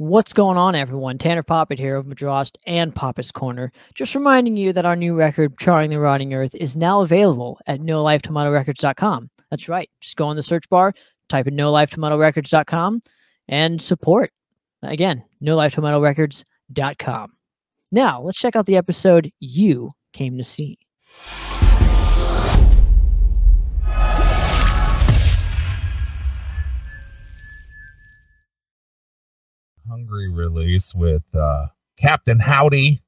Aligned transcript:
What's 0.00 0.32
going 0.32 0.56
on, 0.56 0.74
everyone? 0.74 1.18
Tanner 1.18 1.42
Poppet 1.42 1.78
here 1.78 1.94
of 1.96 2.06
Madrost 2.06 2.56
and 2.66 2.94
Poppet's 2.94 3.30
Corner. 3.30 3.70
Just 3.94 4.14
reminding 4.14 4.56
you 4.56 4.72
that 4.72 4.86
our 4.86 4.96
new 4.96 5.14
record, 5.14 5.58
Charring 5.58 5.90
the 5.90 6.00
Rotting 6.00 6.32
Earth, 6.32 6.54
is 6.54 6.74
now 6.74 7.02
available 7.02 7.58
at 7.66 7.80
NoLifeTomatoRecords.com. 7.80 9.28
That's 9.50 9.68
right. 9.68 9.90
Just 10.00 10.16
go 10.16 10.30
in 10.30 10.36
the 10.36 10.42
search 10.42 10.66
bar, 10.70 10.94
type 11.28 11.48
in 11.48 11.54
NoLifeTomatoRecords.com, 11.54 13.02
and 13.46 13.82
support. 13.82 14.32
Again, 14.82 15.22
NoLifeTomatoRecords.com. 15.44 17.32
Now, 17.92 18.22
let's 18.22 18.38
check 18.38 18.56
out 18.56 18.64
the 18.64 18.78
episode 18.78 19.30
you 19.38 19.90
came 20.14 20.38
to 20.38 20.44
see. 20.44 20.78
Hungry 29.90 30.30
release 30.30 30.94
with 30.94 31.24
uh, 31.34 31.66
Captain 31.98 32.40
Howdy. 32.40 33.02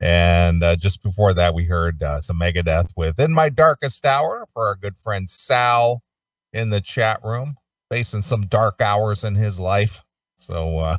And 0.00 0.62
uh, 0.64 0.76
just 0.76 1.02
before 1.02 1.32
that, 1.34 1.54
we 1.54 1.64
heard 1.66 2.02
uh, 2.02 2.20
some 2.20 2.40
Megadeth 2.40 2.90
with 2.96 3.18
In 3.20 3.32
My 3.32 3.48
Darkest 3.48 4.04
Hour 4.04 4.46
for 4.52 4.66
our 4.66 4.74
good 4.74 4.98
friend 4.98 5.30
Sal 5.30 6.02
in 6.52 6.70
the 6.70 6.80
chat 6.80 7.20
room, 7.24 7.56
facing 7.90 8.20
some 8.22 8.42
dark 8.46 8.80
hours 8.82 9.24
in 9.24 9.36
his 9.36 9.60
life. 9.60 10.02
So 10.36 10.78
uh, 10.80 10.96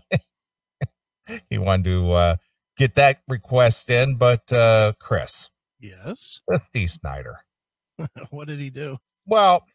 he 1.50 1.58
wanted 1.58 1.86
to 1.86 2.12
uh, 2.14 2.36
get 2.78 2.96
that 2.96 3.20
request 3.28 3.90
in. 3.90 4.16
But 4.16 4.52
uh, 4.54 4.94
Chris, 5.00 5.50
Yes. 5.80 6.40
Steve 6.56 6.90
Snider. 6.90 7.42
what 8.30 8.48
did 8.48 8.60
he 8.60 8.70
do? 8.70 8.98
Well, 9.28 9.66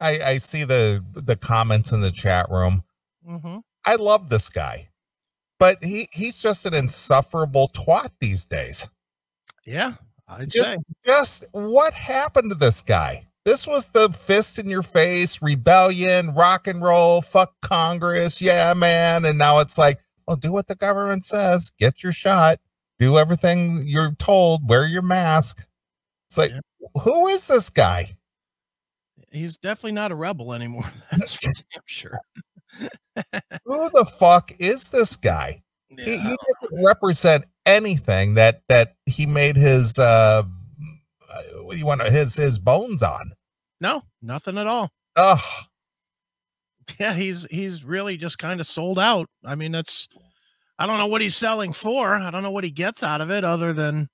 I, 0.00 0.20
I 0.20 0.38
see 0.38 0.64
the 0.64 1.02
the 1.14 1.36
comments 1.36 1.92
in 1.92 2.02
the 2.02 2.10
chat 2.10 2.50
room. 2.50 2.84
Mm-hmm. 3.28 3.58
I 3.84 3.94
love 3.96 4.28
this 4.28 4.50
guy, 4.50 4.88
but 5.58 5.82
he 5.82 6.08
he's 6.12 6.40
just 6.40 6.66
an 6.66 6.74
insufferable 6.74 7.68
twat 7.68 8.10
these 8.20 8.44
days. 8.44 8.88
Yeah, 9.66 9.94
I'd 10.28 10.50
Just 10.50 10.70
say. 10.70 10.76
just 11.04 11.44
what 11.52 11.92
happened 11.94 12.50
to 12.50 12.56
this 12.56 12.82
guy? 12.82 13.26
This 13.44 13.66
was 13.66 13.88
the 13.88 14.08
fist 14.10 14.58
in 14.58 14.68
your 14.68 14.82
face, 14.82 15.40
rebellion, 15.40 16.34
rock 16.34 16.66
and 16.66 16.82
roll, 16.82 17.20
fuck 17.22 17.54
Congress, 17.62 18.40
yeah, 18.42 18.74
man. 18.74 19.24
And 19.24 19.38
now 19.38 19.58
it's 19.60 19.78
like, 19.78 20.00
well, 20.26 20.36
do 20.36 20.50
what 20.52 20.66
the 20.66 20.74
government 20.74 21.24
says, 21.24 21.70
get 21.78 22.02
your 22.02 22.10
shot, 22.12 22.58
do 22.98 23.18
everything 23.18 23.84
you're 23.86 24.12
told, 24.18 24.68
wear 24.68 24.84
your 24.86 25.02
mask. 25.02 25.64
It's 26.28 26.36
like, 26.38 26.50
Yeah. 26.50 26.60
who 27.02 27.28
is 27.28 27.46
this 27.46 27.70
guy? 27.70 28.16
He's 29.30 29.56
definitely 29.56 29.92
not 29.92 30.10
a 30.12 30.16
rebel 30.16 30.52
anymore. 30.52 30.90
That's 31.12 31.34
for 31.34 31.52
damn 31.52 31.82
sure. 31.84 32.18
Who 33.64 33.90
the 33.90 34.04
fuck 34.04 34.52
is 34.58 34.90
this 34.90 35.16
guy? 35.16 35.62
He, 35.88 35.96
Yeah. 35.98 36.16
he 36.18 36.36
doesn't 36.62 36.84
represent 36.84 37.44
anything 37.64 38.34
that 38.34 38.62
that 38.68 38.94
he 39.06 39.26
made 39.26 39.56
his 39.56 39.98
uh 39.98 40.42
uh, 41.28 41.42
what 41.62 41.72
do 41.72 41.78
you 41.78 41.86
want 41.86 42.02
his 42.02 42.36
his 42.36 42.58
bones 42.58 43.02
on. 43.02 43.32
No, 43.80 44.02
nothing 44.22 44.58
at 44.58 44.66
all. 44.66 44.90
Oh. 45.16 45.42
Yeah, 47.00 47.14
he's 47.14 47.46
he's 47.50 47.82
really 47.84 48.16
just 48.16 48.38
kind 48.38 48.60
of 48.60 48.66
sold 48.66 48.98
out. 48.98 49.28
I 49.44 49.54
mean, 49.56 49.72
that's 49.72 50.06
I 50.78 50.86
don't 50.86 50.98
know 50.98 51.06
what 51.08 51.20
he's 51.22 51.36
selling 51.36 51.72
for. 51.72 52.14
I 52.14 52.30
don't 52.30 52.42
know 52.42 52.50
what 52.50 52.64
he 52.64 52.70
gets 52.70 53.02
out 53.02 53.20
of 53.20 53.30
it 53.30 53.42
other 53.44 53.72
than 53.72 54.08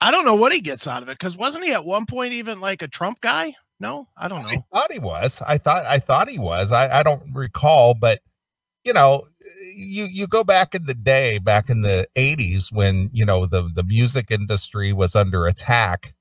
I 0.00 0.10
don't 0.10 0.24
know 0.24 0.34
what 0.36 0.52
he 0.52 0.60
gets 0.60 0.86
out 0.86 1.02
of 1.02 1.08
it 1.08 1.18
because 1.18 1.36
wasn't 1.36 1.64
he 1.64 1.72
at 1.72 1.84
one 1.84 2.06
point 2.06 2.32
even 2.32 2.60
like 2.60 2.82
a 2.82 2.88
Trump 2.88 3.20
guy? 3.20 3.54
No, 3.78 4.08
I 4.16 4.28
don't 4.28 4.42
know. 4.42 4.48
I 4.48 4.58
thought 4.72 4.92
he 4.92 4.98
was. 4.98 5.42
I 5.46 5.58
thought 5.58 5.84
I 5.86 5.98
thought 5.98 6.28
he 6.28 6.38
was. 6.38 6.72
I, 6.72 7.00
I 7.00 7.02
don't 7.02 7.22
recall, 7.34 7.94
but 7.94 8.20
you 8.84 8.92
know, 8.92 9.26
you 9.74 10.04
you 10.04 10.26
go 10.26 10.44
back 10.44 10.74
in 10.74 10.86
the 10.86 10.94
day, 10.94 11.38
back 11.38 11.68
in 11.68 11.82
the 11.82 12.06
eighties 12.16 12.72
when, 12.72 13.10
you 13.12 13.24
know, 13.24 13.46
the 13.46 13.68
the 13.74 13.84
music 13.84 14.30
industry 14.30 14.92
was 14.92 15.14
under 15.14 15.46
attack, 15.46 16.14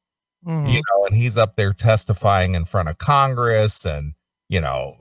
Mhm. 0.45 0.69
you 0.69 0.81
know, 0.93 1.05
and 1.05 1.15
he's 1.15 1.37
up 1.37 1.55
there 1.55 1.73
testifying 1.73 2.55
in 2.55 2.65
front 2.65 2.89
of 2.89 2.97
Congress 2.97 3.85
and, 3.85 4.13
you 4.49 4.59
know, 4.61 4.97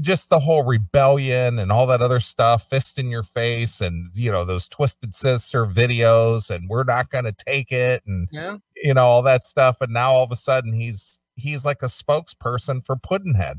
just 0.00 0.28
the 0.30 0.40
whole 0.40 0.62
rebellion 0.64 1.58
and 1.58 1.72
all 1.72 1.86
that 1.86 2.02
other 2.02 2.20
stuff, 2.20 2.68
fist 2.68 2.98
in 2.98 3.08
your 3.08 3.22
face, 3.22 3.80
and 3.80 4.10
you 4.14 4.30
know, 4.32 4.44
those 4.44 4.68
twisted 4.68 5.14
sister 5.14 5.66
videos, 5.66 6.50
and 6.50 6.68
we're 6.68 6.84
not 6.84 7.10
gonna 7.10 7.32
take 7.32 7.72
it, 7.72 8.02
and 8.06 8.28
Yeah. 8.32 8.56
you 8.76 8.94
know, 8.94 9.04
all 9.06 9.22
that 9.22 9.44
stuff. 9.44 9.76
And 9.80 9.92
now 9.92 10.12
all 10.12 10.24
of 10.24 10.32
a 10.32 10.36
sudden 10.36 10.72
he's 10.74 11.20
he's 11.34 11.64
like 11.64 11.82
a 11.82 11.86
spokesperson 11.86 12.84
for 12.84 12.96
Puddinhead. 12.96 13.56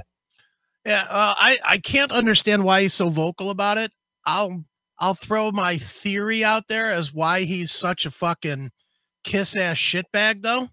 Yeah, 0.86 1.06
uh, 1.09 1.34
I 1.38 1.59
I 1.66 1.78
can't 1.80 2.12
understand 2.12 2.63
why 2.63 2.84
he's 2.84 2.94
so 2.94 3.09
vocal 3.09 3.50
about 3.50 3.78
it. 3.78 3.91
I'll 4.25 4.66
I'll 5.00 5.16
throw 5.16 5.52
my 5.52 5.78
theory 5.78 6.44
out 6.44 6.68
there 6.68 6.91
as 6.91 7.13
why 7.13 7.41
he's 7.41 7.72
such 7.72 8.06
a 8.06 8.12
fucking 8.12 8.72
kiss 9.24 9.58
ass 9.58 9.78
shitbag 9.78 10.44
though. 10.44 10.69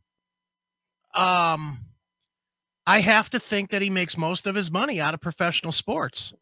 Um, 1.14 1.78
I 2.86 3.00
have 3.00 3.30
to 3.30 3.40
think 3.40 3.70
that 3.70 3.82
he 3.82 3.90
makes 3.90 4.16
most 4.16 4.46
of 4.46 4.54
his 4.54 4.70
money 4.70 5.00
out 5.00 5.14
of 5.14 5.20
professional 5.20 5.72
sports. 5.72 6.32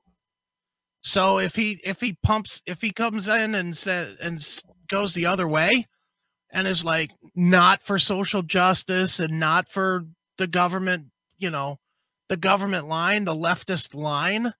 So 1.01 1.39
if 1.39 1.57
he 1.57 1.81
if 1.85 2.01
he 2.01 2.17
pumps 2.23 2.63
if 2.67 2.83
he 2.83 2.93
comes 2.93 3.29
in 3.29 3.55
and 3.55 3.77
says 3.77 4.17
and 4.21 4.45
goes 4.89 5.15
the 5.15 5.27
other 5.27 5.49
way, 5.49 5.87
and 6.53 6.67
is 6.67 6.85
like 6.85 7.13
not 7.35 7.83
for 7.83 7.99
social 7.99 8.43
justice 8.43 9.21
and 9.21 9.39
not 9.39 9.69
for 9.69 10.05
the 10.41 10.49
government, 10.49 11.07
you 11.39 11.51
know, 11.51 11.79
the 12.31 12.37
government 12.37 12.89
line, 12.89 13.25
the 13.25 13.35
leftist 13.35 13.95
line, 13.95 14.55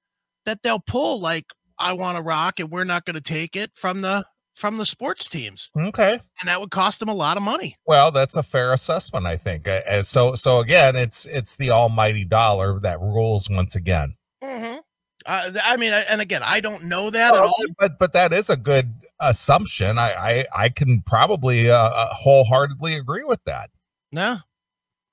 that 0.45 0.63
they'll 0.63 0.79
pull 0.79 1.19
like 1.19 1.47
I 1.79 1.95
want 1.95 2.17
to 2.19 2.23
rock 2.23 2.61
and 2.61 2.71
we're 2.71 2.85
not 2.85 3.07
going 3.07 3.15
to 3.15 3.21
take 3.23 3.57
it 3.57 3.73
from 3.75 4.03
the 4.03 4.25
from 4.55 4.77
the 4.77 4.85
sports 4.85 5.27
teams, 5.27 5.71
Okay. 5.75 6.21
and 6.41 6.49
that 6.49 6.61
would 6.61 6.71
cost 6.71 7.01
them 7.01 7.09
a 7.09 7.15
lot 7.15 7.39
of 7.39 7.43
money. 7.43 7.77
Well, 7.87 8.11
that's 8.11 8.37
a 8.37 8.43
fair 8.43 8.75
assessment, 8.75 9.25
I 9.25 9.39
think. 9.39 9.67
Uh, 9.67 10.03
so 10.03 10.35
so 10.35 10.59
again, 10.61 10.97
it's 10.97 11.25
it's 11.27 11.57
the 11.57 11.71
almighty 11.71 12.27
dollar 12.27 12.79
that 12.81 13.01
rules 13.01 13.49
once 13.49 13.75
again. 13.75 14.17
Mm-hmm. 14.45 14.79
Uh, 15.25 15.51
I 15.65 15.77
mean, 15.79 15.93
and 15.93 16.21
again, 16.21 16.43
I 16.45 16.61
don't 16.61 16.85
know 16.85 17.09
that 17.09 17.35
at 17.35 17.41
all. 17.41 17.55
but 17.79 17.99
but 17.99 18.13
that 18.13 18.35
is 18.35 18.51
a 18.51 18.57
good 18.57 18.93
assumption. 19.19 19.97
I 19.99 20.13
I, 20.13 20.65
I 20.65 20.69
can 20.69 21.01
probably 21.07 21.71
uh, 21.71 21.77
uh, 21.77 22.15
wholeheartedly 22.15 22.95
agree 22.95 23.25
with 23.25 23.43
that. 23.45 23.71
No, 24.13 24.39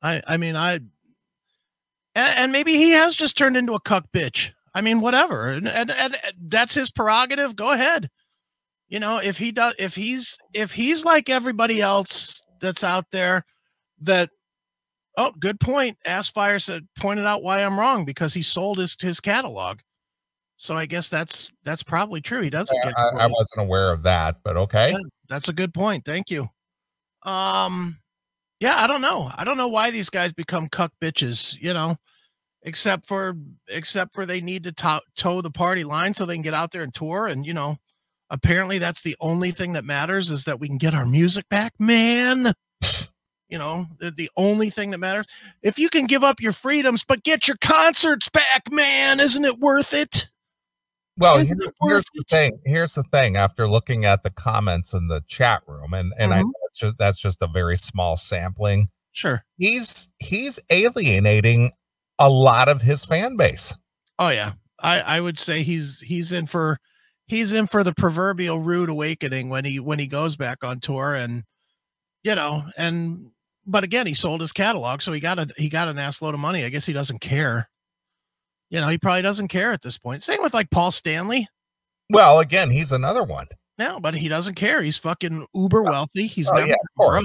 I 0.01 0.21
I 0.27 0.37
mean 0.37 0.55
I, 0.55 0.73
and, 0.73 0.89
and 2.15 2.51
maybe 2.51 2.73
he 2.73 2.91
has 2.91 3.15
just 3.15 3.37
turned 3.37 3.57
into 3.57 3.73
a 3.73 3.79
cuck 3.79 4.05
bitch. 4.13 4.51
I 4.73 4.81
mean, 4.81 5.01
whatever, 5.01 5.49
and, 5.49 5.67
and 5.67 5.91
and 5.91 6.15
that's 6.39 6.73
his 6.73 6.91
prerogative. 6.91 7.55
Go 7.55 7.71
ahead. 7.71 8.09
You 8.89 8.99
know, 8.99 9.17
if 9.17 9.37
he 9.37 9.51
does, 9.51 9.73
if 9.79 9.95
he's 9.95 10.37
if 10.53 10.71
he's 10.71 11.03
like 11.03 11.29
everybody 11.29 11.81
else 11.81 12.43
that's 12.61 12.83
out 12.83 13.05
there, 13.11 13.45
that 14.01 14.29
oh, 15.17 15.33
good 15.39 15.59
point. 15.59 15.97
Aspire 16.05 16.59
said 16.59 16.87
pointed 16.97 17.25
out 17.25 17.43
why 17.43 17.63
I'm 17.63 17.79
wrong 17.79 18.05
because 18.05 18.33
he 18.33 18.41
sold 18.41 18.77
his 18.77 18.95
his 18.99 19.19
catalog. 19.19 19.79
So 20.57 20.75
I 20.75 20.85
guess 20.85 21.09
that's 21.09 21.51
that's 21.63 21.83
probably 21.83 22.21
true. 22.21 22.41
He 22.41 22.49
doesn't 22.49 22.77
get. 22.83 22.93
I, 22.97 23.25
I 23.25 23.27
wasn't 23.27 23.67
aware 23.67 23.91
of 23.91 24.03
that, 24.03 24.37
but 24.43 24.57
okay. 24.57 24.91
Yeah, 24.91 24.97
that's 25.29 25.49
a 25.49 25.53
good 25.53 25.73
point. 25.73 26.05
Thank 26.05 26.29
you. 26.29 26.49
Um, 27.23 27.99
yeah, 28.59 28.75
I 28.77 28.87
don't 28.87 29.01
know. 29.01 29.29
I 29.37 29.43
don't 29.43 29.57
know 29.57 29.67
why 29.67 29.91
these 29.91 30.09
guys 30.09 30.33
become 30.33 30.67
cuck 30.67 30.91
bitches. 31.01 31.57
You 31.61 31.73
know, 31.73 31.97
except 32.63 33.07
for 33.07 33.35
except 33.67 34.13
for 34.13 34.25
they 34.25 34.41
need 34.41 34.63
to 34.65 34.71
to- 34.71 35.01
toe 35.15 35.41
the 35.41 35.51
party 35.51 35.83
line 35.83 36.13
so 36.13 36.25
they 36.25 36.35
can 36.35 36.41
get 36.41 36.53
out 36.53 36.71
there 36.71 36.83
and 36.83 36.93
tour. 36.93 37.27
And 37.27 37.45
you 37.45 37.53
know, 37.53 37.77
apparently 38.29 38.77
that's 38.77 39.01
the 39.01 39.15
only 39.19 39.51
thing 39.51 39.73
that 39.73 39.85
matters 39.85 40.31
is 40.31 40.45
that 40.45 40.59
we 40.59 40.67
can 40.67 40.77
get 40.77 40.93
our 40.93 41.05
music 41.05 41.47
back, 41.49 41.73
man. 41.79 42.53
You 43.49 43.57
know, 43.57 43.87
the, 43.99 44.11
the 44.11 44.29
only 44.35 44.69
thing 44.69 44.91
that 44.91 44.97
matters. 44.97 45.25
If 45.63 45.79
you 45.79 45.89
can 45.89 46.05
give 46.05 46.21
up 46.21 46.41
your 46.41 46.51
freedoms 46.51 47.05
but 47.07 47.23
get 47.23 47.47
your 47.47 47.55
concerts 47.61 48.27
back, 48.27 48.69
man, 48.71 49.21
isn't 49.21 49.45
it 49.45 49.59
worth 49.59 49.93
it? 49.93 50.29
Well, 51.17 51.37
Isn't 51.37 51.61
here- 51.61 51.73
here's 51.83 52.05
the 52.13 52.23
thing. 52.29 52.59
Here's 52.65 52.93
the 52.93 53.03
thing. 53.03 53.35
After 53.37 53.67
looking 53.67 54.05
at 54.05 54.23
the 54.23 54.29
comments 54.29 54.93
in 54.93 55.07
the 55.07 55.21
chat 55.27 55.63
room, 55.67 55.93
and 55.93 56.13
and 56.17 56.33
I 56.33 56.39
Mhm. 56.41 56.45
know 56.45 56.53
it's 56.69 56.79
just, 56.81 56.97
that's 56.97 57.19
just 57.19 57.41
a 57.41 57.47
very 57.47 57.77
small 57.77 58.17
sampling. 58.17 58.89
Sure. 59.13 59.43
He's 59.57 60.09
he's 60.19 60.59
alienating 60.69 61.71
a 62.19 62.29
lot 62.29 62.69
of 62.69 62.81
his 62.83 63.03
fan 63.05 63.35
base. 63.35 63.75
Oh 64.19 64.29
yeah. 64.29 64.53
I 64.79 64.99
I 65.01 65.19
would 65.21 65.39
say 65.39 65.63
he's 65.63 66.01
he's 66.01 66.31
in 66.31 66.45
for 66.45 66.79
he's 67.25 67.51
in 67.51 67.65
for 67.67 67.83
the 67.83 67.93
proverbial 67.93 68.59
rude 68.59 68.89
awakening 68.89 69.49
when 69.49 69.65
he 69.65 69.79
when 69.79 69.97
he 69.99 70.05
goes 70.07 70.35
back 70.35 70.63
on 70.63 70.79
tour 70.79 71.15
and 71.15 71.43
you 72.23 72.35
know 72.35 72.63
and 72.77 73.31
but 73.65 73.83
again 73.83 74.05
he 74.05 74.13
sold 74.13 74.39
his 74.39 74.51
catalog 74.53 75.01
so 75.01 75.11
he 75.11 75.19
got 75.19 75.39
a 75.39 75.47
he 75.57 75.67
got 75.67 75.87
an 75.87 75.97
ass 75.97 76.21
load 76.21 76.35
of 76.35 76.39
money. 76.39 76.63
I 76.63 76.69
guess 76.69 76.85
he 76.85 76.93
doesn't 76.93 77.19
care. 77.21 77.69
You 78.69 78.81
know, 78.81 78.87
he 78.89 78.97
probably 78.97 79.21
doesn't 79.21 79.47
care 79.47 79.71
at 79.71 79.81
this 79.81 79.97
point. 79.97 80.23
Same 80.23 80.41
with 80.41 80.53
like 80.53 80.69
Paul 80.69 80.91
Stanley. 80.91 81.47
Well, 82.09 82.39
again, 82.39 82.69
he's 82.71 82.91
another 82.91 83.23
one. 83.23 83.47
No, 83.77 83.99
but 83.99 84.15
he 84.15 84.27
doesn't 84.27 84.55
care. 84.55 84.81
He's 84.81 84.97
fucking 84.97 85.45
uber 85.53 85.83
wealthy. 85.83 86.27
He's 86.27 86.49
Oh, 86.49 86.53
never 86.55 86.67
yeah, 86.67 86.75
broke. 86.95 87.23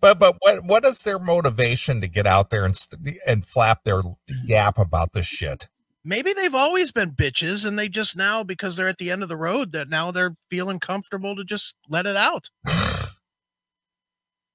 But 0.00 0.18
but 0.18 0.36
what 0.40 0.64
what 0.64 0.84
is 0.84 1.02
their 1.02 1.18
motivation 1.18 2.00
to 2.00 2.08
get 2.08 2.26
out 2.26 2.50
there 2.50 2.64
and 2.64 2.76
st- 2.76 3.18
and 3.26 3.44
flap 3.44 3.82
their 3.84 4.02
yap 4.44 4.78
about 4.78 5.12
this 5.12 5.26
shit? 5.26 5.68
maybe 6.04 6.32
they've 6.32 6.54
always 6.54 6.90
been 6.90 7.10
bitches 7.10 7.66
and 7.66 7.78
they 7.78 7.86
just 7.86 8.16
now 8.16 8.42
because 8.42 8.76
they're 8.76 8.88
at 8.88 8.96
the 8.96 9.10
end 9.10 9.22
of 9.22 9.28
the 9.28 9.36
road 9.36 9.72
that 9.72 9.90
now 9.90 10.10
they're 10.10 10.36
feeling 10.48 10.78
comfortable 10.78 11.36
to 11.36 11.44
just 11.44 11.74
let 11.90 12.06
it 12.06 12.16
out. 12.16 12.48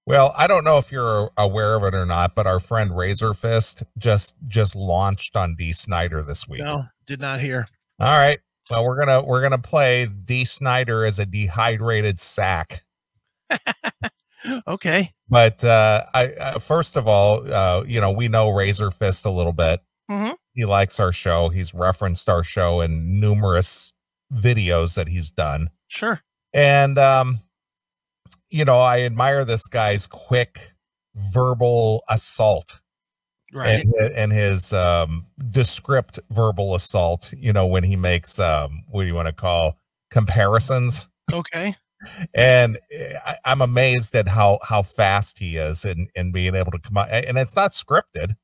Well, 0.06 0.34
I 0.38 0.48
don't 0.48 0.66
know 0.66 0.78
if 0.78 0.92
you're 0.92 1.32
aware 1.38 1.76
of 1.76 1.84
it 1.84 1.96
or 1.96 2.06
not, 2.06 2.36
but 2.36 2.46
our 2.46 2.60
friend 2.60 2.96
Razor 2.96 3.34
Fist 3.34 3.84
just 3.98 4.36
just 4.48 4.76
launched 4.76 5.36
on 5.36 5.56
Dee 5.56 5.72
Snider 5.72 6.22
this 6.22 6.48
week. 6.48 6.62
No, 6.64 6.86
did 7.06 7.22
not 7.22 7.40
hear. 7.40 7.68
All 8.00 8.18
right. 8.18 8.40
Well, 8.70 8.84
we're 8.86 8.98
gonna 9.00 9.22
we're 9.24 9.42
gonna 9.42 9.58
play 9.60 10.06
Dee 10.08 10.44
Snider 10.46 11.06
as 11.06 11.20
a 11.20 11.26
dehydrated 11.26 12.20
sack. 12.20 12.84
okay. 14.68 15.14
But 15.30 15.64
uh, 15.64 16.06
I 16.14 16.28
uh, 16.34 16.60
first 16.60 16.98
of 16.98 17.08
all, 17.08 17.50
uh, 17.52 17.84
you 17.88 18.02
know, 18.02 18.12
we 18.12 18.28
know 18.28 18.50
Razor 18.50 18.92
Fist 18.92 19.26
a 19.26 19.30
little 19.30 19.54
bit. 19.54 19.80
Mhm. 20.12 20.36
He 20.54 20.66
likes 20.66 21.00
our 21.00 21.12
show. 21.14 21.50
He's 21.50 21.74
referenced 21.74 22.28
our 22.28 22.44
show 22.44 22.82
in 22.82 23.20
numerous 23.20 23.94
videos 24.34 24.96
that 24.96 25.08
he's 25.08 25.32
done. 25.32 25.70
Sure. 25.88 26.20
And 26.54 27.00
um, 27.00 27.40
you 28.54 28.66
know, 28.66 28.80
I 28.80 29.02
admire 29.02 29.44
this 29.46 29.68
guy's 29.68 30.08
quick 30.08 30.74
verbal 31.34 32.04
assault 32.10 32.80
Right. 33.54 33.84
and 33.84 33.94
and 34.18 34.32
his 34.34 34.74
um 34.74 35.28
descript 35.52 36.20
verbal 36.32 36.74
assault, 36.76 37.34
you 37.38 37.54
know, 37.54 37.68
when 37.68 37.84
he 37.84 37.96
makes 37.96 38.40
um 38.40 38.84
what 38.90 39.04
do 39.04 39.08
you 39.08 39.16
want 39.16 39.28
to 39.28 39.34
call 39.34 39.78
comparisons. 40.12 41.08
okay. 41.32 41.76
And 42.34 42.80
eh, 42.92 43.14
I, 43.26 43.36
I'm 43.46 43.62
amazed 43.62 44.16
at 44.16 44.28
how 44.28 44.60
how 44.64 44.82
fast 44.84 45.40
he 45.40 45.58
is 45.58 45.86
in 45.86 46.08
in 46.16 46.32
being 46.32 46.56
able 46.56 46.72
to 46.72 46.80
come 46.80 46.98
out 46.98 47.10
and 47.12 47.38
it's 47.38 47.56
not 47.56 47.72
scripted. 47.72 48.36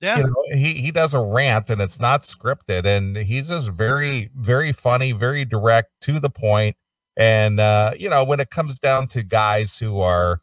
Yeah. 0.00 0.18
You 0.18 0.24
know, 0.28 0.44
he 0.52 0.74
he 0.74 0.90
does 0.92 1.14
a 1.14 1.20
rant 1.20 1.70
and 1.70 1.80
it's 1.80 2.00
not 2.00 2.22
scripted 2.22 2.84
and 2.86 3.16
he's 3.16 3.48
just 3.48 3.70
very 3.70 4.30
very 4.36 4.72
funny, 4.72 5.12
very 5.12 5.44
direct 5.44 5.90
to 6.02 6.20
the 6.20 6.30
point. 6.30 6.76
And 7.18 7.60
uh, 7.60 7.92
you 7.98 8.08
know, 8.08 8.24
when 8.24 8.40
it 8.40 8.48
comes 8.50 8.78
down 8.78 9.08
to 9.08 9.22
guys 9.22 9.78
who 9.78 10.00
are 10.00 10.40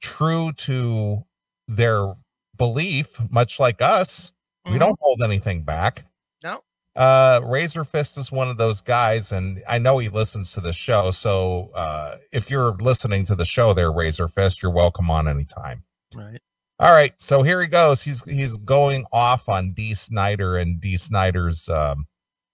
true 0.00 0.52
to 0.52 1.24
their 1.66 2.14
belief, 2.56 3.18
much 3.30 3.58
like 3.58 3.80
us, 3.80 4.32
we 4.66 4.72
Mhm. 4.72 4.78
don't 4.80 4.98
hold 5.00 5.22
anything 5.22 5.62
back. 5.62 6.04
No. 6.42 6.62
Uh, 6.94 7.40
Razor 7.42 7.84
Fist 7.84 8.18
is 8.18 8.30
one 8.30 8.48
of 8.48 8.58
those 8.58 8.80
guys, 8.82 9.32
and 9.32 9.62
I 9.66 9.78
know 9.78 9.98
he 9.98 10.08
listens 10.10 10.52
to 10.52 10.60
the 10.60 10.74
show. 10.74 11.10
So 11.10 11.70
uh, 11.74 12.18
if 12.32 12.50
you're 12.50 12.72
listening 12.74 13.24
to 13.26 13.34
the 13.34 13.46
show, 13.46 13.72
there, 13.72 13.90
Razor 13.90 14.28
Fist, 14.28 14.62
you're 14.62 14.72
welcome 14.72 15.10
on 15.10 15.26
anytime. 15.26 15.84
Right. 16.14 16.40
All 16.78 16.92
right, 16.92 17.18
so 17.20 17.42
here 17.42 17.60
he 17.60 17.68
goes. 17.68 18.02
He's 18.02 18.24
he's 18.24 18.56
going 18.56 19.04
off 19.12 19.48
on 19.48 19.72
Dee 19.72 19.94
Snider 19.94 20.56
and 20.56 20.80
Dee 20.80 20.96
Snider's 20.96 21.68
um, 21.68 22.06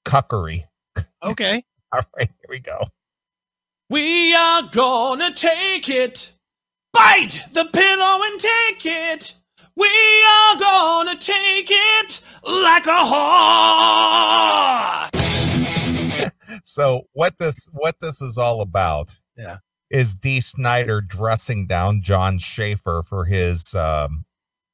cuckery. 0.05 0.65
Okay. 1.23 1.65
All 1.93 2.03
right, 2.17 2.29
here 2.29 2.49
we 2.51 2.61
go. 2.61 2.87
We 3.91 4.35
are 4.35 4.63
gonna 4.71 5.33
take 5.35 5.89
it. 5.89 6.33
Bite 6.93 7.43
the 7.53 7.65
pillow 7.67 8.21
and 8.23 8.41
take 8.41 8.85
it. 8.85 9.33
We 9.77 9.89
are 9.89 10.57
gonna 10.59 11.17
take 11.19 11.69
it 11.71 12.21
like 12.45 12.87
a 12.87 13.05
hawk. 13.05 15.11
So 16.65 17.03
what 17.13 17.39
this 17.39 17.69
what 17.73 17.97
this 18.01 18.21
is 18.21 18.37
all 18.37 18.61
about? 18.63 19.17
Yeah. 19.37 19.59
is 19.91 20.19
Dee 20.19 20.41
Snider 20.41 21.01
dressing 21.01 21.67
down 21.67 22.03
Jon 22.03 22.39
Schaffer 22.39 23.03
for 23.07 23.25
his 23.25 23.75
um, 23.75 24.25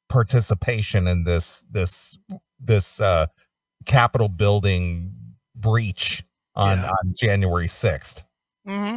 participation 0.08 1.06
in 1.06 1.24
this 1.24 1.66
this 1.70 2.18
this 2.58 3.00
uh, 3.00 3.26
Capitol 3.86 4.28
building 4.28 5.12
breach 5.54 6.24
on 6.56 6.78
Yeah. 6.78 6.88
on 6.88 7.14
January 7.16 7.68
sixth. 7.68 8.24
Mm-hmm. 8.66 8.96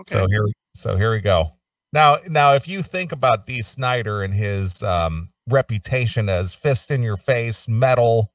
Okay. 0.00 0.18
So 0.18 0.26
here, 0.28 0.46
so 0.74 0.96
here 0.96 1.12
we 1.12 1.20
go. 1.20 1.52
Now, 1.92 2.18
now, 2.28 2.54
if 2.54 2.66
you 2.66 2.82
think 2.82 3.12
about 3.12 3.46
Dee 3.46 3.62
Snider 3.62 4.22
and 4.22 4.34
his 4.34 4.82
um, 4.82 5.30
reputation 5.48 6.28
as 6.28 6.52
fist 6.52 6.90
in 6.90 7.02
your 7.02 7.16
face, 7.16 7.68
metal, 7.68 8.32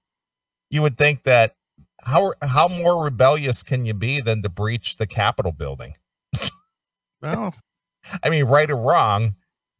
you 0.69 0.81
would 0.81 0.97
think 0.97 1.23
that 1.23 1.55
how 2.01 2.33
how 2.41 2.69
more 2.69 3.03
rebellious 3.03 3.63
can 3.63 3.85
you 3.85 3.93
be 3.93 4.21
than 4.21 4.41
to 4.43 4.49
breach 4.49 4.97
the 4.97 5.07
Capitol 5.07 5.51
building? 5.51 5.95
well, 7.21 7.53
I 8.23 8.29
mean, 8.29 8.45
right 8.45 8.71
or 8.71 8.77
wrong, 8.77 9.35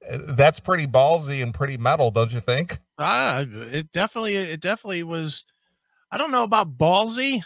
uh, 0.10 0.18
that's 0.28 0.60
pretty 0.60 0.86
ballsy 0.86 1.42
and 1.42 1.54
pretty 1.54 1.78
metal, 1.78 2.12
don't 2.12 2.34
you 2.34 2.42
think? 2.42 2.80
ah, 2.98 3.46
it 3.48 3.92
definitely, 3.94 4.36
it 4.36 4.60
definitely 4.60 5.04
was. 5.04 5.46
I 6.12 6.18
don't 6.18 6.32
know 6.32 6.44
about 6.44 6.78
ballsy. 6.78 7.44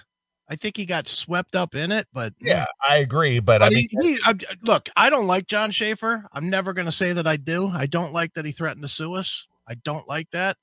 I 0.54 0.56
think 0.56 0.78
he 0.78 0.86
got 0.86 1.08
swept 1.08 1.56
up 1.56 1.74
in 1.74 1.92
it, 1.92 2.06
but 2.14 2.32
Yeah, 2.40 2.62
mm. 2.62 2.88
I 2.88 2.98
agree, 2.98 3.40
but 3.40 3.64
I 3.64 3.70
But 3.70 3.74
mean, 3.74 3.88
he, 3.90 4.14
he, 4.14 4.20
uh, 4.24 4.36
I, 4.48 4.56
look, 4.62 4.88
I 4.96 5.10
don't 5.10 5.26
like 5.26 5.48
Jon 5.48 5.72
Schaffer. 5.72 6.26
I'm 6.32 6.48
never 6.48 6.74
going 6.74 6.86
to 6.86 6.92
say 6.92 7.12
that 7.12 7.26
I 7.26 7.38
do. 7.38 7.70
I 7.70 7.88
don't 7.88 8.14
like 8.14 8.34
that 8.34 8.46
he 8.46 8.52
threatened 8.52 8.84
to 8.84 8.88
sue 8.88 9.16
us. 9.16 9.48
I 9.68 9.74
don't 9.84 10.08
like 10.08 10.30
that. 10.30 10.58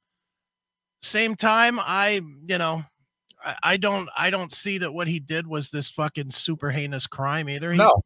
Same 1.02 1.34
time, 1.34 1.80
I, 1.80 2.20
mm, 2.22 2.48
you 2.48 2.58
know, 2.58 2.84
I, 3.44 3.56
I 3.64 3.76
don't, 3.78 4.08
I 4.16 4.30
don't 4.30 4.52
see 4.52 4.78
that 4.78 4.94
what 4.94 5.08
he 5.08 5.18
did 5.18 5.48
was 5.48 5.70
this 5.70 5.90
fucking 5.90 6.30
super 6.30 6.70
heinous 6.70 7.08
crime 7.08 7.48
either. 7.48 7.72
He, 7.72 7.78
no, 7.78 8.02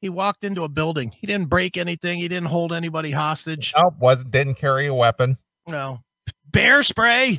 he 0.00 0.08
walked 0.08 0.42
into 0.42 0.64
a 0.64 0.68
building. 0.68 1.14
He 1.16 1.28
didn't 1.28 1.50
break 1.50 1.76
anything. 1.76 2.18
He 2.18 2.26
didn't 2.26 2.48
hold 2.48 2.72
anybody 2.72 3.12
hostage. 3.12 3.72
no, 3.80 3.94
wasn't 4.00 4.32
didn't 4.32 4.54
carry 4.56 4.86
a 4.86 4.94
weapon. 4.94 5.38
No, 5.68 6.00
bear 6.50 6.82
spray. 6.82 7.38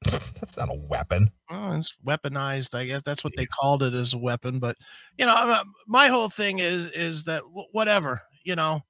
that's 0.10 0.56
not 0.56 0.70
a 0.70 0.80
weapon. 0.88 1.30
Oh, 1.50 1.76
it's 1.76 1.94
weaponized. 2.06 2.74
I 2.74 2.86
guess 2.86 3.02
that's 3.04 3.24
what 3.24 3.32
they 3.36 3.46
called 3.46 3.82
it 3.82 3.94
as 3.94 4.14
a 4.14 4.18
weapon. 4.18 4.58
But 4.58 4.76
you 5.16 5.26
know, 5.26 5.62
my 5.86 6.08
whole 6.08 6.28
thing 6.28 6.60
is 6.60 6.86
is 6.86 7.24
that 7.24 7.42
wh- 7.42 7.74
whatever. 7.74 8.22
You 8.44 8.56
know, 8.56 8.82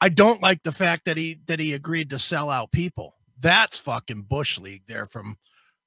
I 0.00 0.08
don't 0.08 0.42
like 0.42 0.62
the 0.62 0.72
fact 0.72 1.04
that 1.04 1.16
he 1.16 1.40
that 1.46 1.60
he 1.60 1.72
agreed 1.72 2.10
to 2.10 2.18
sell 2.18 2.50
out 2.50 2.72
people. 2.72 3.14
That's 3.38 3.78
fucking 3.78 4.22
bush 4.22 4.58
league 4.58 4.82
there. 4.88 5.06
From 5.06 5.36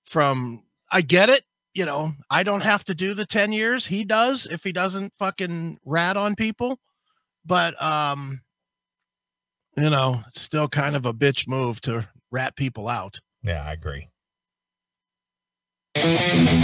from 0.06 0.64
I 0.92 1.02
get 1.02 1.30
it. 1.30 1.44
You 1.74 1.86
know, 1.86 2.14
I 2.30 2.44
don't 2.44 2.62
have 2.62 2.84
to 2.86 2.96
do 2.96 3.14
the 3.14 3.26
ten 3.26 3.52
years. 3.52 3.86
He 3.86 4.06
does 4.06 4.48
if 4.50 4.64
he 4.64 4.72
doesn't 4.72 5.14
fucking 5.20 5.80
rat 5.86 6.18
on 6.18 6.36
people. 6.36 6.80
But 7.46 7.82
um, 7.82 8.42
you 9.78 9.90
know, 9.90 10.24
still 10.34 10.68
kind 10.68 10.96
of 10.96 11.06
a 11.06 11.14
bitch 11.14 11.48
move 11.48 11.82
to 11.82 12.08
rat 12.32 12.56
people 12.56 12.88
out. 12.88 13.20
Yeah, 13.44 13.64
I 13.66 13.74
agree. 13.74 14.09
Oh, 15.96 16.60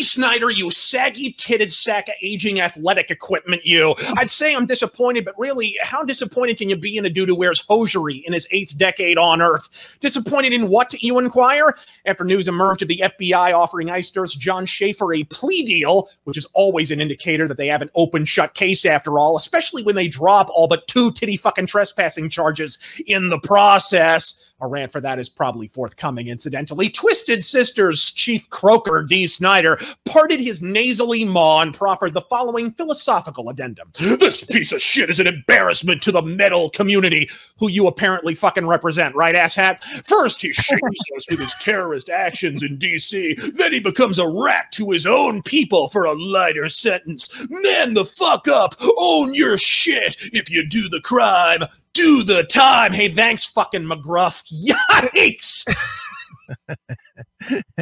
Snider, 0.00 0.50
you 0.50 0.70
saggy 0.70 1.34
titted 1.34 1.72
sack 1.72 2.08
of 2.08 2.14
aging 2.22 2.60
athletic 2.60 3.10
equipment, 3.10 3.66
you. 3.66 3.94
I'd 4.16 4.30
say 4.30 4.54
I'm 4.54 4.66
disappointed, 4.66 5.24
but 5.24 5.34
really, 5.38 5.76
how 5.82 6.04
disappointed 6.04 6.56
can 6.56 6.70
you 6.70 6.76
be 6.76 6.96
in 6.96 7.04
a 7.04 7.10
dude 7.10 7.28
who 7.28 7.34
wears 7.34 7.64
hosiery 7.68 8.22
in 8.26 8.32
his 8.32 8.46
eighth 8.52 8.78
decade 8.78 9.18
on 9.18 9.42
Earth? 9.42 9.68
Disappointed 10.00 10.52
in 10.52 10.68
what, 10.68 10.94
you 11.02 11.18
inquire? 11.18 11.76
After 12.06 12.24
news 12.24 12.48
emerged 12.48 12.82
of 12.82 12.88
the 12.88 13.02
FBI 13.04 13.52
offering 13.52 13.90
ICE 13.90 14.10
Jon 14.10 14.64
Schaffer 14.64 15.12
a 15.12 15.24
plea 15.24 15.64
deal, 15.64 16.08
which 16.24 16.36
is 16.36 16.46
always 16.54 16.90
an 16.90 17.00
indicator 17.00 17.48
that 17.48 17.56
they 17.56 17.66
have 17.66 17.82
an 17.82 17.90
open 17.94 18.24
shut 18.24 18.54
case 18.54 18.86
after 18.86 19.18
all, 19.18 19.36
especially 19.36 19.82
when 19.82 19.96
they 19.96 20.08
drop 20.08 20.48
all 20.50 20.68
but 20.68 20.86
two 20.86 21.10
titty 21.12 21.36
fucking 21.36 21.66
trespassing 21.66 22.30
charges 22.30 22.78
in 23.06 23.28
the 23.28 23.40
process. 23.40 24.51
A 24.62 24.66
rant 24.68 24.92
for 24.92 25.00
that 25.00 25.18
is 25.18 25.28
probably 25.28 25.66
forthcoming, 25.66 26.28
incidentally. 26.28 26.88
Twisted 26.88 27.44
Sisters 27.44 28.12
Chief 28.12 28.48
Croaker 28.48 29.02
Dee 29.02 29.26
Snider 29.26 29.76
parted 30.04 30.38
his 30.38 30.62
nasally 30.62 31.24
maw 31.24 31.62
and 31.62 31.74
proffered 31.74 32.14
the 32.14 32.22
following 32.22 32.70
philosophical 32.70 33.48
addendum. 33.48 33.90
This 33.98 34.44
piece 34.44 34.70
of 34.70 34.80
shit 34.80 35.10
is 35.10 35.18
an 35.18 35.26
embarrassment 35.26 36.00
to 36.02 36.12
the 36.12 36.22
metal 36.22 36.70
community, 36.70 37.28
who 37.58 37.68
you 37.68 37.88
apparently 37.88 38.36
fucking 38.36 38.66
represent, 38.66 39.16
right, 39.16 39.34
asshat? 39.34 39.82
First, 40.06 40.40
he 40.40 40.52
shames 40.52 41.02
us 41.16 41.28
with 41.28 41.40
his 41.40 41.54
terrorist 41.54 42.08
actions 42.08 42.62
in 42.62 42.78
D.C., 42.78 43.34
then 43.54 43.72
he 43.72 43.80
becomes 43.80 44.20
a 44.20 44.28
rat 44.28 44.70
to 44.72 44.90
his 44.92 45.06
own 45.06 45.42
people 45.42 45.88
for 45.88 46.04
a 46.04 46.12
lighter 46.12 46.68
sentence. 46.68 47.28
Man 47.50 47.94
the 47.94 48.04
fuck 48.04 48.46
up, 48.46 48.76
own 48.96 49.34
your 49.34 49.58
shit. 49.58 50.16
If 50.32 50.50
you 50.50 50.64
do 50.64 50.88
the 50.88 51.00
crime, 51.00 51.64
do 51.94 52.22
the 52.22 52.44
time. 52.44 52.92
Hey, 52.92 53.08
thanks, 53.08 53.46
fucking 53.46 53.82
McGruff. 53.82 54.44
Yikes! 55.14 55.64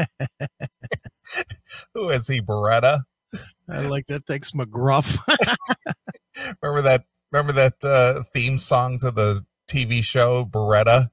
Who 1.95 2.09
is 2.11 2.27
he, 2.27 2.41
Baretta? 2.41 3.03
I 3.69 3.81
like 3.83 4.07
that. 4.07 4.27
Thanks, 4.27 4.53
McGruff. 4.53 5.19
Remember 6.63 6.83
that? 6.83 7.05
Remember 7.33 7.53
that 7.53 7.75
uh, 7.85 8.25
theme 8.35 8.59
song 8.59 8.99
to 8.99 9.11
the 9.13 9.45
TV 9.71 10.03
show 10.03 10.45
Baretta? 10.45 11.11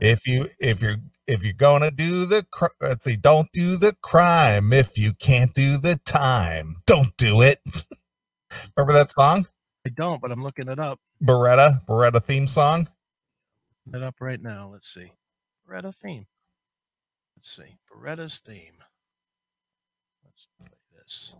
If 0.00 0.26
you 0.26 0.48
if 0.58 0.80
you're 0.80 0.96
if 1.26 1.44
you're 1.44 1.52
gonna 1.52 1.90
do 1.90 2.24
the 2.24 2.46
cr- 2.50 2.66
let's 2.80 3.04
see, 3.04 3.16
don't 3.16 3.48
do 3.52 3.76
the 3.76 3.94
crime. 4.02 4.72
If 4.72 4.96
you 4.96 5.12
can't 5.14 5.52
do 5.54 5.76
the 5.76 6.00
time, 6.04 6.76
don't 6.86 7.14
do 7.18 7.42
it. 7.42 7.60
Remember 8.76 8.94
that 8.94 9.10
song, 9.10 9.46
I 9.88 9.90
don't, 9.96 10.20
but 10.20 10.30
I'm 10.30 10.42
looking 10.42 10.68
it 10.68 10.78
up. 10.78 11.00
Baretta 11.24 11.80
Baretta 11.86 12.22
theme 12.22 12.46
song? 12.46 12.88
It 13.94 14.02
up 14.02 14.16
right 14.20 14.38
now. 14.38 14.68
Let's 14.70 14.92
see. 14.92 15.12
Baretta 15.66 15.94
theme. 15.94 16.26
Let's 17.34 17.56
see. 17.56 17.78
Baretta's 17.90 18.38
theme. 18.38 18.82
Let's 20.22 20.46
play 20.58 20.68
this. 20.94 21.32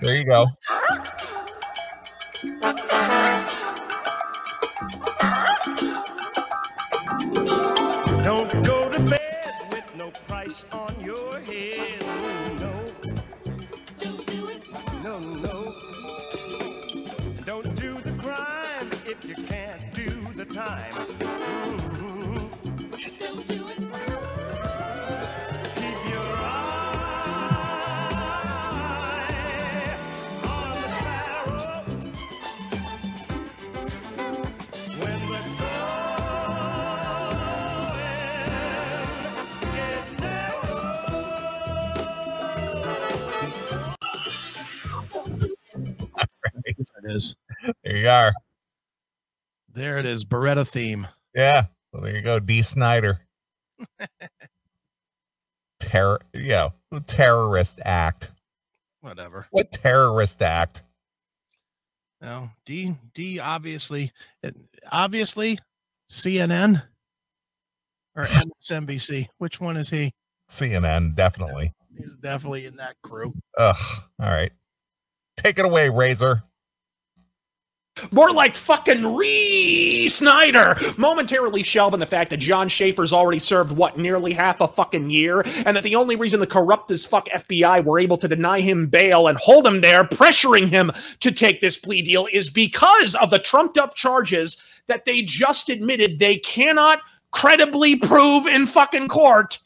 There 0.00 0.14
you 0.14 0.24
go. 0.24 0.46
It 47.02 47.12
is. 47.12 47.36
There 47.84 47.96
you 47.96 48.08
are. 48.08 48.32
There 49.72 49.98
it 49.98 50.06
is. 50.06 50.24
Baretta 50.24 50.68
theme. 50.68 51.06
Yeah. 51.34 51.64
So 51.94 52.00
there 52.00 52.16
you 52.16 52.22
go, 52.22 52.40
Dee 52.40 52.62
Snider. 52.62 53.20
Terror, 55.80 56.20
yeah, 56.32 56.68
terrorist 57.06 57.80
act. 57.84 58.30
Whatever. 59.00 59.46
What 59.50 59.72
terrorist 59.72 60.40
act? 60.40 60.84
No, 62.20 62.50
D 62.64 62.94
D 63.14 63.40
obviously 63.40 64.12
it, 64.44 64.54
obviously 64.90 65.58
CNN 66.08 66.84
or 68.14 68.26
MSNBC. 68.26 69.26
Which 69.38 69.60
one 69.60 69.76
is 69.76 69.90
he? 69.90 70.12
CNN, 70.48 71.16
definitely. 71.16 71.72
He's 71.98 72.14
definitely 72.14 72.66
in 72.66 72.76
that 72.76 72.94
crew. 73.02 73.34
Ugh. 73.58 73.76
All 74.20 74.30
right. 74.30 74.52
Take 75.36 75.58
it 75.58 75.64
away, 75.64 75.88
Razor. 75.88 76.44
More 78.10 78.32
like 78.32 78.56
fucking 78.56 79.14
Ree 79.14 80.08
Snider, 80.08 80.76
momentarily 80.96 81.62
shelving 81.62 82.00
the 82.00 82.06
fact 82.06 82.30
that 82.30 82.38
Jon 82.38 82.68
Schaffer's 82.68 83.12
already 83.12 83.38
served 83.38 83.72
what 83.72 83.98
nearly 83.98 84.32
half 84.32 84.62
a 84.62 84.68
fucking 84.68 85.10
year, 85.10 85.42
and 85.66 85.76
that 85.76 85.82
the 85.82 85.94
only 85.94 86.16
reason 86.16 86.40
the 86.40 86.46
corrupt 86.46 86.90
as 86.90 87.04
fuck 87.04 87.28
FBI 87.28 87.84
were 87.84 87.98
able 87.98 88.16
to 88.16 88.28
deny 88.28 88.60
him 88.60 88.86
bail 88.86 89.28
and 89.28 89.36
hold 89.38 89.66
him 89.66 89.82
there, 89.82 90.04
pressuring 90.04 90.68
him 90.68 90.90
to 91.20 91.30
take 91.30 91.60
this 91.60 91.76
plea 91.76 92.00
deal, 92.00 92.26
is 92.32 92.48
because 92.48 93.14
of 93.16 93.28
the 93.28 93.38
trumped 93.38 93.76
up 93.76 93.94
charges 93.94 94.56
that 94.86 95.04
they 95.04 95.20
just 95.22 95.68
admitted 95.68 96.18
they 96.18 96.38
cannot 96.38 97.00
credibly 97.30 97.96
prove 97.96 98.46
in 98.46 98.66
fucking 98.66 99.08
court. 99.08 99.58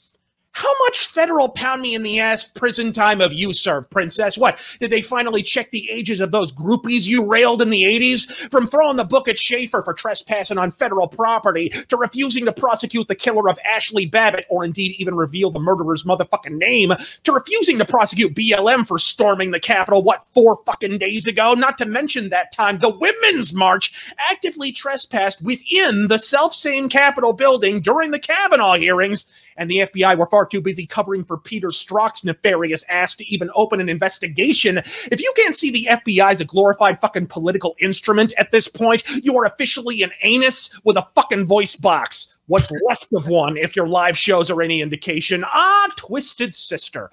How 0.56 0.72
much 0.86 1.08
federal 1.08 1.50
pound 1.50 1.82
me 1.82 1.94
in 1.94 2.02
the 2.02 2.18
ass 2.18 2.50
prison 2.50 2.90
time 2.90 3.20
have 3.20 3.34
you 3.34 3.52
served, 3.52 3.90
princess? 3.90 4.38
What? 4.38 4.58
Did 4.80 4.90
they 4.90 5.02
finally 5.02 5.42
check 5.42 5.70
the 5.70 5.86
ages 5.90 6.18
of 6.18 6.30
those 6.30 6.50
groupies 6.50 7.06
you 7.06 7.26
railed 7.26 7.60
in 7.60 7.68
the 7.68 7.82
80s? 7.82 8.50
From 8.50 8.66
throwing 8.66 8.96
the 8.96 9.04
book 9.04 9.28
at 9.28 9.38
Schaffer 9.38 9.82
for 9.82 9.92
trespassing 9.92 10.56
on 10.56 10.70
federal 10.70 11.08
property 11.08 11.68
to 11.68 11.98
refusing 11.98 12.46
to 12.46 12.54
prosecute 12.54 13.06
the 13.06 13.14
killer 13.14 13.50
of 13.50 13.58
Ashley 13.70 14.06
Babbitt 14.06 14.46
or 14.48 14.64
indeed 14.64 14.92
even 14.98 15.14
reveal 15.14 15.50
the 15.50 15.60
murderer's 15.60 16.04
motherfucking 16.04 16.56
name 16.56 16.94
to 17.24 17.32
refusing 17.32 17.76
to 17.76 17.84
prosecute 17.84 18.34
BLM 18.34 18.88
for 18.88 18.98
storming 18.98 19.50
the 19.50 19.60
Capitol, 19.60 20.02
what, 20.02 20.26
four 20.28 20.62
fucking 20.64 20.96
days 20.96 21.26
ago? 21.26 21.52
Not 21.52 21.76
to 21.76 21.84
mention 21.84 22.30
that 22.30 22.50
time 22.50 22.78
the 22.78 22.88
Women's 22.88 23.52
March 23.52 23.92
actively 24.30 24.72
trespassed 24.72 25.42
within 25.42 26.08
the 26.08 26.18
self 26.18 26.54
same 26.54 26.88
Capitol 26.88 27.34
building 27.34 27.82
during 27.82 28.10
the 28.10 28.18
Kavanaugh 28.18 28.78
hearings 28.78 29.30
and 29.56 29.70
the 29.70 29.78
FBI 29.78 30.16
were 30.16 30.28
far 30.28 30.46
too 30.46 30.60
busy 30.60 30.86
covering 30.86 31.24
for 31.24 31.38
Peter 31.38 31.68
Strzok's 31.68 32.24
nefarious 32.24 32.84
ass 32.88 33.14
to 33.16 33.26
even 33.32 33.50
open 33.54 33.80
an 33.80 33.88
investigation. 33.88 34.78
If 34.78 35.20
you 35.20 35.32
can't 35.36 35.54
see 35.54 35.70
the 35.70 35.88
FBI 35.90 36.32
as 36.32 36.40
a 36.40 36.44
glorified 36.44 37.00
fucking 37.00 37.26
political 37.26 37.76
instrument 37.80 38.32
at 38.38 38.52
this 38.52 38.68
point, 38.68 39.04
you 39.22 39.36
are 39.38 39.46
officially 39.46 40.02
an 40.02 40.10
anus 40.22 40.78
with 40.84 40.96
a 40.96 41.06
fucking 41.14 41.46
voice 41.46 41.76
box. 41.76 42.36
What's 42.46 42.70
left 42.86 43.08
of 43.12 43.28
one, 43.28 43.56
if 43.56 43.74
your 43.74 43.88
live 43.88 44.16
shows 44.16 44.50
are 44.50 44.62
any 44.62 44.80
indication? 44.80 45.44
Ah, 45.44 45.90
twisted 45.96 46.54
sister. 46.54 47.10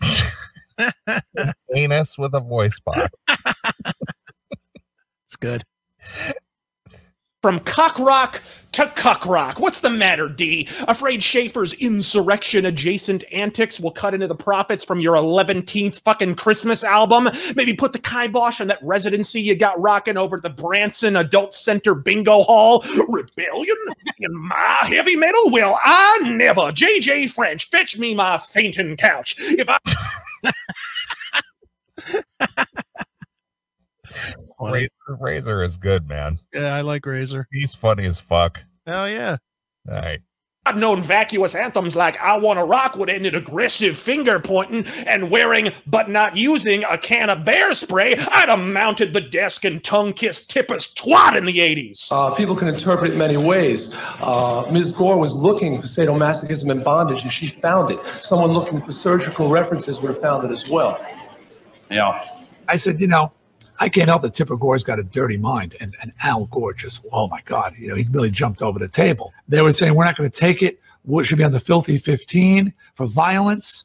Anus 1.74 2.18
with 2.18 2.34
a 2.34 2.40
voice 2.40 2.78
box. 2.78 3.08
It's 5.24 5.36
good. 5.40 5.64
From 7.42 7.60
cock 7.60 7.98
rock 7.98 8.42
to 8.76 8.86
cuck 8.88 9.24
rock. 9.24 9.58
What's 9.58 9.80
the 9.80 9.88
matter, 9.88 10.28
D? 10.28 10.68
Afraid 10.86 11.22
Schaffer's 11.22 11.72
insurrection 11.72 12.66
adjacent 12.66 13.24
antics 13.32 13.80
will 13.80 13.90
cut 13.90 14.12
into 14.12 14.26
the 14.26 14.34
profits 14.34 14.84
from 14.84 15.00
your 15.00 15.14
11th 15.14 16.00
fucking 16.00 16.34
Christmas 16.34 16.84
album? 16.84 17.30
Maybe 17.54 17.72
put 17.72 17.94
the 17.94 17.98
kibosh 17.98 18.60
on 18.60 18.66
that 18.68 18.78
residency 18.82 19.40
you 19.40 19.54
got 19.56 19.80
rocking 19.80 20.18
over 20.18 20.36
at 20.36 20.42
the 20.42 20.50
Branson 20.50 21.16
Adult 21.16 21.54
Center 21.54 21.94
Bingo 21.94 22.42
Hall? 22.42 22.84
Rebellion? 23.08 23.76
In 24.18 24.34
my 24.34 24.78
heavy 24.82 25.16
metal? 25.16 25.50
Well, 25.50 25.78
I 25.82 26.18
never. 26.24 26.70
Jay 26.70 27.00
Jay 27.00 27.26
French, 27.26 27.70
fetch 27.70 27.96
me 27.96 28.14
my 28.14 28.36
fainting 28.36 28.98
couch. 28.98 29.36
If 29.38 29.70
I. 29.70 29.78
Funny. 34.58 34.72
Razor, 34.72 35.18
Razor 35.20 35.62
is 35.62 35.76
good, 35.76 36.08
man. 36.08 36.40
Yeah, 36.54 36.74
I 36.74 36.80
like 36.80 37.04
Razor. 37.04 37.46
He's 37.52 37.74
funny 37.74 38.04
as 38.04 38.20
fuck. 38.20 38.64
Hell 38.86 39.08
yeah. 39.08 39.36
All 39.88 39.96
right. 39.96 40.20
I've 40.66 40.76
known 40.76 41.00
vacuous 41.00 41.54
anthems 41.54 41.94
like 41.94 42.20
I 42.20 42.36
Wanna 42.36 42.64
Rock 42.64 42.96
would 42.96 43.08
end 43.08 43.24
in 43.24 43.36
aggressive 43.36 43.96
finger 43.96 44.40
pointing 44.40 44.84
and 45.06 45.30
wearing, 45.30 45.70
but 45.86 46.10
not 46.10 46.36
using, 46.36 46.82
a 46.82 46.98
can 46.98 47.30
of 47.30 47.44
bear 47.44 47.72
spray. 47.72 48.16
I'd 48.16 48.48
have 48.48 48.58
mounted 48.58 49.14
the 49.14 49.20
desk 49.20 49.64
and 49.64 49.82
tongue 49.84 50.12
kissed 50.12 50.50
Tipper's 50.50 50.92
twat 50.92 51.36
in 51.36 51.44
the 51.44 51.56
80s. 51.56 52.10
Uh, 52.10 52.34
people 52.34 52.56
can 52.56 52.66
interpret 52.66 53.12
it 53.12 53.16
many 53.16 53.36
ways. 53.36 53.94
Uh, 54.20 54.68
Ms. 54.72 54.90
Gore 54.90 55.18
was 55.18 55.34
looking 55.34 55.80
for 55.80 55.86
sadomasochism 55.86 56.68
and 56.68 56.82
bondage, 56.82 57.22
and 57.22 57.32
she 57.32 57.46
found 57.46 57.92
it. 57.92 58.00
Someone 58.20 58.50
looking 58.50 58.80
for 58.80 58.90
surgical 58.90 59.48
references 59.48 60.00
would 60.00 60.08
have 60.08 60.20
found 60.20 60.42
it 60.42 60.50
as 60.50 60.68
well. 60.68 61.00
Yeah. 61.92 62.26
I 62.68 62.74
said, 62.74 62.98
you 62.98 63.06
know, 63.06 63.30
I 63.78 63.88
can't 63.88 64.08
help 64.08 64.22
that 64.22 64.34
Tipper 64.34 64.56
Gore's 64.56 64.84
got 64.84 64.98
a 64.98 65.04
dirty 65.04 65.36
mind. 65.36 65.76
And, 65.80 65.94
and 66.02 66.12
Al 66.22 66.46
Gore 66.46 66.74
just, 66.74 67.04
oh 67.12 67.28
my 67.28 67.40
God, 67.44 67.74
you 67.76 67.88
know, 67.88 67.94
he 67.94 68.04
really 68.10 68.30
jumped 68.30 68.62
over 68.62 68.78
the 68.78 68.88
table. 68.88 69.32
They 69.48 69.62
were 69.62 69.72
saying, 69.72 69.94
we're 69.94 70.04
not 70.04 70.16
going 70.16 70.30
to 70.30 70.38
take 70.38 70.62
it. 70.62 70.80
What 71.02 71.26
should 71.26 71.38
be 71.38 71.44
on 71.44 71.52
the 71.52 71.60
filthy 71.60 71.98
15 71.98 72.72
for 72.94 73.06
violence. 73.06 73.84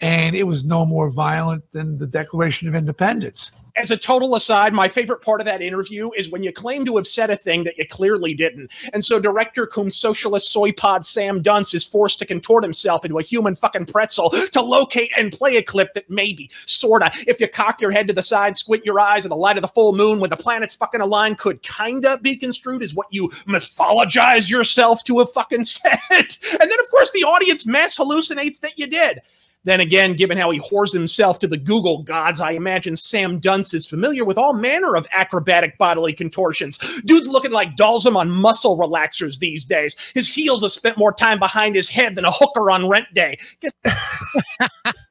And 0.00 0.36
it 0.36 0.44
was 0.44 0.64
no 0.64 0.84
more 0.84 1.08
violent 1.08 1.70
than 1.72 1.96
the 1.96 2.06
Declaration 2.06 2.68
of 2.68 2.74
Independence. 2.74 3.52
As 3.76 3.90
a 3.90 3.96
total 3.96 4.34
aside, 4.34 4.72
my 4.72 4.88
favorite 4.88 5.20
part 5.22 5.40
of 5.40 5.46
that 5.46 5.60
interview 5.60 6.10
is 6.16 6.30
when 6.30 6.42
you 6.42 6.52
claim 6.52 6.84
to 6.86 6.96
have 6.96 7.06
said 7.06 7.30
a 7.30 7.36
thing 7.36 7.64
that 7.64 7.76
you 7.78 7.86
clearly 7.86 8.34
didn't. 8.34 8.72
And 8.92 9.04
so 9.04 9.20
director 9.20 9.66
cum 9.66 9.90
socialist 9.90 10.50
soy 10.50 10.72
pod 10.72 11.04
Sam 11.04 11.42
Dunce 11.42 11.74
is 11.74 11.84
forced 11.84 12.18
to 12.18 12.26
contort 12.26 12.62
himself 12.62 13.04
into 13.04 13.18
a 13.18 13.22
human 13.22 13.54
fucking 13.54 13.86
pretzel 13.86 14.30
to 14.52 14.62
locate 14.62 15.12
and 15.16 15.32
play 15.32 15.56
a 15.56 15.62
clip 15.62 15.92
that 15.94 16.08
maybe, 16.10 16.50
sorta, 16.66 17.10
if 17.26 17.40
you 17.40 17.48
cock 17.48 17.80
your 17.80 17.90
head 17.90 18.06
to 18.08 18.14
the 18.14 18.22
side, 18.22 18.56
squint 18.56 18.84
your 18.84 19.00
eyes 19.00 19.24
in 19.24 19.30
the 19.30 19.36
light 19.36 19.56
of 19.56 19.62
the 19.62 19.68
full 19.68 19.94
moon 19.94 20.20
when 20.20 20.30
the 20.30 20.36
planets 20.36 20.74
fucking 20.74 21.02
align, 21.02 21.36
could 21.36 21.62
kinda 21.62 22.18
be 22.22 22.36
construed 22.36 22.82
as 22.82 22.94
what 22.94 23.06
you 23.10 23.28
mythologize 23.46 24.50
yourself 24.50 25.04
to 25.04 25.18
have 25.18 25.32
fucking 25.32 25.64
said. 25.64 25.96
And 26.10 26.70
then, 26.70 26.80
of 26.80 26.90
course, 26.90 27.10
the 27.12 27.24
audience 27.24 27.64
mass 27.66 27.96
hallucinates 27.96 28.60
that 28.60 28.78
you 28.78 28.86
did. 28.86 29.20
Then 29.66 29.80
again, 29.80 30.14
given 30.14 30.38
how 30.38 30.52
he 30.52 30.60
whores 30.60 30.92
himself 30.92 31.40
to 31.40 31.48
the 31.48 31.56
Google 31.56 32.04
gods, 32.04 32.40
I 32.40 32.52
imagine 32.52 32.94
Sam 32.94 33.40
Dunce 33.40 33.74
is 33.74 33.84
familiar 33.84 34.24
with 34.24 34.38
all 34.38 34.54
manner 34.54 34.96
of 34.96 35.08
acrobatic 35.10 35.76
bodily 35.76 36.12
contortions. 36.12 36.78
Dude's 37.04 37.26
looking 37.26 37.50
like 37.50 37.76
Dhalsim 37.76 38.14
on 38.14 38.30
muscle 38.30 38.78
relaxers 38.78 39.40
these 39.40 39.64
days. 39.64 39.96
His 40.14 40.32
heels 40.32 40.62
have 40.62 40.70
spent 40.70 40.96
more 40.96 41.12
time 41.12 41.40
behind 41.40 41.74
his 41.74 41.88
head 41.88 42.14
than 42.14 42.24
a 42.24 42.30
hooker 42.30 42.70
on 42.70 42.88
rent 42.88 43.12
day. 43.12 43.36
Guess 43.60 43.72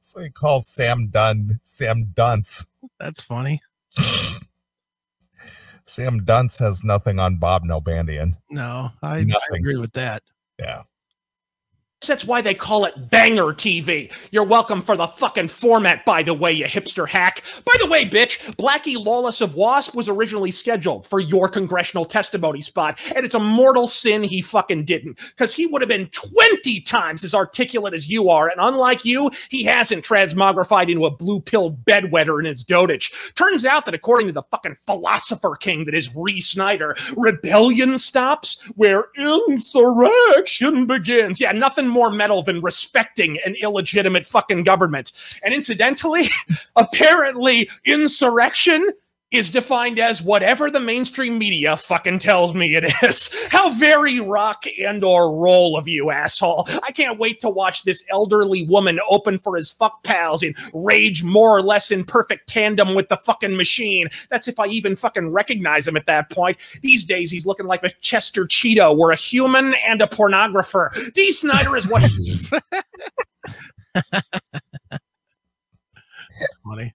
So 0.00 0.20
he 0.22 0.30
calls 0.30 0.66
Sam 0.66 1.08
Dunn 1.08 1.60
Sam 1.62 2.06
Dunce. 2.14 2.66
That's 2.98 3.20
funny. 3.20 3.60
Sam 5.84 6.24
Dunce 6.24 6.58
has 6.60 6.82
nothing 6.82 7.18
on 7.18 7.36
Bob 7.36 7.64
Nalbandian. 7.64 8.38
No, 8.48 8.90
I, 9.02 9.18
I 9.18 9.56
agree 9.56 9.76
with 9.76 9.92
that. 9.92 10.22
Yeah. 10.58 10.84
That's 12.06 12.24
why 12.24 12.40
they 12.40 12.54
call 12.54 12.84
it 12.84 13.10
banger 13.10 13.52
TV. 13.52 14.12
You're 14.30 14.44
welcome 14.44 14.82
for 14.82 14.96
the 14.96 15.06
fucking 15.06 15.48
format, 15.48 16.04
by 16.04 16.22
the 16.22 16.34
way, 16.34 16.52
you 16.52 16.66
hipster 16.66 17.08
hack. 17.08 17.42
By 17.64 17.74
the 17.80 17.88
way, 17.88 18.04
bitch, 18.04 18.38
Blackie 18.56 19.02
Lawless 19.02 19.40
of 19.40 19.54
Wasp 19.54 19.94
was 19.94 20.08
originally 20.08 20.50
scheduled 20.50 21.06
for 21.06 21.20
your 21.20 21.48
congressional 21.48 22.04
testimony 22.04 22.62
spot, 22.62 23.00
and 23.14 23.24
it's 23.24 23.34
a 23.34 23.40
mortal 23.40 23.88
sin 23.88 24.22
he 24.22 24.42
fucking 24.42 24.84
didn't, 24.84 25.18
because 25.30 25.54
he 25.54 25.66
would 25.66 25.82
have 25.82 25.88
been 25.88 26.08
20 26.08 26.80
times 26.82 27.24
as 27.24 27.34
articulate 27.34 27.94
as 27.94 28.08
you 28.08 28.30
are, 28.30 28.48
and 28.48 28.60
unlike 28.60 29.04
you, 29.04 29.30
he 29.48 29.64
hasn't 29.64 30.04
transmogrified 30.04 30.90
into 30.90 31.06
a 31.06 31.10
blue 31.10 31.40
pilled 31.40 31.84
bedwetter 31.84 32.38
in 32.38 32.44
his 32.46 32.64
dotage. 32.64 33.12
Turns 33.34 33.64
out 33.64 33.84
that 33.84 33.94
according 33.94 34.26
to 34.26 34.32
the 34.32 34.42
fucking 34.50 34.76
philosopher 34.86 35.56
king 35.56 35.84
that 35.84 35.94
is 35.94 36.14
Ree 36.14 36.40
Snider, 36.40 36.96
rebellion 37.16 37.98
stops 37.98 38.62
where 38.74 39.06
insurrection 39.16 40.86
begins. 40.86 41.40
Yeah, 41.40 41.52
nothing 41.52 41.88
more 41.96 42.10
metal 42.10 42.42
than 42.42 42.60
respecting 42.60 43.38
an 43.46 43.56
illegitimate 43.62 44.26
fucking 44.26 44.62
government. 44.64 45.12
And 45.42 45.54
incidentally, 45.54 46.28
apparently, 46.76 47.70
insurrection 47.86 48.86
is 49.32 49.50
defined 49.50 49.98
as 49.98 50.22
whatever 50.22 50.70
the 50.70 50.78
mainstream 50.78 51.36
media 51.36 51.76
fucking 51.76 52.20
tells 52.20 52.54
me 52.54 52.76
it 52.76 52.84
is. 53.02 53.34
How 53.50 53.70
very 53.70 54.20
rock 54.20 54.64
and 54.80 55.02
or 55.02 55.36
roll 55.36 55.76
of 55.76 55.88
you, 55.88 56.10
asshole. 56.10 56.68
I 56.84 56.92
can't 56.92 57.18
wait 57.18 57.40
to 57.40 57.50
watch 57.50 57.82
this 57.82 58.04
elderly 58.10 58.66
woman 58.66 59.00
open 59.10 59.38
for 59.38 59.56
his 59.56 59.72
fuck 59.72 60.02
pals 60.04 60.44
and 60.44 60.54
rage 60.72 61.24
more 61.24 61.56
or 61.56 61.62
less 61.62 61.90
in 61.90 62.04
perfect 62.04 62.48
tandem 62.48 62.94
with 62.94 63.08
the 63.08 63.16
fucking 63.16 63.56
machine. 63.56 64.08
That's 64.30 64.46
if 64.46 64.60
I 64.60 64.66
even 64.66 64.94
fucking 64.94 65.32
recognize 65.32 65.88
him 65.88 65.96
at 65.96 66.06
that 66.06 66.30
point. 66.30 66.58
These 66.82 67.04
days 67.04 67.30
he's 67.30 67.46
looking 67.46 67.66
like 67.66 67.82
a 67.82 67.90
Chester 68.00 68.44
Cheeto. 68.46 68.96
We're 68.96 69.12
a 69.12 69.16
human 69.16 69.74
and 69.86 70.00
a 70.02 70.06
pornographer. 70.06 71.12
D. 71.14 71.32
Snyder 71.32 71.76
is 71.76 71.88
what 71.88 72.02
Funny. 76.64 76.94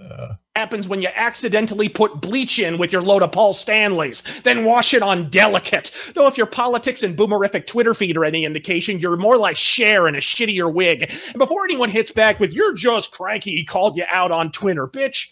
Uh, 0.00 0.34
happens 0.58 0.88
when 0.88 1.00
you 1.00 1.08
accidentally 1.14 1.88
put 1.88 2.20
bleach 2.20 2.58
in 2.58 2.78
with 2.78 2.92
your 2.92 3.00
load 3.00 3.22
of 3.22 3.30
Paul 3.30 3.52
Stanleys, 3.52 4.24
then 4.42 4.64
wash 4.64 4.92
it 4.92 5.02
on 5.02 5.30
delicate. 5.30 5.92
Though 6.14 6.26
if 6.26 6.36
your 6.36 6.46
politics 6.48 7.04
and 7.04 7.16
boomerific 7.16 7.66
Twitter 7.68 7.94
feed 7.94 8.16
are 8.16 8.24
any 8.24 8.44
indication, 8.44 8.98
you're 8.98 9.16
more 9.16 9.36
like 9.36 9.56
Cher 9.56 10.08
in 10.08 10.16
a 10.16 10.18
shittier 10.18 10.72
wig. 10.72 11.14
And 11.28 11.38
before 11.38 11.64
anyone 11.64 11.90
hits 11.90 12.10
back 12.10 12.40
with 12.40 12.52
"You're 12.52 12.74
just 12.74 13.12
cranky," 13.12 13.52
he 13.52 13.64
called 13.64 13.96
you 13.96 14.04
out 14.08 14.32
on 14.32 14.50
Twitter, 14.50 14.88
bitch. 14.88 15.28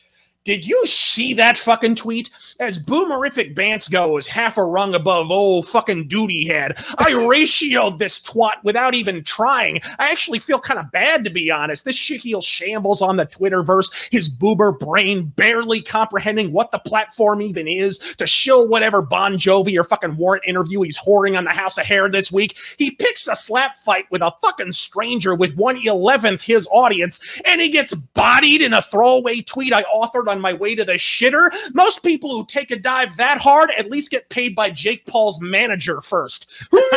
Did 0.46 0.64
you 0.64 0.86
see 0.86 1.34
that 1.34 1.56
fucking 1.56 1.96
tweet? 1.96 2.30
As 2.60 2.78
boomerific 2.78 3.56
bants 3.56 3.90
go, 3.90 4.16
is 4.16 4.28
half 4.28 4.56
a 4.56 4.62
rung 4.62 4.94
above 4.94 5.32
old 5.32 5.66
fucking 5.66 6.06
duty 6.06 6.46
head. 6.46 6.74
I 6.98 7.10
ratioed 7.10 7.98
this 7.98 8.20
twat 8.20 8.62
without 8.62 8.94
even 8.94 9.24
trying. 9.24 9.80
I 9.98 10.12
actually 10.12 10.38
feel 10.38 10.60
kind 10.60 10.78
of 10.78 10.92
bad 10.92 11.24
to 11.24 11.30
be 11.30 11.50
honest. 11.50 11.84
This 11.84 11.98
shitheel 11.98 12.44
shambles 12.44 13.02
on 13.02 13.16
the 13.16 13.26
Twitterverse, 13.26 14.08
his 14.12 14.32
boober 14.32 14.78
brain 14.78 15.24
barely 15.34 15.82
comprehending 15.82 16.52
what 16.52 16.70
the 16.70 16.78
platform 16.78 17.42
even 17.42 17.66
is 17.66 17.98
to 18.18 18.26
shill 18.28 18.68
whatever 18.68 19.02
Bon 19.02 19.36
Jovi 19.36 19.76
or 19.76 19.82
fucking 19.82 20.16
warrant 20.16 20.44
interview 20.46 20.82
he's 20.82 20.96
whoring 20.96 21.36
on 21.36 21.42
the 21.42 21.50
House 21.50 21.76
of 21.76 21.86
Hair 21.86 22.10
this 22.10 22.30
week. 22.30 22.56
He 22.78 22.92
picks 22.92 23.26
a 23.26 23.34
slap 23.34 23.80
fight 23.80 24.08
with 24.12 24.22
a 24.22 24.32
fucking 24.44 24.74
stranger 24.74 25.34
with 25.34 25.56
one 25.56 25.76
eleventh 25.76 26.42
his 26.42 26.68
audience, 26.70 27.40
and 27.44 27.60
he 27.60 27.68
gets 27.68 27.94
bodied 27.94 28.62
in 28.62 28.72
a 28.72 28.82
throwaway 28.82 29.40
tweet 29.40 29.72
I 29.72 29.82
authored 29.82 30.28
on 30.28 30.35
my 30.40 30.52
way 30.52 30.74
to 30.74 30.84
the 30.84 30.94
shitter. 30.94 31.50
Most 31.74 32.02
people 32.02 32.30
who 32.30 32.44
take 32.46 32.70
a 32.70 32.78
dive 32.78 33.16
that 33.16 33.38
hard 33.38 33.70
at 33.76 33.90
least 33.90 34.10
get 34.10 34.28
paid 34.28 34.54
by 34.54 34.70
Jake 34.70 35.06
Paul's 35.06 35.40
manager 35.40 36.00
first. 36.00 36.50
Who 36.70 36.80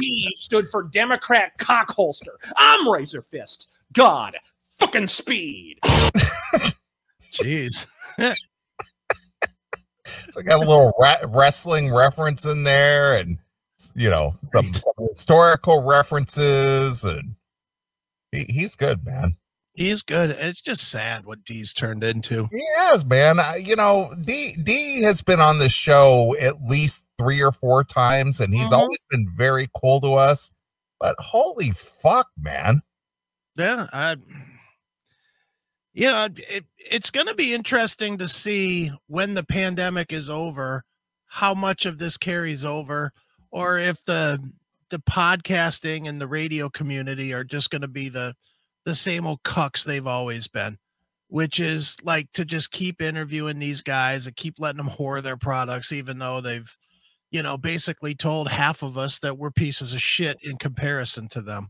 the 0.00 0.32
stood 0.34 0.68
for 0.68 0.82
Democrat 0.82 1.58
cockholster. 1.58 2.36
I'm 2.56 2.88
Razor 2.88 3.22
Fist. 3.22 3.68
God, 3.92 4.36
fucking 4.64 5.06
speed. 5.06 5.78
Jeez. 7.32 7.86
so 8.18 8.34
I 10.38 10.42
got 10.42 10.56
a 10.56 10.58
little 10.58 10.92
ra- 11.00 11.16
wrestling 11.28 11.94
reference 11.94 12.44
in 12.44 12.64
there, 12.64 13.18
and 13.18 13.38
you 13.94 14.10
know 14.10 14.34
some, 14.42 14.72
some 14.72 15.06
historical 15.08 15.82
references, 15.82 17.04
and 17.04 17.36
he, 18.32 18.44
he's 18.48 18.76
good, 18.76 19.04
man. 19.04 19.36
He's 19.76 20.02
good. 20.02 20.30
It's 20.30 20.62
just 20.62 20.90
sad 20.90 21.26
what 21.26 21.44
D's 21.44 21.74
turned 21.74 22.02
into. 22.02 22.48
He 22.50 22.64
has, 22.78 23.04
man. 23.04 23.38
I, 23.38 23.56
you 23.56 23.76
know, 23.76 24.14
D 24.22 24.56
D 24.62 25.02
has 25.02 25.20
been 25.20 25.38
on 25.40 25.58
the 25.58 25.68
show 25.68 26.34
at 26.40 26.62
least 26.64 27.04
three 27.18 27.42
or 27.42 27.52
four 27.52 27.84
times, 27.84 28.40
and 28.40 28.54
he's 28.54 28.70
Mhm. 28.70 28.78
always 28.78 29.04
been 29.10 29.28
very 29.36 29.68
cool 29.78 30.00
to 30.00 30.14
us. 30.14 30.50
But 30.98 31.14
holy 31.20 31.72
fuck, 31.72 32.28
man! 32.38 32.80
Yeah, 33.56 33.86
I 33.92 34.16
you 35.92 36.06
know, 36.06 36.28
it, 36.36 36.64
it's 36.78 37.10
going 37.10 37.26
to 37.26 37.34
be 37.34 37.54
interesting 37.54 38.18
to 38.18 38.28
see 38.28 38.92
when 39.06 39.34
the 39.34 39.44
pandemic 39.44 40.12
is 40.12 40.28
over 40.30 40.84
how 41.26 41.54
much 41.54 41.84
of 41.86 41.98
this 41.98 42.16
carries 42.16 42.64
over 42.64 43.12
or 43.50 43.78
if 43.78 44.02
the 44.04 44.38
the 44.90 45.00
podcasting 45.00 46.08
and 46.08 46.20
the 46.20 46.26
radio 46.28 46.68
community 46.70 47.32
are 47.34 47.44
just 47.44 47.70
going 47.70 47.82
to 47.82 47.88
be 47.88 48.08
the 48.08 48.34
the 48.86 48.94
same 48.94 49.26
old 49.26 49.42
cucks 49.42 49.84
they've 49.84 50.06
always 50.06 50.48
been 50.48 50.78
which 51.28 51.60
is 51.60 51.96
like 52.02 52.30
to 52.32 52.44
just 52.44 52.70
keep 52.70 53.02
interviewing 53.02 53.58
these 53.58 53.82
guys 53.82 54.26
and 54.26 54.36
keep 54.36 54.54
letting 54.58 54.78
them 54.78 54.88
whore 54.88 55.22
their 55.22 55.36
products 55.36 55.92
even 55.92 56.18
though 56.18 56.40
they've 56.40 56.78
you 57.30 57.42
know 57.42 57.58
basically 57.58 58.14
told 58.14 58.48
half 58.48 58.82
of 58.82 58.96
us 58.96 59.18
that 59.18 59.36
we're 59.36 59.50
pieces 59.50 59.92
of 59.92 60.00
shit 60.00 60.38
in 60.42 60.56
comparison 60.56 61.28
to 61.28 61.42
them 61.42 61.68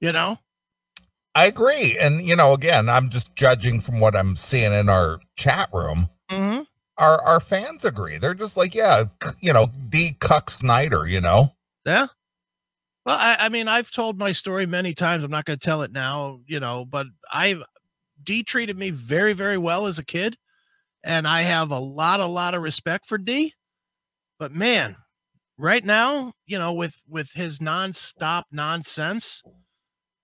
you 0.00 0.12
know 0.12 0.38
I 1.38 1.46
agree, 1.46 1.96
and 1.96 2.26
you 2.26 2.34
know, 2.34 2.52
again, 2.52 2.88
I'm 2.88 3.10
just 3.10 3.36
judging 3.36 3.80
from 3.80 4.00
what 4.00 4.16
I'm 4.16 4.34
seeing 4.34 4.72
in 4.72 4.88
our 4.88 5.20
chat 5.36 5.68
room. 5.72 6.08
mm-hmm. 6.28 6.62
Our 6.96 7.22
our 7.22 7.38
fans 7.38 7.84
agree. 7.84 8.18
They're 8.18 8.34
just 8.34 8.56
like, 8.56 8.74
yeah, 8.74 9.04
you 9.38 9.52
know, 9.52 9.70
D 9.88 10.16
Cuck 10.18 10.50
Snider. 10.50 11.06
You 11.06 11.20
know, 11.20 11.54
Yeah. 11.86 12.08
Well, 13.08 13.16
I, 13.18 13.36
I 13.40 13.48
mean, 13.48 13.68
I've 13.68 13.90
told 13.90 14.18
my 14.18 14.32
story 14.32 14.66
many 14.66 14.92
times. 14.92 15.24
I'm 15.24 15.30
not 15.30 15.46
going 15.46 15.58
to 15.58 15.64
tell 15.64 15.80
it 15.80 15.92
now, 15.92 16.40
you 16.46 16.60
know, 16.60 16.84
but 16.84 17.06
I've 17.32 17.62
D 18.22 18.42
treated 18.42 18.76
me 18.76 18.90
very, 18.90 19.32
very 19.32 19.56
well 19.56 19.86
as 19.86 19.98
a 19.98 20.04
kid, 20.04 20.36
and 21.02 21.26
I 21.26 21.40
have 21.40 21.70
a 21.70 21.78
lot, 21.78 22.20
a 22.20 22.26
lot 22.26 22.52
of 22.52 22.60
respect 22.60 23.06
for 23.06 23.16
D. 23.16 23.54
But 24.38 24.52
man, 24.52 24.96
right 25.56 25.82
now, 25.82 26.34
you 26.46 26.58
know, 26.58 26.74
with 26.74 27.00
with 27.08 27.32
his 27.32 27.60
nonstop 27.60 28.42
nonsense, 28.52 29.42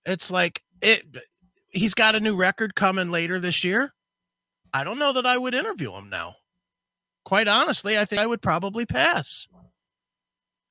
it's 0.04 0.30
like 0.30 0.60
it. 0.82 1.04
He's 1.70 1.94
got 1.94 2.14
a 2.14 2.20
new 2.20 2.36
record 2.36 2.74
coming 2.74 3.10
later 3.10 3.40
this 3.40 3.64
year. 3.64 3.94
I 4.74 4.84
don't 4.84 4.98
know 4.98 5.14
that 5.14 5.24
I 5.24 5.38
would 5.38 5.54
interview 5.54 5.94
him 5.94 6.10
now. 6.10 6.34
Quite 7.24 7.48
honestly, 7.48 7.96
I 7.96 8.04
think 8.04 8.20
I 8.20 8.26
would 8.26 8.42
probably 8.42 8.84
pass. 8.84 9.48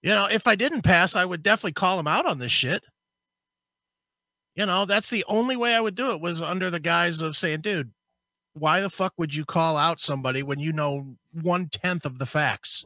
You 0.04 0.10
know, 0.10 0.28
if 0.30 0.48
I 0.48 0.56
didn't 0.56 0.82
pass, 0.82 1.16
I 1.16 1.24
would 1.24 1.42
definitely 1.42 1.72
call 1.72 1.98
him 1.98 2.08
out 2.08 2.26
on 2.26 2.38
this 2.38 2.52
shit. 2.52 2.84
You 4.54 4.66
know, 4.66 4.86
that's 4.86 5.10
the 5.10 5.24
only 5.28 5.56
way 5.56 5.74
I 5.74 5.80
would 5.82 5.96
do 5.96 6.12
it 6.12 6.22
was 6.22 6.42
under 6.42 6.70
the 6.70 6.80
guise 6.80 7.22
of 7.22 7.36
saying, 7.36 7.62
dude, 7.62 7.92
why 8.54 8.82
the 8.82 8.89
fuck 8.89 9.13
would 9.18 9.34
you 9.34 9.46
call 9.46 9.78
out 9.78 10.00
somebody 10.00 10.44
when 10.44 10.60
you 10.60 10.74
know 10.74 11.16
one 11.32 11.70
tenth 11.72 12.06
of 12.06 12.20
the 12.20 12.26
facts? 12.26 12.86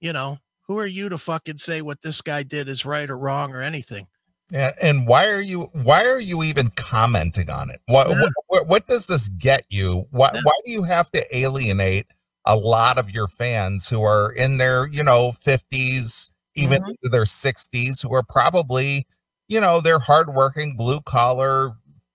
You 0.00 0.12
know, 0.12 0.38
who 0.66 0.78
are 0.78 0.86
you 0.86 1.10
to 1.10 1.18
fucking 1.18 1.58
say 1.58 1.82
what 1.82 2.00
this 2.02 2.20
guy 2.22 2.42
did 2.42 2.68
is 2.68 2.84
right 2.84 3.08
or 3.08 3.16
wrong 3.16 3.54
or 3.54 3.60
anything? 3.60 4.06
Yeah, 4.50 4.72
and 4.82 5.06
why 5.06 5.28
are 5.28 5.40
you 5.40 5.70
why 5.72 6.04
are 6.06 6.20
you 6.20 6.42
even 6.42 6.70
commenting 6.70 7.48
on 7.48 7.70
it? 7.70 7.80
What 7.86 8.08
Yeah. 8.08 8.26
what, 8.48 8.66
what, 8.66 8.86
does 8.86 9.06
this 9.06 9.28
get 9.28 9.64
you? 9.70 10.06
Why 10.10 10.30
Yeah. 10.34 10.40
why 10.42 10.52
do 10.64 10.72
you 10.72 10.82
have 10.82 11.10
to 11.12 11.36
alienate 11.36 12.06
a 12.44 12.56
lot 12.56 12.98
of 12.98 13.10
your 13.10 13.28
fans 13.28 13.88
who 13.88 14.02
are 14.02 14.32
in 14.32 14.58
their 14.58 14.86
you 14.88 15.02
know 15.02 15.32
fifties, 15.32 16.32
even 16.54 16.82
Mhm. 16.82 16.88
into 16.88 17.08
their 17.10 17.26
sixties, 17.26 18.00
who 18.02 18.12
are 18.14 18.22
probably 18.22 19.06
you 19.48 19.60
know 19.60 19.80
they're 19.80 19.98
hardworking, 20.00 20.76
blue 20.76 21.00
collar, 21.00 21.72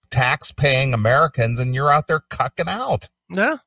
tax 0.10 0.52
paying 0.52 0.94
Americans, 0.94 1.60
and 1.60 1.74
you're 1.76 1.92
out 1.92 2.08
there 2.08 2.22
cucking 2.30 2.68
out. 2.70 3.08
Yeah. 3.30 3.58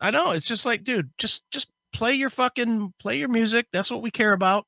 I 0.00 0.10
know. 0.10 0.30
It's 0.30 0.46
just 0.46 0.64
like, 0.64 0.84
dude, 0.84 1.10
just 1.18 1.42
just 1.50 1.68
play 1.92 2.14
your 2.14 2.30
fucking 2.30 2.94
play 3.00 3.18
your 3.18 3.28
music. 3.28 3.66
That's 3.72 3.90
what 3.90 4.02
we 4.02 4.10
care 4.10 4.32
about. 4.32 4.66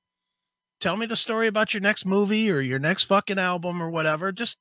Tell 0.81 0.97
me 0.97 1.07
the 1.07 1.17
story 1.17 1.47
about 1.47 1.75
your 1.75 1.83
next 1.83 2.07
movie 2.07 2.51
or 2.51 2.61
your 2.61 2.79
next 2.79 3.05
fucking 3.05 3.39
album 3.39 3.83
or 3.83 3.91
whatever. 3.91 4.33
Just 4.33 4.57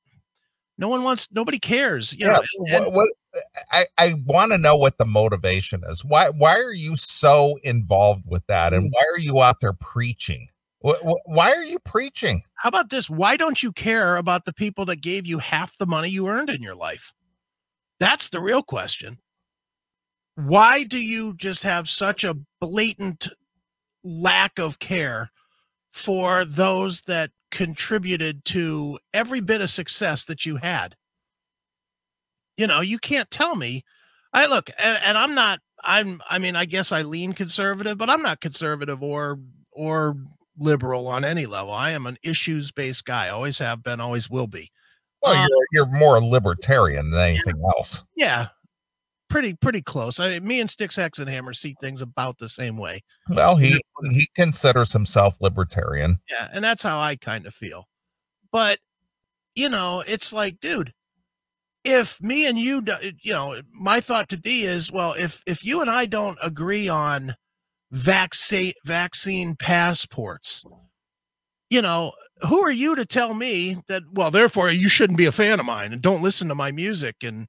no 0.80 0.88
one 0.88 1.04
wants 1.04 1.28
nobody 1.30 1.58
cares. 1.60 2.12
You 2.18 2.26
know, 2.26 2.42
and- 2.66 2.86
what, 2.86 2.92
what 2.92 3.08
I, 3.70 3.86
I 3.98 4.14
want 4.26 4.50
to 4.50 4.58
know 4.58 4.76
what 4.76 4.98
the 4.98 5.04
motivation 5.04 5.82
is. 5.88 6.04
Why 6.04 6.30
why 6.30 6.54
are 6.56 6.72
you 6.72 6.96
so 6.96 7.58
involved 7.62 8.24
with 8.26 8.44
that, 8.48 8.72
Mm. 8.72 8.76
and 8.76 8.92
why 8.92 9.02
are 9.14 9.20
you 9.20 9.40
out 9.40 9.60
there 9.60 9.72
preaching? 9.74 10.48
Wh- 10.84 10.98
wh- 11.04 11.28
Why 11.28 11.52
are 11.52 11.64
you 11.64 11.78
preaching? 11.80 12.42
how 12.54 12.68
about 12.70 12.88
this? 12.90 13.08
Why 13.08 13.36
don't 13.36 13.62
you 13.62 13.70
care 13.72 14.16
about 14.16 14.44
the 14.46 14.52
people 14.52 14.84
that 14.86 15.00
gave 15.02 15.26
you 15.26 15.38
half 15.38 15.76
the 15.78 15.86
money 15.86 16.08
you 16.08 16.26
earned 16.28 16.50
in 16.50 16.62
your 16.62 16.74
life? 16.74 17.12
That's 18.00 18.30
the 18.30 18.40
real 18.40 18.62
question. 18.62 19.18
why 20.36 20.84
do 20.84 20.98
you 20.98 21.34
just 21.36 21.62
have 21.62 21.88
such 21.90 22.24
a 22.24 22.36
blatant 22.60 23.28
lack 24.02 24.58
of 24.58 24.78
care 24.78 25.30
for 25.92 26.44
those 26.46 27.02
that 27.02 27.30
contributed 27.50 28.44
to 28.46 28.98
every 29.12 29.40
bit 29.40 29.60
of 29.60 29.70
success 29.70 30.24
that 30.24 30.46
you 30.46 30.56
had? 30.56 30.96
You 32.56 32.66
know, 32.66 32.80
you 32.80 32.98
can't 32.98 33.30
tell 33.30 33.56
me. 33.56 33.84
I 34.32 34.46
look, 34.46 34.70
and, 34.78 34.98
and 35.04 35.18
I'm 35.18 35.34
not. 35.34 35.60
I'm. 35.82 36.22
I 36.28 36.38
mean, 36.38 36.56
I 36.56 36.64
guess 36.66 36.92
I 36.92 37.02
lean 37.02 37.32
conservative, 37.32 37.98
but 37.98 38.10
I'm 38.10 38.22
not 38.22 38.40
conservative 38.40 39.02
or 39.02 39.38
or 39.72 40.16
liberal 40.58 41.08
on 41.08 41.24
any 41.24 41.46
level. 41.46 41.72
I 41.72 41.90
am 41.90 42.06
an 42.06 42.18
issues 42.22 42.70
based 42.70 43.04
guy. 43.04 43.28
Always 43.28 43.58
have 43.58 43.82
been. 43.82 44.00
Always 44.00 44.28
will 44.28 44.46
be. 44.46 44.70
Well, 45.22 45.34
Uh, 45.34 45.46
you're 45.48 45.66
you're 45.72 45.98
more 45.98 46.20
libertarian 46.20 47.10
than 47.10 47.20
anything 47.20 47.60
else. 47.76 48.04
Yeah, 48.16 48.48
pretty 49.30 49.54
pretty 49.54 49.80
close. 49.80 50.20
I 50.20 50.38
me 50.40 50.60
and 50.60 50.68
Sticks 50.68 50.98
X 50.98 51.18
and 51.18 51.30
Hammer 51.30 51.54
see 51.54 51.74
things 51.80 52.02
about 52.02 52.38
the 52.38 52.48
same 52.48 52.76
way. 52.76 53.02
Well, 53.30 53.56
he 53.56 53.80
he 54.10 54.28
considers 54.34 54.92
himself 54.92 55.36
libertarian. 55.40 56.18
Yeah, 56.28 56.48
and 56.52 56.62
that's 56.62 56.82
how 56.82 57.00
I 57.00 57.16
kind 57.16 57.46
of 57.46 57.54
feel. 57.54 57.88
But 58.52 58.80
you 59.54 59.68
know, 59.68 60.04
it's 60.06 60.32
like, 60.32 60.60
dude, 60.60 60.92
if 61.84 62.20
me 62.20 62.46
and 62.46 62.58
you, 62.58 62.84
you 63.22 63.32
know, 63.32 63.62
my 63.72 64.00
thought 64.00 64.28
to 64.30 64.36
D 64.36 64.64
is, 64.64 64.92
well, 64.92 65.14
if 65.14 65.42
if 65.46 65.64
you 65.64 65.80
and 65.80 65.90
I 65.90 66.06
don't 66.06 66.38
agree 66.42 66.88
on 66.88 67.36
vaccine 67.90 68.74
vaccine 68.84 69.56
passports, 69.56 70.64
you 71.70 71.80
know, 71.80 72.12
who 72.48 72.62
are 72.62 72.70
you 72.70 72.94
to 72.96 73.06
tell 73.06 73.34
me 73.34 73.78
that? 73.88 74.02
Well, 74.12 74.30
therefore, 74.30 74.70
you 74.70 74.88
shouldn't 74.88 75.18
be 75.18 75.26
a 75.26 75.32
fan 75.32 75.60
of 75.60 75.66
mine 75.66 75.92
and 75.92 76.02
don't 76.02 76.22
listen 76.22 76.48
to 76.48 76.54
my 76.54 76.72
music, 76.72 77.16
and 77.22 77.46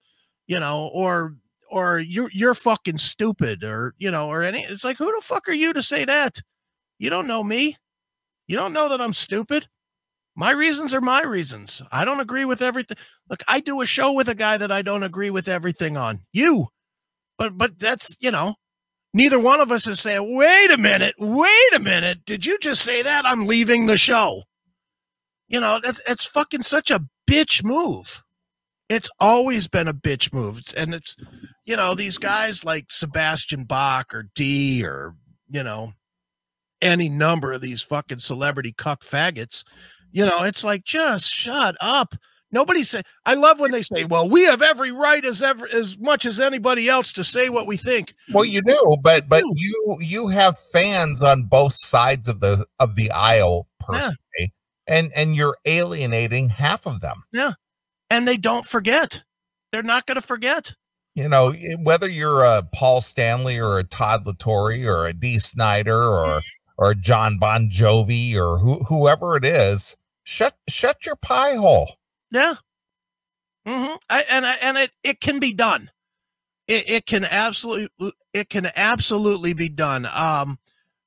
you 0.47 0.59
know, 0.59 0.89
or 0.93 1.35
or 1.71 1.99
you're 1.99 2.29
you're 2.33 2.53
fucking 2.53 2.97
stupid, 2.97 3.63
or 3.63 3.95
you 3.97 4.11
know, 4.11 4.27
or 4.27 4.43
any. 4.43 4.63
It's 4.63 4.83
like, 4.83 4.97
who 4.97 5.05
the 5.05 5.21
fuck 5.21 5.47
are 5.47 5.53
you 5.53 5.73
to 5.73 5.81
say 5.81 6.05
that? 6.05 6.41
You 6.99 7.09
don't 7.09 7.27
know 7.27 7.43
me. 7.43 7.77
You 8.47 8.57
don't 8.57 8.73
know 8.73 8.89
that 8.89 9.01
I'm 9.01 9.13
stupid. 9.13 9.67
My 10.35 10.51
reasons 10.51 10.93
are 10.93 11.01
my 11.01 11.23
reasons. 11.23 11.81
I 11.91 12.05
don't 12.05 12.19
agree 12.19 12.45
with 12.45 12.61
everything. 12.61 12.97
Look, 13.29 13.43
I 13.47 13.59
do 13.59 13.81
a 13.81 13.85
show 13.85 14.11
with 14.11 14.29
a 14.29 14.35
guy 14.35 14.57
that 14.57 14.71
I 14.71 14.81
don't 14.81 15.03
agree 15.03 15.29
with 15.29 15.47
everything 15.47 15.97
on. 15.97 16.21
You. 16.31 16.67
But 17.37 17.57
but 17.57 17.79
that's, 17.79 18.15
you 18.19 18.31
know, 18.31 18.55
neither 19.13 19.39
one 19.39 19.59
of 19.59 19.71
us 19.71 19.87
is 19.87 19.99
saying, 19.99 20.35
"Wait 20.35 20.71
a 20.71 20.77
minute. 20.77 21.15
Wait 21.17 21.73
a 21.73 21.79
minute. 21.79 22.25
Did 22.25 22.45
you 22.45 22.59
just 22.59 22.83
say 22.83 23.01
that? 23.01 23.25
I'm 23.25 23.47
leaving 23.47 23.85
the 23.85 23.97
show." 23.97 24.43
You 25.47 25.59
know, 25.59 25.79
that's 25.83 26.01
it's 26.07 26.25
fucking 26.25 26.63
such 26.63 26.91
a 26.91 27.05
bitch 27.29 27.63
move. 27.63 28.23
It's 28.91 29.09
always 29.19 29.67
been 29.67 29.87
a 29.87 29.93
bitch 29.93 30.33
move. 30.33 30.61
And 30.75 30.93
it's 30.93 31.15
you 31.65 31.75
know, 31.75 31.95
these 31.95 32.17
guys 32.17 32.65
like 32.65 32.85
Sebastian 32.89 33.63
Bach 33.63 34.13
or 34.13 34.29
D 34.35 34.83
or, 34.83 35.15
you 35.49 35.63
know, 35.63 35.93
any 36.81 37.07
number 37.09 37.53
of 37.53 37.61
these 37.61 37.81
fucking 37.81 38.17
celebrity 38.19 38.73
cuck 38.77 39.03
faggots. 39.03 39.63
You 40.11 40.25
know, 40.25 40.43
it's 40.43 40.63
like 40.63 40.83
just 40.83 41.29
shut 41.29 41.75
up. 41.79 42.15
Nobody 42.51 42.83
say. 42.83 43.01
I 43.25 43.35
love 43.35 43.61
when 43.61 43.71
they 43.71 43.81
say, 43.81 44.03
"Well, 44.03 44.27
we 44.29 44.43
have 44.43 44.61
every 44.61 44.91
right 44.91 45.23
as 45.23 45.41
ever 45.41 45.65
as 45.71 45.97
much 45.97 46.25
as 46.25 46.41
anybody 46.41 46.89
else 46.89 47.13
to 47.13 47.23
say 47.23 47.47
what 47.47 47.65
we 47.65 47.77
think." 47.77 48.13
Well, 48.33 48.43
you 48.43 48.61
do, 48.61 48.97
but 49.01 49.29
but 49.29 49.45
you 49.55 49.97
you 50.01 50.27
have 50.27 50.57
fans 50.73 51.23
on 51.23 51.43
both 51.43 51.73
sides 51.77 52.27
of 52.27 52.41
the 52.41 52.65
of 52.77 52.95
the 52.97 53.09
aisle 53.11 53.67
per 53.79 53.93
Yeah. 53.93 54.09
se, 54.09 54.51
and 54.85 55.13
and 55.15 55.33
you're 55.33 55.55
alienating 55.65 56.49
half 56.49 56.85
of 56.85 56.99
them. 56.99 57.23
And 58.11 58.27
they 58.27 58.35
don't 58.35 58.65
forget. 58.65 59.23
They're 59.71 59.81
not 59.81 60.05
going 60.05 60.19
to 60.19 60.27
forget. 60.27 60.75
You 61.15 61.29
know, 61.29 61.53
whether 61.79 62.09
you're 62.09 62.43
a 62.43 62.61
Paul 62.61 62.99
Stanley 62.99 63.57
or 63.57 63.79
a 63.79 63.85
Todd 63.85 64.27
La 64.27 64.33
Torre 64.37 64.85
or 64.85 65.07
a 65.07 65.13
Dee 65.13 65.39
Snider 65.39 66.03
or 66.03 66.41
or 66.77 66.93
Jon 66.93 67.37
Bon 67.39 67.69
Jovi 67.69 68.35
or 68.35 68.57
who, 68.57 68.83
whoever 68.83 69.37
it 69.37 69.45
is, 69.45 69.95
shut 70.23 70.57
shut 70.67 71.05
your 71.05 71.15
pie 71.15 71.55
hole. 71.55 71.95
Yeah. 72.31 72.55
hmm 73.65 73.95
I, 74.09 74.25
and 74.29 74.45
I, 74.45 74.53
and 74.61 74.77
it 74.77 74.91
it 75.03 75.21
can 75.21 75.39
be 75.39 75.53
done. 75.53 75.89
It 76.67 76.89
it 76.89 77.05
can 77.05 77.23
absolutely 77.23 78.13
it 78.33 78.49
can 78.49 78.71
absolutely 78.75 79.53
be 79.53 79.69
done. 79.69 80.05
Um, 80.13 80.59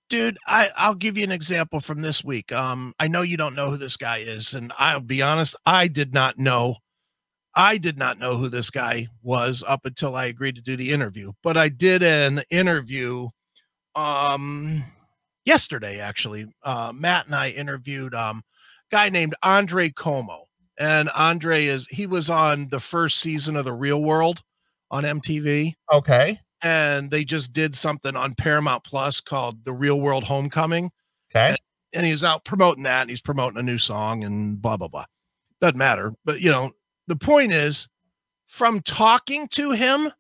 dude, 0.09 0.39
I 0.47 0.71
I'll 0.77 0.95
give 0.95 1.19
you 1.19 1.25
an 1.25 1.33
example 1.33 1.81
from 1.81 2.01
this 2.01 2.25
week. 2.25 2.51
Um, 2.53 2.95
I 2.99 3.09
know 3.09 3.23
you 3.23 3.37
don't 3.37 3.55
know 3.55 3.71
who 3.71 3.77
this 3.77 3.97
guy 3.97 4.19
is, 4.19 4.55
and 4.55 4.73
I'll 4.79 5.01
be 5.01 5.21
honest, 5.23 5.55
I 5.67 5.89
did 5.89 6.15
not 6.15 6.39
know. 6.39 6.77
I 7.57 7.79
did 7.79 7.97
not 7.99 8.19
know 8.19 8.37
who 8.37 8.49
this 8.49 8.71
guy 8.71 9.09
was 9.23 9.63
up 9.67 9.85
until 9.85 10.17
I 10.17 10.27
agreed 10.27 10.57
to 10.57 10.63
do 10.63 10.77
the 10.77 10.91
interview. 10.91 11.33
But 11.43 11.57
I 11.57 11.69
did 11.69 12.03
an 12.03 12.43
interview 12.51 13.29
um 13.95 14.85
yesterday 15.45 16.01
actually. 16.01 16.47
Uh 16.63 16.93
Matt 16.95 17.27
and 17.27 17.35
I 17.35 17.51
interviewed 17.51 18.15
um 18.15 18.43
a 18.93 18.97
guy 18.97 19.09
named 19.09 19.35
Andre 19.43 19.91
Comeau. 19.91 20.45
And 20.77 21.09
Andre 21.11 21.65
is 21.67 21.87
he 21.89 22.07
was 22.07 22.29
on 22.29 22.69
the 22.71 22.81
first 22.81 23.19
season 23.21 23.55
of 23.57 23.65
The 23.65 23.73
Real 23.73 24.03
World 24.03 24.43
on 24.91 25.05
MTV 25.05 25.75
Okay. 25.93 26.41
and 26.63 27.11
they 27.11 27.25
just 27.25 27.53
did 27.53 27.77
something 27.77 28.17
on 28.17 28.35
Paramount 28.35 28.83
Plus 28.85 29.21
called 29.21 29.65
The 29.65 29.73
Real 29.73 30.01
World 30.01 30.25
Homecoming 30.25 30.91
Okay. 31.35 31.57
and 31.93 32.05
he's 32.05 32.25
out 32.25 32.45
promoting 32.45 32.83
that 32.85 33.03
and 33.03 33.11
he's 33.11 33.23
promoting 33.23 33.59
a 33.59 33.63
new 33.63 33.79
song 33.79 34.25
and 34.25 34.61
blah 34.61 34.77
blah 34.77 34.89
blah. 34.89 35.05
Doesn't 35.61 35.79
matter, 35.79 36.13
but 36.25 36.41
you 36.41 36.51
know, 36.51 36.73
the 37.07 37.17
point 37.17 37.53
is 37.53 37.89
from 38.47 38.81
talking 38.81 39.49
to 39.49 39.73
him 39.73 40.13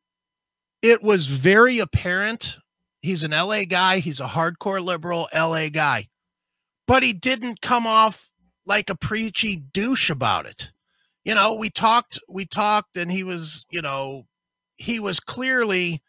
it 0.83 1.03
was 1.03 1.27
very 1.27 1.79
apparent 1.79 2.59
he's 3.05 3.23
an 3.23 3.31
LA 3.31 3.65
guy, 3.65 3.99
he's 3.99 4.21
a 4.21 4.27
hardcore 4.27 4.83
liberal 4.83 5.29
LA 5.35 5.69
guy. 5.69 6.09
But 6.87 7.03
he 7.03 7.13
didn't 7.13 7.61
come 7.61 7.87
off 7.87 8.31
like 8.67 8.91
a 8.91 8.95
preachy 8.95 9.57
douche 9.57 10.11
about 10.11 10.47
it. 10.47 10.73
You 11.25 11.35
know, 11.35 11.55
we 11.55 11.71
talked 11.71 12.19
we 12.29 12.45
talked 12.47 12.97
and 12.97 13.11
he 13.13 13.23
was, 13.23 13.65
you 13.71 13.83
know, 13.83 14.27
he 14.77 15.01
was 15.01 15.21
clearly 15.21 16.03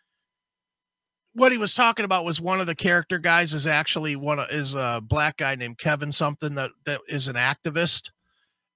what 1.34 1.52
he 1.52 1.58
was 1.58 1.74
talking 1.74 2.06
about 2.06 2.26
was 2.26 2.40
one 2.40 2.62
of 2.62 2.68
the 2.68 2.76
character 2.76 3.20
guys 3.20 3.54
is 3.54 3.68
actually 3.68 4.16
one 4.16 4.40
of 4.40 4.50
is 4.50 4.74
a 4.74 5.02
black 5.06 5.38
guy 5.38 5.56
named 5.56 5.78
Kevin 5.78 6.12
something 6.12 6.56
that 6.56 6.72
that 6.86 7.02
is 7.08 7.28
an 7.28 7.36
activist 7.36 8.12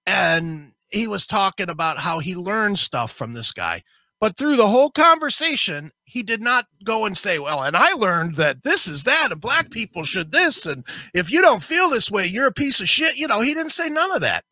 and 0.05 0.73
he 0.89 1.07
was 1.07 1.25
talking 1.25 1.69
about 1.69 1.99
how 1.99 2.19
he 2.19 2.35
learned 2.35 2.79
stuff 2.79 3.11
from 3.11 3.33
this 3.33 3.51
guy 3.51 3.83
but 4.19 4.37
through 4.37 4.57
the 4.57 4.67
whole 4.67 4.91
conversation 4.91 5.91
he 6.03 6.23
did 6.23 6.41
not 6.41 6.65
go 6.83 7.05
and 7.05 7.17
say 7.17 7.39
well 7.39 7.63
and 7.63 7.75
I 7.75 7.93
learned 7.93 8.35
that 8.35 8.63
this 8.63 8.87
is 8.87 9.03
that 9.03 9.31
and 9.31 9.41
black 9.41 9.71
people 9.71 10.03
should 10.03 10.31
this 10.31 10.65
and 10.65 10.83
if 11.13 11.31
you 11.31 11.41
don't 11.41 11.63
feel 11.63 11.89
this 11.89 12.11
way 12.11 12.25
you're 12.25 12.47
a 12.47 12.53
piece 12.53 12.81
of 12.81 12.89
shit 12.89 13.17
you 13.17 13.27
know 13.27 13.41
he 13.41 13.53
didn't 13.53 13.71
say 13.71 13.89
none 13.89 14.13
of 14.13 14.21
that 14.21 14.43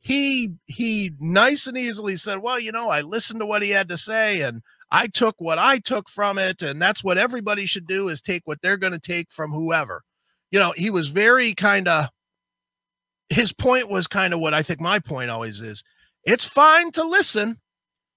he 0.00 0.54
he 0.66 1.12
nice 1.20 1.66
and 1.66 1.78
easily 1.78 2.16
said 2.16 2.38
well 2.38 2.58
you 2.58 2.72
know 2.72 2.88
I 2.88 3.00
listened 3.00 3.40
to 3.40 3.46
what 3.46 3.62
he 3.62 3.70
had 3.70 3.88
to 3.88 3.96
say 3.96 4.40
and 4.40 4.62
I 4.92 5.06
took 5.06 5.36
what 5.38 5.58
I 5.58 5.78
took 5.78 6.10
from 6.10 6.36
it, 6.36 6.60
and 6.60 6.80
that's 6.80 7.02
what 7.02 7.16
everybody 7.16 7.64
should 7.64 7.86
do 7.86 8.08
is 8.08 8.20
take 8.20 8.42
what 8.44 8.60
they're 8.60 8.76
going 8.76 8.92
to 8.92 8.98
take 8.98 9.32
from 9.32 9.50
whoever. 9.50 10.02
You 10.50 10.60
know, 10.60 10.74
he 10.76 10.90
was 10.90 11.08
very 11.08 11.54
kind 11.54 11.88
of 11.88 12.08
his 13.32 13.52
point 13.52 13.90
was 13.90 14.06
kind 14.06 14.34
of 14.34 14.40
what 14.40 14.54
I 14.54 14.62
think 14.62 14.80
my 14.80 14.98
point 14.98 15.30
always 15.30 15.60
is. 15.60 15.82
It's 16.24 16.44
fine 16.44 16.92
to 16.92 17.02
listen, 17.02 17.58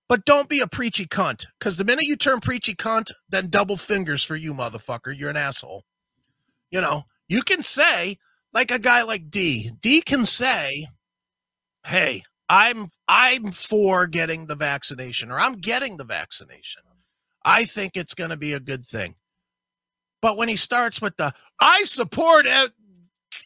but 0.08 0.26
don't 0.26 0.50
be 0.50 0.60
a 0.60 0.68
preachy 0.68 1.06
cunt. 1.06 1.46
Because 1.60 1.78
the 1.78 1.86
minute 1.86 2.06
you 2.06 2.16
turn 2.16 2.40
preachy 2.40 2.76
cunt, 2.76 3.12
then 3.30 3.50
double 3.50 3.78
fingers 3.78 4.24
for 4.24 4.36
you, 4.36 4.54
motherfucker. 4.54 5.18
You're 5.18 5.30
an 5.30 5.38
asshole. 5.38 5.84
You 6.70 6.82
know, 6.82 7.04
you 7.28 7.42
can 7.42 7.64
say, 7.64 8.18
like 8.54 8.72
a 8.72 8.80
guy 8.80 9.04
like 9.04 9.30
D, 9.30 9.72
D 9.82 10.02
can 10.02 10.26
say, 10.26 10.88
Hey, 11.86 12.24
I'm 12.50 12.90
I'm 13.08 13.52
for 13.52 14.08
getting 14.08 14.48
the 14.48 14.56
vaccination 14.56 15.32
or 15.32 15.40
I'm 15.40 15.54
getting 15.54 15.98
the 15.98 16.04
vaccination. 16.04 16.82
I 17.44 17.66
think 17.66 17.96
it's 17.96 18.16
going 18.16 18.32
to 18.32 18.38
be 18.38 18.54
a 18.54 18.60
good 18.60 18.86
thing. 18.86 19.16
But 20.22 20.38
when 20.38 20.48
he 20.48 20.56
starts 20.56 21.02
with 21.02 21.16
the 21.18 21.34
I 21.60 21.84
support 21.84 22.48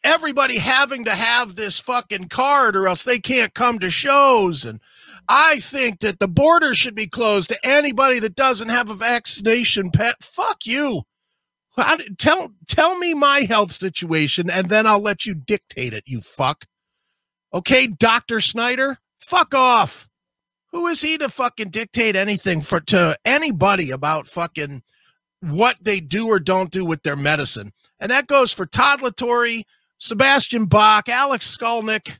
everybody 0.03 0.57
having 0.57 1.05
to 1.05 1.15
have 1.15 1.55
this 1.55 1.79
fucking 1.79 2.29
card 2.29 2.75
or 2.75 2.87
else 2.87 3.03
they 3.03 3.19
can't 3.19 3.53
come 3.53 3.79
to 3.79 3.89
shows 3.89 4.65
and 4.65 4.79
I 5.31 5.59
think 5.59 5.99
that 5.99 6.17
the 6.17 6.27
border 6.27 6.73
should 6.73 6.95
be 6.95 7.05
closed 7.05 7.49
to 7.49 7.59
anybody 7.63 8.17
that 8.19 8.35
doesn't 8.35 8.69
have 8.69 8.89
a 8.89 8.95
vaccination 8.95 9.91
pet. 9.91 10.15
Fuck 10.23 10.65
you. 10.65 11.03
D- 11.77 12.09
tell 12.17 12.53
tell 12.67 12.97
me 12.97 13.13
my 13.13 13.41
health 13.41 13.71
situation 13.71 14.49
and 14.49 14.69
then 14.69 14.87
I'll 14.87 15.01
let 15.01 15.27
you 15.27 15.35
dictate 15.35 15.93
it, 15.93 16.03
you 16.07 16.21
fuck. 16.21 16.65
Okay, 17.53 17.87
Dr. 17.87 18.39
Snider, 18.39 18.97
fuck 19.15 19.53
off. 19.53 20.09
Who 20.71 20.87
is 20.87 21.01
he 21.01 21.17
to 21.17 21.29
fucking 21.29 21.69
dictate 21.69 22.15
anything 22.15 22.61
for 22.61 22.79
to 22.81 23.17
anybody 23.25 23.91
about 23.91 24.27
fucking 24.27 24.83
what 25.41 25.77
they 25.81 25.99
do 25.99 26.27
or 26.27 26.39
don't 26.39 26.71
do 26.71 26.85
with 26.85 27.03
their 27.03 27.15
medicine? 27.15 27.71
And 27.99 28.11
that 28.11 28.27
goes 28.27 28.51
for 28.51 28.65
Todd 28.65 29.01
La 29.01 29.09
Torre, 29.09 29.63
Sebastian 29.99 30.65
Bach, 30.65 31.09
Alex 31.09 31.55
Skolnick, 31.55 32.17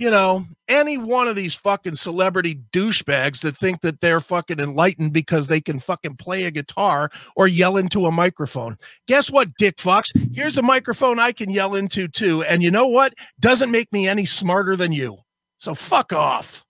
you 0.00 0.10
know, 0.10 0.46
any 0.66 0.96
one 0.96 1.28
of 1.28 1.36
these 1.36 1.54
fucking 1.54 1.94
celebrity 1.94 2.58
douchebags 2.72 3.42
that 3.42 3.56
think 3.56 3.82
that 3.82 4.00
they're 4.00 4.20
fucking 4.20 4.58
enlightened 4.58 5.12
because 5.12 5.46
they 5.46 5.60
can 5.60 5.78
fucking 5.78 6.16
play 6.16 6.44
a 6.44 6.50
guitar 6.50 7.10
or 7.36 7.46
yell 7.46 7.76
into 7.76 8.06
a 8.06 8.10
microphone. 8.10 8.78
Guess 9.06 9.30
what, 9.30 9.54
Dick 9.58 9.78
Fox? 9.78 10.10
Here's 10.32 10.56
a 10.56 10.62
microphone 10.62 11.20
I 11.20 11.32
can 11.32 11.50
yell 11.50 11.74
into 11.74 12.08
too. 12.08 12.42
And 12.44 12.62
you 12.62 12.70
know 12.70 12.86
what? 12.86 13.12
Doesn't 13.40 13.70
make 13.70 13.92
me 13.92 14.08
any 14.08 14.24
smarter 14.24 14.74
than 14.74 14.90
you. 14.90 15.18
So 15.58 15.74
fuck 15.74 16.12
off, 16.12 16.64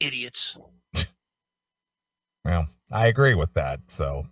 idiots. 0.00 0.56
Well, 2.44 2.66
I 2.90 3.06
agree 3.06 3.34
with 3.34 3.54
that. 3.54 3.88
So, 3.88 4.26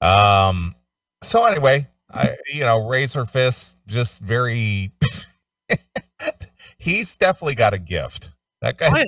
um, 0.00 0.76
so 1.20 1.44
anyway, 1.44 1.88
I 2.12 2.36
you 2.52 2.60
know, 2.60 2.86
Razor 2.86 3.26
Fist 3.26 3.76
just 3.86 4.20
very. 4.20 4.92
he's 6.78 7.16
definitely 7.16 7.54
got 7.54 7.74
a 7.74 7.78
gift. 7.78 8.30
That 8.60 8.78
guy, 8.78 9.04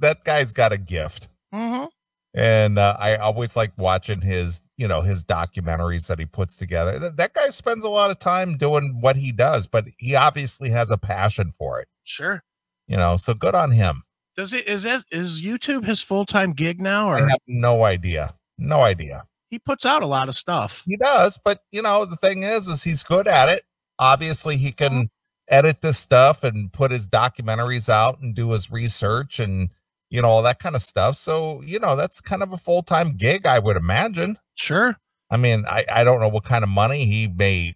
that 0.00 0.24
guy's 0.24 0.52
got 0.52 0.72
a 0.72 0.76
gift, 0.78 1.28
Mm-hmm. 1.54 1.86
and 2.34 2.78
uh, 2.78 2.94
I 2.98 3.16
always 3.16 3.56
like 3.56 3.72
watching 3.78 4.20
his, 4.20 4.60
you 4.76 4.86
know, 4.86 5.00
his 5.00 5.24
documentaries 5.24 6.08
that 6.08 6.18
he 6.18 6.26
puts 6.26 6.56
together. 6.56 6.98
That, 6.98 7.16
that 7.16 7.32
guy 7.32 7.48
spends 7.48 7.84
a 7.84 7.88
lot 7.88 8.10
of 8.10 8.18
time 8.18 8.58
doing 8.58 8.98
what 9.00 9.16
he 9.16 9.32
does, 9.32 9.66
but 9.66 9.86
he 9.96 10.14
obviously 10.14 10.68
has 10.70 10.90
a 10.90 10.98
passion 10.98 11.50
for 11.50 11.80
it. 11.80 11.88
Sure. 12.04 12.42
You 12.86 12.98
know, 12.98 13.16
so 13.16 13.32
good 13.32 13.54
on 13.54 13.70
him. 13.70 14.02
Does 14.36 14.52
it 14.52 14.66
is 14.68 14.82
that 14.82 15.04
is 15.10 15.40
YouTube 15.40 15.84
his 15.86 16.02
full 16.02 16.26
time 16.26 16.52
gig 16.52 16.80
now, 16.80 17.08
I 17.08 17.20
or 17.20 17.28
have 17.28 17.38
no 17.46 17.84
idea, 17.84 18.34
no 18.58 18.82
idea. 18.82 19.24
He 19.50 19.58
puts 19.58 19.86
out 19.86 20.02
a 20.02 20.06
lot 20.06 20.28
of 20.28 20.34
stuff? 20.34 20.82
He 20.86 20.96
does, 20.96 21.38
but 21.42 21.60
you 21.70 21.82
know, 21.82 22.04
the 22.04 22.16
thing 22.16 22.42
is, 22.42 22.68
is 22.68 22.84
he's 22.84 23.02
good 23.02 23.26
at 23.26 23.48
it. 23.48 23.62
Obviously, 23.98 24.56
he 24.56 24.72
can 24.72 25.10
edit 25.50 25.80
this 25.80 25.98
stuff 25.98 26.44
and 26.44 26.72
put 26.72 26.90
his 26.90 27.08
documentaries 27.08 27.88
out 27.88 28.20
and 28.20 28.34
do 28.34 28.50
his 28.50 28.70
research 28.70 29.40
and 29.40 29.70
you 30.10 30.20
know 30.20 30.28
all 30.28 30.42
that 30.42 30.58
kind 30.58 30.76
of 30.76 30.82
stuff. 30.82 31.16
So 31.16 31.62
you 31.62 31.78
know, 31.78 31.96
that's 31.96 32.20
kind 32.20 32.42
of 32.42 32.52
a 32.52 32.56
full 32.56 32.82
time 32.82 33.16
gig, 33.16 33.46
I 33.46 33.58
would 33.58 33.76
imagine. 33.76 34.38
Sure. 34.54 34.96
I 35.30 35.36
mean, 35.36 35.64
I 35.66 35.84
I 35.90 36.04
don't 36.04 36.20
know 36.20 36.28
what 36.28 36.44
kind 36.44 36.64
of 36.64 36.70
money 36.70 37.04
he 37.06 37.26
may 37.28 37.74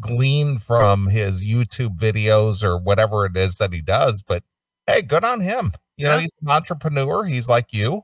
glean 0.00 0.58
from 0.58 1.08
his 1.08 1.44
YouTube 1.44 1.96
videos 1.98 2.62
or 2.64 2.76
whatever 2.78 3.26
it 3.26 3.36
is 3.36 3.58
that 3.58 3.72
he 3.72 3.80
does, 3.80 4.22
but 4.22 4.42
hey, 4.86 5.02
good 5.02 5.24
on 5.24 5.40
him. 5.40 5.72
You 5.96 6.06
know, 6.06 6.18
he's 6.18 6.32
an 6.42 6.50
entrepreneur. 6.50 7.24
He's 7.24 7.48
like 7.48 7.72
you. 7.72 8.02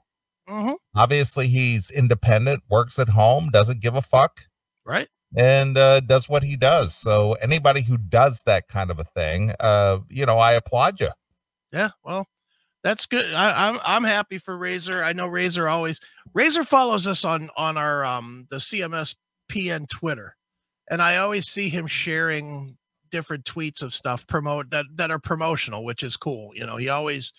Mm-hmm. 0.50 0.72
Obviously, 0.96 1.46
he's 1.48 1.90
independent, 1.90 2.64
works 2.68 2.98
at 2.98 3.10
home, 3.10 3.50
doesn't 3.50 3.80
give 3.80 3.94
a 3.94 4.02
fuck 4.02 4.46
Right. 4.84 5.08
and 5.36 5.78
uh, 5.78 6.00
does 6.00 6.28
what 6.28 6.42
he 6.42 6.56
does. 6.56 6.94
So 6.94 7.34
anybody 7.34 7.82
who 7.82 7.96
does 7.96 8.42
that 8.46 8.66
kind 8.68 8.90
of 8.90 8.98
a 8.98 9.04
thing, 9.04 9.52
uh, 9.60 9.98
you 10.08 10.26
know, 10.26 10.38
I 10.38 10.52
applaud 10.52 11.00
you. 11.00 11.10
Yeah, 11.72 11.90
well, 12.02 12.26
that's 12.82 13.06
good. 13.06 13.32
I, 13.32 13.68
I'm 13.68 13.78
I'm 13.84 14.04
happy 14.04 14.38
for 14.38 14.56
Razor. 14.56 15.04
I 15.04 15.12
know 15.12 15.26
Razor 15.28 15.68
always 15.68 16.00
Razor 16.34 16.64
follows 16.64 17.06
us 17.06 17.24
on 17.24 17.50
on 17.56 17.76
our 17.76 18.04
um 18.04 18.46
the 18.50 18.56
CMS 18.56 19.14
PN 19.52 19.88
Twitter, 19.88 20.34
and 20.90 21.00
I 21.00 21.18
always 21.18 21.46
see 21.46 21.68
him 21.68 21.86
sharing 21.86 22.76
different 23.12 23.44
tweets 23.44 23.82
of 23.82 23.92
stuff 23.94 24.26
promote 24.26 24.70
that 24.70 24.86
that 24.96 25.10
are 25.12 25.18
promotional, 25.20 25.84
which 25.84 26.02
is 26.02 26.16
cool. 26.16 26.50
You 26.54 26.66
know, 26.66 26.76
he 26.76 26.88
always 26.88 27.32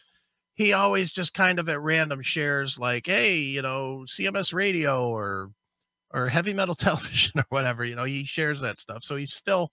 he 0.55 0.73
always 0.73 1.11
just 1.11 1.33
kind 1.33 1.59
of 1.59 1.69
at 1.69 1.81
random 1.81 2.21
shares 2.21 2.77
like, 2.77 3.07
hey, 3.07 3.37
you 3.37 3.61
know, 3.61 4.03
CMS 4.07 4.53
Radio 4.53 5.07
or 5.09 5.51
or 6.13 6.27
heavy 6.27 6.53
metal 6.53 6.75
television 6.75 7.39
or 7.39 7.45
whatever. 7.49 7.83
You 7.83 7.95
know, 7.95 8.03
he 8.03 8.25
shares 8.25 8.61
that 8.61 8.79
stuff, 8.79 9.03
so 9.03 9.15
he's 9.15 9.33
still 9.33 9.71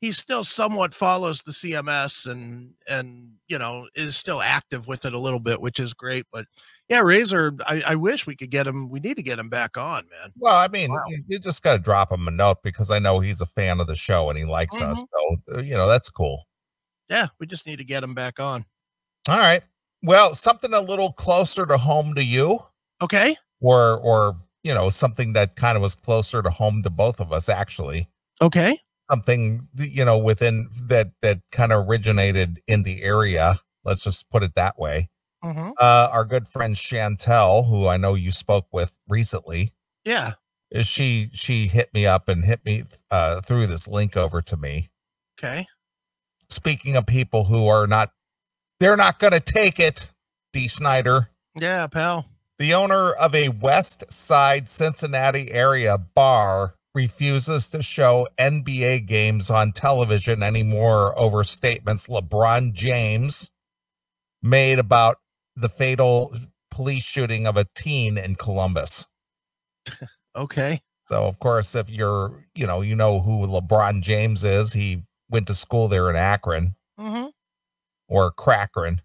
he 0.00 0.12
still 0.12 0.44
somewhat 0.44 0.94
follows 0.94 1.42
the 1.42 1.52
CMS 1.52 2.26
and 2.30 2.72
and 2.88 3.32
you 3.48 3.58
know 3.58 3.86
is 3.94 4.16
still 4.16 4.40
active 4.40 4.86
with 4.86 5.04
it 5.04 5.12
a 5.12 5.18
little 5.18 5.40
bit, 5.40 5.60
which 5.60 5.78
is 5.78 5.92
great. 5.92 6.24
But 6.32 6.46
yeah, 6.88 7.00
Razor, 7.00 7.54
I, 7.66 7.82
I 7.88 7.94
wish 7.94 8.26
we 8.26 8.34
could 8.34 8.50
get 8.50 8.66
him. 8.66 8.88
We 8.88 8.98
need 8.98 9.16
to 9.16 9.22
get 9.22 9.38
him 9.38 9.48
back 9.48 9.76
on, 9.76 10.06
man. 10.10 10.32
Well, 10.36 10.56
I 10.56 10.68
mean, 10.68 10.90
Wow. 10.90 11.02
you, 11.08 11.22
you 11.28 11.38
just 11.38 11.62
got 11.62 11.74
to 11.74 11.78
drop 11.78 12.10
him 12.10 12.26
a 12.26 12.32
note 12.32 12.62
because 12.64 12.90
I 12.90 12.98
know 12.98 13.20
he's 13.20 13.40
a 13.40 13.46
fan 13.46 13.78
of 13.78 13.86
the 13.86 13.94
show 13.94 14.28
and 14.28 14.36
he 14.36 14.44
likes 14.44 14.80
us. 14.80 15.04
Mm-hmm. 15.04 15.34
So, 15.52 15.58
uh, 15.58 15.62
you 15.62 15.76
know, 15.76 15.86
that's 15.86 16.10
cool. 16.10 16.46
Yeah, 17.08 17.28
we 17.38 17.46
just 17.46 17.66
need 17.66 17.78
to 17.78 17.84
get 17.84 18.02
him 18.02 18.14
back 18.14 18.40
on. 18.40 18.64
All 19.28 19.38
right. 19.38 19.62
Well, 20.02 20.34
something 20.34 20.72
a 20.72 20.80
little 20.80 21.12
closer 21.12 21.66
to 21.66 21.76
home 21.78 22.14
to 22.14 22.24
you 22.24 22.60
Okay. 23.02 23.36
or, 23.60 23.98
or, 23.98 24.36
you 24.62 24.72
know, 24.74 24.88
something 24.90 25.32
that 25.34 25.56
kind 25.56 25.76
of 25.76 25.82
was 25.82 25.94
closer 25.94 26.42
to 26.42 26.50
home 26.50 26.82
to 26.82 26.90
both 26.90 27.20
of 27.20 27.32
us, 27.32 27.48
actually. 27.48 28.08
Okay. 28.42 28.78
Something, 29.10 29.68
you 29.76 30.04
know, 30.04 30.18
within 30.18 30.68
that, 30.88 31.12
that 31.22 31.40
kind 31.52 31.72
of 31.72 31.88
originated 31.88 32.60
in 32.66 32.82
the 32.82 33.02
area. 33.02 33.60
Let's 33.84 34.04
just 34.04 34.30
put 34.30 34.42
it 34.42 34.54
that 34.54 34.78
way. 34.78 35.08
hmm 35.42 35.70
Uh, 35.78 36.08
our 36.12 36.24
good 36.24 36.46
friend 36.48 36.74
Chantel, 36.76 37.66
who 37.68 37.86
I 37.86 37.96
know 37.96 38.14
you 38.14 38.30
spoke 38.30 38.68
with 38.72 38.96
recently, 39.08 39.74
Yeah. 40.04 40.34
is 40.70 40.86
she 40.86 41.30
she 41.32 41.66
hit 41.66 41.92
me 41.92 42.06
up 42.06 42.28
and 42.28 42.44
hit 42.44 42.64
me 42.64 42.84
uh, 43.10 43.40
through 43.40 43.66
this 43.66 43.88
link 43.88 44.16
over 44.16 44.40
to 44.42 44.56
me. 44.56 44.90
Okay. 45.38 45.66
Speaking 46.48 46.96
of 46.96 47.06
people 47.06 47.44
who 47.44 47.66
are 47.68 47.86
not, 47.86 48.12
they're 48.80 48.96
not 48.96 49.18
going 49.18 49.32
to 49.32 49.40
take 49.40 49.78
it. 49.78 50.08
Dee 50.52 50.66
Snider, 50.68 51.28
Yeah, 51.54 51.86
pal. 51.86 52.26
the 52.58 52.74
owner 52.74 53.12
of 53.12 53.34
a 53.34 53.50
West 53.50 54.04
Side 54.12 54.68
Cincinnati 54.68 55.52
area 55.52 55.96
bar, 55.96 56.74
refuses 56.92 57.70
to 57.70 57.82
show 57.82 58.26
NBA 58.36 59.06
games 59.06 59.48
on 59.48 59.70
television 59.70 60.42
anymore 60.42 61.16
over 61.16 61.44
statements 61.44 62.08
LeBron 62.08 62.72
James 62.72 63.52
made 64.42 64.80
about 64.80 65.18
the 65.54 65.68
fatal 65.68 66.34
police 66.72 67.04
shooting 67.04 67.46
of 67.46 67.56
a 67.56 67.66
teen 67.76 68.18
in 68.18 68.34
Columbus. 68.34 69.06
Okay. 70.36 70.80
So 71.06 71.24
of 71.24 71.40
course, 71.40 71.74
if 71.74 71.90
you're, 71.90 72.44
you 72.54 72.64
know, 72.64 72.82
you 72.82 72.94
know 72.94 73.18
who 73.20 73.44
LeBron 73.48 74.00
James 74.00 74.44
is. 74.44 74.74
He 74.74 75.02
went 75.28 75.48
to 75.48 75.54
school 75.56 75.88
there 75.88 76.08
in 76.08 76.14
Akron 76.16 76.76
Mm-hmm. 76.98 77.28
Or 78.10 78.30
Crackron. 78.32 78.98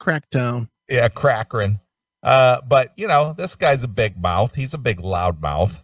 Crackdown. 0.00 0.68
Yeah, 0.88 1.08
Crackron. 1.08 1.80
Uh, 2.22 2.60
but 2.60 2.92
you 2.96 3.08
know, 3.08 3.34
this 3.36 3.56
guy's 3.56 3.82
a 3.82 3.88
big 3.88 4.16
mouth. 4.20 4.54
He's 4.54 4.74
a 4.74 4.78
big 4.78 5.00
loud 5.00 5.40
mouth. 5.40 5.82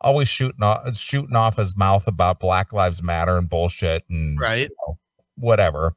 Always 0.00 0.28
shooting 0.28 0.62
off 0.62 0.96
shooting 0.96 1.36
off 1.36 1.56
his 1.56 1.76
mouth 1.76 2.06
about 2.06 2.40
Black 2.40 2.72
Lives 2.72 3.02
Matter 3.02 3.36
and 3.36 3.48
bullshit 3.50 4.04
and 4.08 4.40
Right. 4.40 4.70
whatever. 5.36 5.94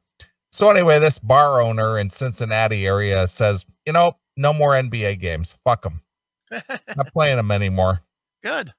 So 0.52 0.70
anyway, 0.70 0.98
this 0.98 1.18
bar 1.18 1.60
owner 1.62 1.98
in 1.98 2.10
Cincinnati 2.10 2.86
area 2.86 3.26
says, 3.26 3.64
you 3.86 3.92
know, 3.92 4.18
no 4.36 4.52
more 4.52 4.72
NBA 4.72 5.18
games. 5.20 5.56
Fuck 5.64 5.82
them. 5.82 6.02
Not 6.50 7.12
playing 7.12 7.36
them 7.36 7.50
anymore. 7.50 8.02
Good. 8.42 8.72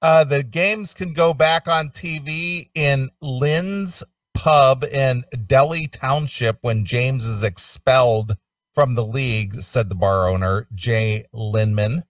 Uh, 0.00 0.24
the 0.24 0.42
games 0.42 0.94
can 0.94 1.12
go 1.12 1.34
back 1.34 1.68
on 1.68 1.88
TV 1.90 2.70
in 2.74 3.10
Lynn's 3.20 4.02
Pub 4.34 4.84
in 4.84 5.24
Delhi 5.46 5.86
Township 5.86 6.58
when 6.62 6.84
James 6.84 7.26
is 7.26 7.42
expelled 7.42 8.36
from 8.72 8.94
the 8.94 9.04
league, 9.04 9.54
said 9.54 9.88
the 9.88 9.94
bar 9.94 10.28
owner, 10.28 10.66
Jay 10.74 11.24
Linman. 11.34 12.02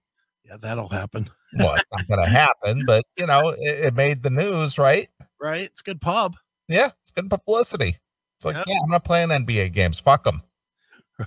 Yeah, 0.44 0.56
that'll 0.60 0.88
happen. 0.88 1.30
Well, 1.58 1.74
it's 1.74 1.84
not 1.92 2.06
going 2.08 2.22
to 2.24 2.30
happen, 2.30 2.84
but 2.86 3.04
you 3.16 3.26
know, 3.26 3.48
it, 3.50 3.86
it 3.86 3.94
made 3.94 4.22
the 4.22 4.30
news, 4.30 4.78
right? 4.78 5.08
Right. 5.40 5.62
It's 5.62 5.82
good 5.82 6.00
pub. 6.00 6.36
Yeah, 6.68 6.90
it's 7.02 7.10
good 7.10 7.28
publicity. 7.30 7.96
It's 8.36 8.44
like, 8.44 8.56
Yep. 8.56 8.64
yeah, 8.68 8.78
I'm 8.84 8.90
not 8.90 9.04
playing 9.04 9.30
NBA 9.30 9.72
games. 9.72 9.98
Fuck 9.98 10.24
them. 10.24 10.42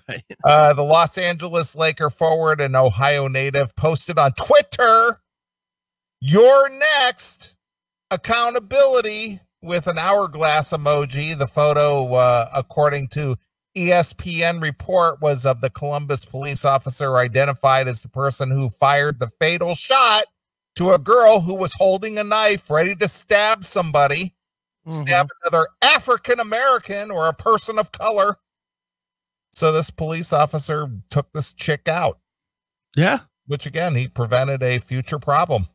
Right. 0.08 0.24
Uh, 0.44 0.74
the 0.74 0.84
Los 0.84 1.18
Angeles 1.18 1.76
Laker 1.76 2.10
forward 2.10 2.60
and 2.60 2.76
Ohio 2.76 3.28
native 3.28 3.76
posted 3.76 4.18
on 4.18 4.32
Twitter, 4.34 5.22
"Your 6.20 6.68
next 6.70 7.56
accountability" 8.10 9.40
with 9.64 9.88
an 9.88 9.98
hourglass 9.98 10.72
emoji. 10.72 11.38
The 11.38 11.48
photo, 11.48 12.14
uh, 12.14 12.50
according 12.54 13.08
to 13.10 13.38
ESPN 13.76 14.62
report, 14.62 15.22
was 15.22 15.46
of 15.46 15.62
the 15.62 15.70
Columbus 15.70 16.26
police 16.26 16.64
officer 16.66 17.16
identified 17.18 17.88
as 17.88 18.04
the 18.04 18.10
person 18.10 18.52
who 18.52 18.70
fired 18.70 19.20
the 19.20 19.28
fatal 19.30 19.74
shot 19.74 20.26
to 20.76 20.92
a 20.92 21.00
girl 21.00 21.42
who 21.42 21.56
was 21.56 21.74
holding 21.76 22.18
a 22.20 22.24
knife, 22.24 22.70
ready 22.70 22.96
to 22.96 23.08
stab 23.08 23.64
somebody, 23.64 24.36
stab 24.90 25.28
another 25.44 25.68
African 25.82 26.40
American 26.40 27.10
or 27.10 27.28
a 27.28 27.34
person 27.34 27.80
of 27.80 27.92
color. 27.92 28.38
So 29.52 29.72
this 29.72 29.92
police 29.92 30.34
officer 30.34 30.88
took 31.10 31.32
this 31.32 31.54
chick 31.54 31.88
out, 31.88 32.20
Yeah. 32.96 33.20
which 33.46 33.66
again, 33.68 33.96
he 33.96 34.08
prevented 34.08 34.64
a 34.64 34.80
future 34.80 35.20
problem. 35.20 35.68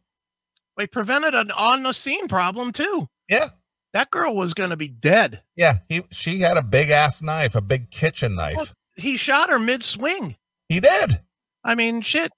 We 0.76 0.86
prevented 0.88 1.34
an 1.34 1.50
on 1.52 1.84
the 1.84 1.92
scene 1.92 2.26
problem 2.28 2.72
too. 2.72 3.08
Yeah. 3.28 3.50
That 3.92 4.10
girl 4.10 4.34
was 4.34 4.54
going 4.54 4.70
to 4.70 4.76
be 4.76 4.88
dead. 4.88 5.42
Yeah, 5.56 5.78
he 5.88 6.04
she 6.10 6.40
had 6.40 6.56
a 6.56 6.62
big 6.62 6.90
ass 6.90 7.22
knife, 7.22 7.54
a 7.54 7.60
big 7.60 7.90
kitchen 7.90 8.34
knife. 8.34 8.74
He 8.96 9.16
shot 9.16 9.50
her 9.50 9.58
mid 9.58 9.82
swing. 9.82 10.36
He 10.68 10.80
did. 10.80 11.20
I 11.64 11.74
mean, 11.74 12.02
shit. 12.02 12.32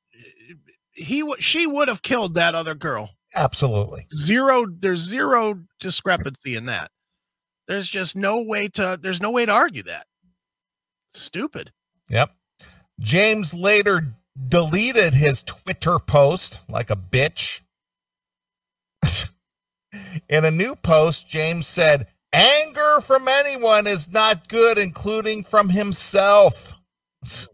He 0.93 1.25
she 1.39 1.67
would 1.67 1.89
have 1.89 2.03
killed 2.03 2.35
that 2.35 2.55
other 2.55 2.75
girl. 2.75 3.11
Absolutely. 3.35 4.07
Zero. 4.15 4.67
There's 4.67 5.01
zero 5.01 5.61
discrepancy 5.81 6.57
in 6.57 6.67
that. 6.67 6.91
There's 7.67 7.89
just 7.89 8.17
no 8.17 8.43
way 8.43 8.69
to 8.69 8.99
there's 9.01 9.21
no 9.21 9.31
way 9.31 9.47
to 9.47 9.53
argue 9.53 9.83
that. 9.85 10.07
Stupid. 11.13 11.73
Yep. 12.09 12.35
James 13.01 13.55
later 13.55 14.15
deleted 14.49 15.15
his 15.15 15.43
Twitter 15.43 15.99
post 15.99 16.63
like 16.69 16.91
a 16.91 16.97
bitch. 16.97 17.61
In 20.29 20.45
a 20.45 20.51
new 20.51 20.77
post, 20.77 21.29
James 21.29 21.67
said, 21.67 22.07
Anger 22.33 23.01
from 23.01 23.27
anyone 23.27 23.87
is 23.87 24.09
not 24.09 24.49
good, 24.49 24.79
including 24.79 25.43
from 25.43 25.71
himself. 25.71 26.75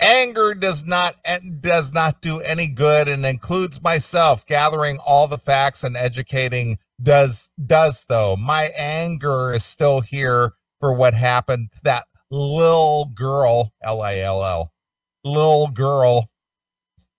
Anger 0.00 0.54
does 0.54 0.84
not 0.84 1.16
does 1.60 1.92
not 1.92 2.20
do 2.20 2.40
any 2.40 2.66
good 2.66 3.08
and 3.08 3.24
includes 3.24 3.80
myself 3.80 4.44
gathering 4.44 4.98
all 4.98 5.26
the 5.28 5.38
facts 5.38 5.82
and 5.82 5.96
educating 5.96 6.78
does 7.02 7.48
does 7.64 8.04
though 8.08 8.36
my 8.36 8.64
anger 8.76 9.52
is 9.52 9.64
still 9.64 10.00
here 10.00 10.52
for 10.80 10.92
what 10.92 11.14
happened 11.14 11.70
to 11.72 11.80
that 11.84 12.04
little 12.30 13.06
girl 13.14 13.72
l-i-l-l 13.82 14.72
little 15.24 15.68
girl 15.68 16.30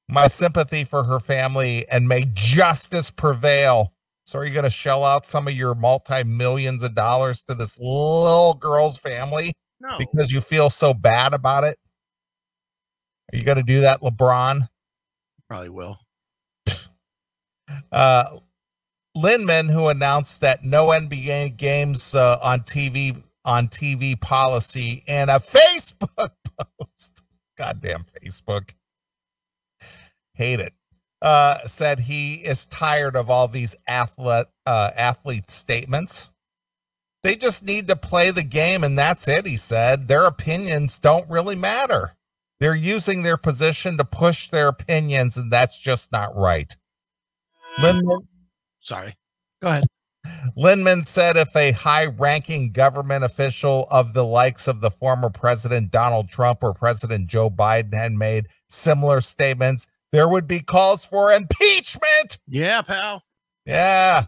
my 0.09 0.27
sympathy 0.27 0.83
for 0.83 1.03
her 1.03 1.19
family 1.19 1.87
and 1.89 2.07
may 2.07 2.23
justice 2.33 3.11
prevail 3.11 3.93
so 4.25 4.39
are 4.39 4.45
you 4.45 4.51
going 4.53 4.63
to 4.63 4.69
shell 4.69 5.03
out 5.05 5.25
some 5.25 5.47
of 5.47 5.53
your 5.53 5.73
multi-millions 5.75 6.83
of 6.83 6.93
dollars 6.95 7.41
to 7.43 7.53
this 7.55 7.77
little 7.79 8.53
girl's 8.53 8.97
family 8.97 9.53
No. 9.81 9.97
because 9.97 10.31
you 10.31 10.41
feel 10.41 10.69
so 10.69 10.93
bad 10.93 11.33
about 11.33 11.63
it 11.63 11.77
are 13.33 13.37
you 13.37 13.43
going 13.43 13.57
to 13.57 13.63
do 13.63 13.81
that 13.81 14.01
lebron 14.01 14.69
Probably 15.49 15.69
will. 15.69 15.97
uh, 17.91 18.25
Linman, 19.17 19.71
who 19.71 19.87
announced 19.87 20.41
that 20.41 20.63
no 20.63 20.87
NBA 20.87 21.55
games 21.57 22.13
uh, 22.13 22.37
on 22.41 22.59
TV 22.61 23.23
on 23.45 23.69
TV 23.69 24.19
policy 24.19 25.03
in 25.07 25.29
a 25.29 25.39
Facebook 25.39 26.31
post. 26.79 27.23
Goddamn 27.57 28.05
Facebook. 28.21 28.71
Hate 30.37 30.59
it. 30.59 30.73
Uh, 31.21 31.57
said 31.65 32.01
he 32.01 32.35
is 32.35 32.67
tired 32.67 33.15
of 33.15 33.29
all 33.29 33.47
these 33.47 33.75
athlete 33.87 34.45
uh, 34.65 34.91
athlete 34.95 35.49
statements. 35.49 36.29
They 37.23 37.35
just 37.35 37.65
need 37.65 37.87
to 37.87 37.95
play 37.95 38.29
the 38.29 38.43
game, 38.43 38.83
and 38.83 38.97
that's 38.97 39.27
it. 39.27 39.45
He 39.45 39.57
said 39.57 40.07
their 40.07 40.25
opinions 40.25 40.99
don't 40.99 41.29
really 41.29 41.55
matter. 41.55 42.15
They're 42.59 42.75
using 42.75 43.23
their 43.23 43.37
position 43.37 43.97
to 43.97 44.05
push 44.05 44.49
their 44.49 44.67
opinions, 44.67 45.37
and 45.37 45.51
that's 45.51 45.79
just 45.79 46.11
not 46.11 46.35
right. 46.35 46.75
Linman, 47.79 48.27
Sorry. 48.79 49.15
Go 49.61 49.67
ahead. 49.67 49.83
Linman 50.57 51.03
said 51.03 51.35
if 51.35 51.55
a 51.55 51.71
high 51.71 52.05
ranking 52.05 52.71
government 52.71 53.23
official 53.23 53.87
of 53.91 54.13
the 54.13 54.25
likes 54.25 54.67
of 54.67 54.81
the 54.81 54.91
former 54.91 55.29
President 55.29 55.91
Donald 55.91 56.29
Trump 56.29 56.63
or 56.63 56.73
President 56.73 57.27
Joe 57.27 57.49
Biden 57.49 57.93
had 57.93 58.13
made 58.13 58.47
similar 58.69 59.21
statements, 59.21 59.87
there 60.17 60.27
would 60.27 60.47
be 60.47 60.61
calls 60.61 61.05
for 61.05 61.31
impeachment. 61.31 62.39
Yeah, 62.47 62.81
pal. 62.81 63.23
Yeah. 63.67 64.25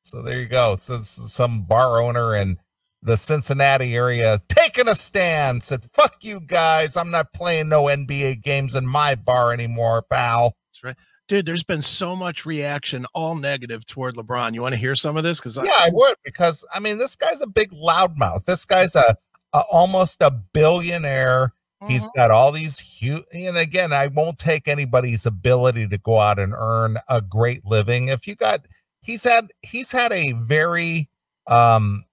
So 0.00 0.22
there 0.22 0.40
you 0.40 0.46
go. 0.46 0.74
So 0.74 0.98
some 0.98 1.62
bar 1.62 2.02
owner 2.02 2.34
in 2.34 2.58
the 3.00 3.16
Cincinnati 3.16 3.94
area 3.94 4.40
taking 4.48 4.88
a 4.88 4.96
stand 4.96 5.62
said, 5.62 5.84
fuck 5.94 6.16
you 6.22 6.40
guys. 6.40 6.96
I'm 6.96 7.12
not 7.12 7.32
playing 7.32 7.68
no 7.68 7.84
NBA 7.84 8.42
games 8.42 8.74
in 8.74 8.84
my 8.84 9.14
bar 9.14 9.52
anymore, 9.52 10.02
pal. 10.10 10.56
That's 10.72 10.82
right. 10.82 10.96
Dude, 11.28 11.46
there's 11.46 11.62
been 11.62 11.80
so 11.80 12.16
much 12.16 12.44
reaction, 12.44 13.06
all 13.14 13.36
negative 13.36 13.86
toward 13.86 14.16
LeBron. 14.16 14.52
You 14.54 14.62
want 14.62 14.72
to 14.72 14.80
hear 14.80 14.96
some 14.96 15.16
of 15.16 15.22
this? 15.22 15.38
Because 15.38 15.58
Yeah, 15.58 15.70
I 15.78 15.90
would 15.92 16.16
because 16.24 16.64
I 16.74 16.80
mean 16.80 16.98
this 16.98 17.14
guy's 17.14 17.40
a 17.40 17.46
big 17.46 17.70
loudmouth. 17.70 18.46
This 18.46 18.66
guy's 18.66 18.96
a, 18.96 19.14
a 19.52 19.62
almost 19.70 20.20
a 20.22 20.32
billionaire. 20.32 21.54
He's 21.88 22.06
got 22.14 22.30
all 22.30 22.52
these 22.52 22.78
huge, 22.78 23.24
and 23.32 23.56
again, 23.56 23.92
I 23.92 24.08
won't 24.08 24.38
take 24.38 24.68
anybody's 24.68 25.24
ability 25.24 25.88
to 25.88 25.98
go 25.98 26.20
out 26.20 26.38
and 26.38 26.52
earn 26.54 26.98
a 27.08 27.22
great 27.22 27.64
living. 27.64 28.08
If 28.08 28.26
you 28.26 28.34
got, 28.34 28.66
he's 29.02 29.24
had, 29.24 29.50
he's 29.62 29.92
had 29.92 30.12
a 30.12 30.32
very, 30.32 31.08
um, 31.46 32.04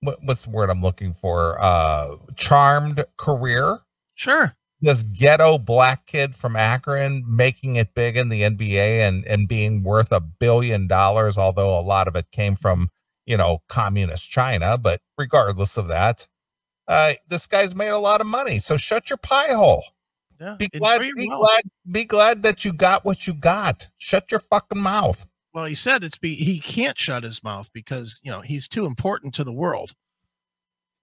what, 0.00 0.18
what's 0.22 0.44
the 0.44 0.50
word 0.50 0.70
I'm 0.70 0.82
looking 0.82 1.12
for? 1.14 1.58
Uh, 1.60 2.16
charmed 2.36 3.04
career. 3.16 3.80
sure. 4.14 4.54
This 4.80 5.02
ghetto 5.02 5.56
black 5.56 6.06
kid 6.06 6.36
from 6.36 6.56
Akron 6.56 7.24
making 7.26 7.76
it 7.76 7.94
big 7.94 8.18
in 8.18 8.28
the 8.28 8.42
NBA 8.42 9.00
and 9.00 9.24
and 9.24 9.48
being 9.48 9.82
worth 9.82 10.12
a 10.12 10.20
billion 10.20 10.86
dollars, 10.86 11.38
although 11.38 11.78
a 11.78 11.80
lot 11.80 12.06
of 12.06 12.16
it 12.16 12.30
came 12.30 12.54
from 12.54 12.90
you 13.24 13.36
know 13.38 13.60
communist 13.68 14.28
China. 14.30 14.76
But 14.76 15.00
regardless 15.16 15.78
of 15.78 15.88
that, 15.88 16.26
uh, 16.88 17.14
this 17.28 17.46
guy's 17.46 17.74
made 17.74 17.88
a 17.88 17.98
lot 17.98 18.20
of 18.20 18.26
money. 18.26 18.58
So 18.58 18.76
shut 18.76 19.10
your 19.10 19.16
pie 19.16 19.52
hole. 19.52 19.84
Yeah. 20.40 20.56
Be 20.58 20.68
glad, 20.68 21.00
be 21.00 21.28
glad, 21.28 21.62
be 21.90 22.04
glad 22.04 22.42
that 22.42 22.64
you 22.64 22.72
got 22.72 23.04
what 23.04 23.26
you 23.26 23.34
got. 23.34 23.88
Shut 23.98 24.30
your 24.30 24.40
fucking 24.40 24.80
mouth. 24.82 25.26
Well, 25.52 25.66
he 25.66 25.76
said 25.76 26.02
it's 26.02 26.18
be 26.18 26.34
he 26.34 26.58
can't 26.58 26.98
shut 26.98 27.22
his 27.22 27.42
mouth 27.44 27.70
because 27.72 28.20
you 28.22 28.30
know 28.30 28.40
he's 28.40 28.66
too 28.66 28.86
important 28.86 29.34
to 29.34 29.44
the 29.44 29.52
world. 29.52 29.94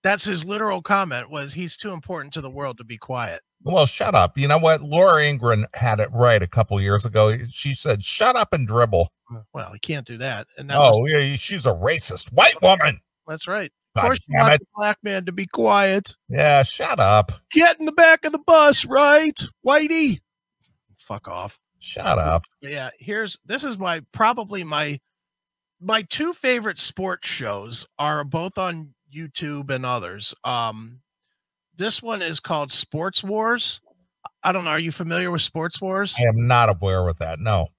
That's 0.03 0.25
his 0.25 0.43
literal 0.43 0.81
comment 0.81 1.29
was 1.29 1.53
he's 1.53 1.77
too 1.77 1.91
important 1.91 2.33
to 2.33 2.41
the 2.41 2.49
world 2.49 2.77
to 2.79 2.83
be 2.83 2.97
quiet. 2.97 3.41
Well, 3.63 3.85
shut 3.85 4.15
up. 4.15 4.37
You 4.37 4.47
know 4.47 4.57
what? 4.57 4.81
Laura 4.81 5.23
Ingraham 5.23 5.67
had 5.75 5.99
it 5.99 6.09
right 6.11 6.41
a 6.41 6.47
couple 6.47 6.81
years 6.81 7.05
ago. 7.05 7.37
She 7.49 7.73
said, 7.73 8.03
"Shut 8.03 8.35
up 8.35 8.53
and 8.53 8.67
dribble." 8.67 9.09
Well, 9.53 9.71
he 9.71 9.79
can't 9.79 10.05
do 10.05 10.17
that. 10.17 10.47
And 10.57 10.69
that 10.69 10.77
was, 10.77 10.97
Oh, 10.97 11.07
yeah, 11.07 11.35
she's 11.35 11.65
a 11.65 11.73
racist 11.73 12.33
white 12.33 12.61
woman. 12.61 12.99
That's 13.27 13.47
right. 13.47 13.71
Of 13.95 14.03
course, 14.03 14.19
you 14.27 14.37
want 14.39 14.59
the 14.59 14.65
black 14.75 14.97
man 15.03 15.25
to 15.25 15.31
be 15.31 15.45
quiet. 15.47 16.15
Yeah, 16.29 16.63
shut 16.63 16.99
up. 16.99 17.31
Get 17.51 17.79
in 17.79 17.85
the 17.85 17.91
back 17.91 18.23
of 18.25 18.31
the 18.31 18.39
bus, 18.39 18.85
right, 18.85 19.37
Whitey? 19.65 20.19
Fuck 20.97 21.27
off. 21.27 21.59
Shut 21.83 22.19
up. 22.19 22.43
yeah 22.61 22.91
here's 22.99 23.39
this 23.43 23.63
is 23.63 23.75
my 23.79 24.01
probably 24.11 24.63
my 24.63 24.99
my 25.79 26.03
two 26.03 26.31
favorite 26.31 26.77
sports 26.77 27.27
shows 27.27 27.87
are 27.97 28.23
both 28.23 28.59
on 28.59 28.93
youtube 29.11 29.71
and 29.71 29.83
others 29.83 30.35
um 30.43 30.99
this 31.75 31.99
one 32.03 32.21
is 32.21 32.39
called 32.39 32.71
sports 32.71 33.23
wars 33.23 33.81
i 34.43 34.51
don't 34.51 34.63
know 34.63 34.69
are 34.69 34.77
you 34.79 34.91
familiar 34.91 35.31
with 35.31 35.41
sports 35.41 35.81
wars 35.81 36.15
I 36.19 36.25
am 36.25 36.45
not 36.45 36.69
aware 36.69 37.03
with 37.03 37.17
that. 37.17 37.39
No. 37.39 37.69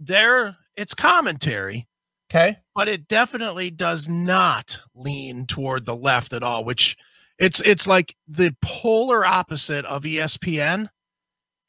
there 0.00 0.56
it's 0.76 0.94
commentary 0.94 1.86
Okay. 2.30 2.56
but 2.74 2.88
it 2.88 3.06
definitely 3.08 3.70
does 3.70 4.08
not 4.08 4.80
lean 4.94 5.46
toward 5.46 5.86
the 5.86 5.94
left 5.96 6.32
at 6.32 6.42
all 6.42 6.64
which 6.64 6.96
it's 7.38 7.60
it's 7.60 7.86
like 7.86 8.16
the 8.26 8.54
polar 8.62 9.24
opposite 9.24 9.84
of 9.84 10.02
espn 10.02 10.88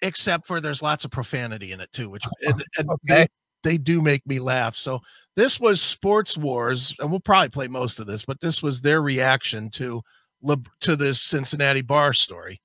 except 0.01 0.47
for 0.47 0.59
there's 0.61 0.81
lots 0.81 1.05
of 1.05 1.11
profanity 1.11 1.71
in 1.71 1.79
it 1.81 1.91
too 1.91 2.09
which 2.09 2.23
and, 2.41 2.63
and 2.77 2.89
Okay. 3.09 3.27
they 3.63 3.77
do 3.77 4.01
make 4.01 4.25
me 4.27 4.39
laugh. 4.39 4.75
So 4.77 5.01
this 5.35 5.59
was 5.59 5.81
Sports 5.81 6.37
Wars, 6.37 6.93
and 6.99 7.09
we'll 7.09 7.19
probably 7.19 7.49
play 7.49 7.67
most 7.67 7.99
of 7.99 8.05
this, 8.07 8.23
but 8.23 8.39
this 8.39 8.61
was 8.63 8.81
their 8.81 9.01
reaction 9.01 9.69
to 9.71 10.01
to 10.81 10.95
this 10.95 11.19
Cincinnati 11.21 11.81
bar 11.81 12.13
story. 12.13 12.61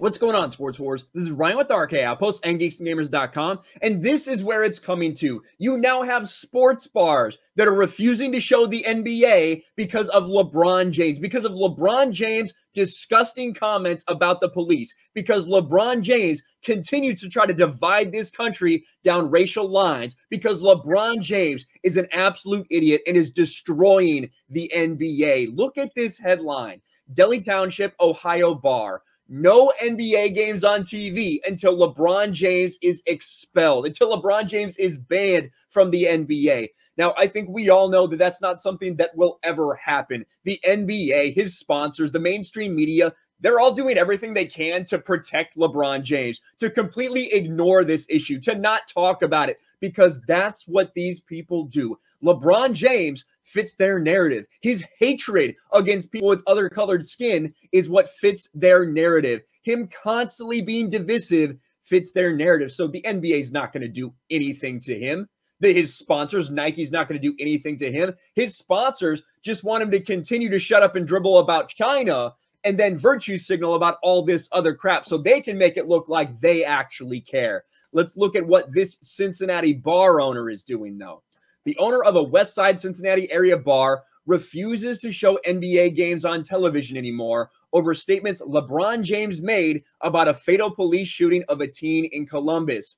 What's 0.00 0.16
going 0.16 0.34
on, 0.34 0.50
Sports 0.50 0.78
Wars? 0.78 1.04
This 1.12 1.24
is 1.24 1.30
Ryan 1.30 1.58
with 1.58 1.70
RK. 1.70 1.92
I 1.92 2.14
post 2.14 2.42
NGeeksandGamers.com, 2.44 3.58
and 3.82 4.02
this 4.02 4.28
is 4.28 4.42
where 4.42 4.64
it's 4.64 4.78
coming 4.78 5.12
to. 5.16 5.42
You 5.58 5.76
now 5.76 6.00
have 6.00 6.30
sports 6.30 6.86
bars 6.86 7.36
that 7.56 7.68
are 7.68 7.74
refusing 7.74 8.32
to 8.32 8.40
show 8.40 8.66
the 8.66 8.82
NBA 8.88 9.62
because 9.76 10.08
of 10.08 10.24
LeBron 10.24 10.90
James, 10.90 11.18
because 11.18 11.44
of 11.44 11.52
LeBron 11.52 12.12
James' 12.12 12.54
disgusting 12.72 13.52
comments 13.52 14.02
about 14.08 14.40
the 14.40 14.48
police, 14.48 14.94
because 15.12 15.44
LeBron 15.44 16.00
James 16.00 16.42
continues 16.64 17.20
to 17.20 17.28
try 17.28 17.44
to 17.44 17.52
divide 17.52 18.10
this 18.10 18.30
country 18.30 18.86
down 19.04 19.30
racial 19.30 19.68
lines, 19.68 20.16
because 20.30 20.62
LeBron 20.62 21.20
James 21.20 21.66
is 21.82 21.98
an 21.98 22.08
absolute 22.12 22.66
idiot 22.70 23.02
and 23.06 23.18
is 23.18 23.30
destroying 23.30 24.30
the 24.48 24.72
NBA. 24.74 25.54
Look 25.54 25.76
at 25.76 25.94
this 25.94 26.16
headline 26.16 26.80
Delhi 27.12 27.40
Township, 27.40 27.94
Ohio 28.00 28.54
bar. 28.54 29.02
No 29.32 29.72
NBA 29.80 30.34
games 30.34 30.64
on 30.64 30.82
TV 30.82 31.38
until 31.46 31.76
LeBron 31.76 32.32
James 32.32 32.76
is 32.82 33.00
expelled, 33.06 33.86
until 33.86 34.20
LeBron 34.20 34.48
James 34.48 34.76
is 34.76 34.98
banned 34.98 35.50
from 35.68 35.92
the 35.92 36.02
NBA. 36.06 36.70
Now, 36.96 37.14
I 37.16 37.28
think 37.28 37.48
we 37.48 37.70
all 37.70 37.88
know 37.88 38.08
that 38.08 38.16
that's 38.16 38.42
not 38.42 38.60
something 38.60 38.96
that 38.96 39.16
will 39.16 39.38
ever 39.44 39.76
happen. 39.76 40.26
The 40.42 40.58
NBA, 40.66 41.36
his 41.36 41.56
sponsors, 41.56 42.10
the 42.10 42.18
mainstream 42.18 42.74
media, 42.74 43.12
they're 43.38 43.60
all 43.60 43.72
doing 43.72 43.96
everything 43.96 44.34
they 44.34 44.46
can 44.46 44.84
to 44.86 44.98
protect 44.98 45.56
LeBron 45.56 46.02
James, 46.02 46.40
to 46.58 46.68
completely 46.68 47.32
ignore 47.32 47.84
this 47.84 48.06
issue, 48.10 48.40
to 48.40 48.56
not 48.56 48.88
talk 48.88 49.22
about 49.22 49.48
it, 49.48 49.60
because 49.78 50.20
that's 50.26 50.66
what 50.66 50.92
these 50.94 51.20
people 51.20 51.64
do. 51.64 51.96
LeBron 52.22 52.74
James 52.74 53.24
fits 53.50 53.74
their 53.74 53.98
narrative. 53.98 54.44
His 54.62 54.84
hatred 54.98 55.54
against 55.72 56.12
people 56.12 56.28
with 56.28 56.42
other 56.46 56.68
colored 56.68 57.06
skin 57.06 57.52
is 57.72 57.88
what 57.88 58.08
fits 58.08 58.48
their 58.54 58.86
narrative. 58.86 59.40
Him 59.62 59.88
constantly 60.02 60.62
being 60.62 60.88
divisive 60.88 61.56
fits 61.82 62.12
their 62.12 62.34
narrative. 62.34 62.70
So 62.70 62.86
the 62.86 63.02
NBA 63.02 63.40
is 63.40 63.52
not 63.52 63.72
going 63.72 63.82
to 63.82 63.88
do 63.88 64.14
anything 64.30 64.80
to 64.82 64.98
him. 64.98 65.28
that 65.60 65.76
his 65.76 65.94
sponsors, 65.96 66.50
Nike's 66.50 66.90
not 66.90 67.08
going 67.08 67.20
to 67.20 67.28
do 67.28 67.36
anything 67.38 67.76
to 67.78 67.92
him. 67.92 68.14
His 68.34 68.56
sponsors 68.56 69.22
just 69.42 69.62
want 69.62 69.82
him 69.82 69.90
to 69.90 70.00
continue 70.00 70.48
to 70.50 70.58
shut 70.58 70.82
up 70.82 70.96
and 70.96 71.06
dribble 71.06 71.38
about 71.38 71.68
China 71.68 72.34
and 72.64 72.78
then 72.78 72.98
virtue 72.98 73.36
signal 73.36 73.74
about 73.74 73.98
all 74.02 74.22
this 74.22 74.48
other 74.52 74.74
crap 74.74 75.06
so 75.06 75.16
they 75.16 75.40
can 75.40 75.56
make 75.56 75.76
it 75.76 75.86
look 75.86 76.08
like 76.08 76.40
they 76.40 76.64
actually 76.64 77.20
care. 77.20 77.64
Let's 77.92 78.16
look 78.16 78.36
at 78.36 78.46
what 78.46 78.72
this 78.72 78.98
Cincinnati 79.02 79.72
bar 79.72 80.20
owner 80.20 80.48
is 80.50 80.62
doing, 80.64 80.98
though. 80.98 81.22
The 81.70 81.78
owner 81.78 82.02
of 82.02 82.16
a 82.16 82.22
West 82.24 82.56
Side 82.56 82.80
Cincinnati 82.80 83.30
area 83.30 83.56
bar 83.56 84.02
refuses 84.26 84.98
to 84.98 85.12
show 85.12 85.38
NBA 85.46 85.94
games 85.94 86.24
on 86.24 86.42
television 86.42 86.96
anymore 86.96 87.52
over 87.72 87.94
statements 87.94 88.42
LeBron 88.42 89.04
James 89.04 89.40
made 89.40 89.84
about 90.00 90.26
a 90.26 90.34
fatal 90.34 90.68
police 90.68 91.06
shooting 91.06 91.44
of 91.48 91.60
a 91.60 91.68
teen 91.68 92.06
in 92.06 92.26
Columbus. 92.26 92.96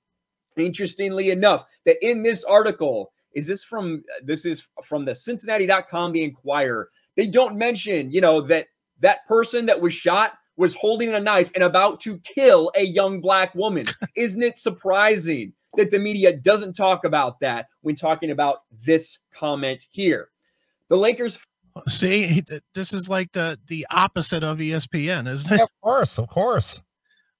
Interestingly 0.56 1.28
enough, 1.32 1.66
that 1.84 1.98
in 2.00 2.22
this 2.22 2.44
article, 2.44 3.12
is 3.34 3.46
this 3.46 3.62
from 3.62 4.04
this 4.24 4.46
is 4.46 4.66
from 4.82 5.04
the 5.04 5.14
Cincinnati.com, 5.14 6.12
the 6.12 6.24
Inquirer. 6.24 6.88
They 7.14 7.26
don't 7.26 7.58
mention, 7.58 8.10
you 8.10 8.22
know, 8.22 8.40
that 8.40 8.68
that 9.00 9.28
person 9.28 9.66
that 9.66 9.82
was 9.82 9.92
shot 9.92 10.32
was 10.56 10.74
holding 10.74 11.12
a 11.12 11.20
knife 11.20 11.50
and 11.54 11.62
about 11.62 12.00
to 12.00 12.18
kill 12.20 12.72
a 12.74 12.84
young 12.84 13.20
black 13.20 13.54
woman. 13.54 13.84
Isn't 14.16 14.42
it 14.42 14.56
surprising 14.56 15.52
that 15.76 15.90
the 15.90 15.98
media 15.98 16.36
doesn't 16.36 16.74
talk 16.74 17.04
about 17.04 17.40
that 17.40 17.66
when 17.80 17.96
talking 17.96 18.30
about 18.30 18.62
this 18.84 19.18
comment 19.32 19.86
here? 19.90 20.28
The 20.88 20.96
Lakers 20.96 21.38
See, 21.88 22.44
this 22.74 22.92
is 22.92 23.08
like 23.08 23.32
the 23.32 23.58
the 23.66 23.86
opposite 23.90 24.44
of 24.44 24.58
ESPN, 24.58 25.26
isn't 25.26 25.52
it? 25.52 25.56
Yeah, 25.56 25.62
of 25.64 25.80
course, 25.80 26.18
of 26.18 26.28
course. 26.28 26.82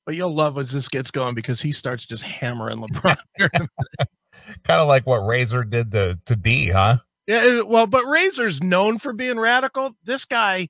But 0.06 0.16
you'll 0.16 0.34
love 0.34 0.58
as 0.58 0.72
this 0.72 0.88
gets 0.88 1.10
going 1.10 1.34
because 1.34 1.60
he 1.60 1.70
starts 1.70 2.06
just 2.06 2.22
hammering 2.22 2.78
LeBron. 2.78 3.16
Kind 3.38 4.80
of 4.80 4.88
like 4.88 5.06
what 5.06 5.18
Razor 5.18 5.64
did 5.64 5.92
to, 5.92 6.18
to 6.24 6.34
Dee, 6.34 6.70
huh? 6.70 6.98
yeah, 7.28 7.60
well, 7.60 7.86
but 7.86 8.04
Razor's 8.06 8.62
known 8.62 8.98
for 8.98 9.12
being 9.12 9.38
radical. 9.38 9.96
This 10.02 10.24
guy, 10.24 10.68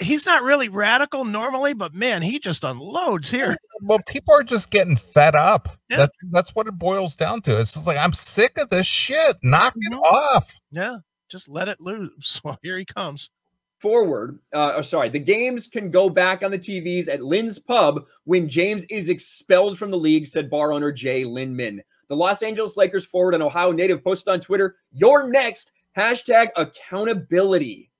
he's 0.00 0.26
not 0.26 0.42
really 0.42 0.68
radical 0.68 1.24
normally, 1.24 1.72
but 1.74 1.94
man, 1.94 2.22
he 2.22 2.38
just 2.38 2.64
unloads 2.64 3.30
here. 3.30 3.56
Well, 3.82 4.00
people 4.08 4.34
are 4.34 4.42
just 4.42 4.70
getting 4.70 4.96
fed 4.96 5.34
up. 5.34 5.68
Yeah. 5.90 5.98
That's 5.98 6.12
that's 6.30 6.50
what 6.54 6.66
it 6.66 6.78
boils 6.78 7.16
down 7.16 7.42
to. 7.42 7.58
It's 7.60 7.74
just 7.74 7.86
like 7.86 7.98
I'm 7.98 8.12
sick 8.12 8.58
of 8.58 8.70
this 8.70 8.86
shit. 8.86 9.36
Knock 9.42 9.74
it 9.76 9.92
Mhm. 9.92 10.00
off. 10.02 10.54
Yeah, 10.70 10.98
just 11.28 11.48
let 11.48 11.68
it 11.68 11.80
loose. 11.80 12.40
Well, 12.44 12.58
here 12.62 12.78
he 12.78 12.84
comes. 12.84 13.30
forward, 13.80 14.38
uh, 14.54 14.72
or 14.76 14.82
sorry, 14.82 15.10
the 15.10 15.18
games 15.18 15.66
can 15.66 15.90
go 15.90 16.08
back 16.08 16.42
on 16.42 16.50
the 16.50 16.58
TVs 16.58 17.06
at 17.06 17.22
Lynn's 17.22 17.58
Pub 17.58 18.06
when 18.24 18.48
James 18.48 18.86
is 18.86 19.10
expelled 19.10 19.76
from 19.76 19.90
the 19.90 19.98
league, 19.98 20.26
said 20.26 20.48
bar 20.48 20.72
owner 20.72 20.90
Jay 20.90 21.24
Linman. 21.24 21.80
The 22.08 22.16
Los 22.16 22.42
Angeles 22.42 22.78
Lakers 22.78 23.04
forward 23.04 23.34
and 23.34 23.42
Ohio 23.42 23.72
native 23.72 24.02
posted 24.02 24.32
on 24.32 24.40
Twitter, 24.40 24.76
You're 24.90 25.28
next, 25.28 25.72
hashtag 25.98 26.48
accountability 26.56 27.90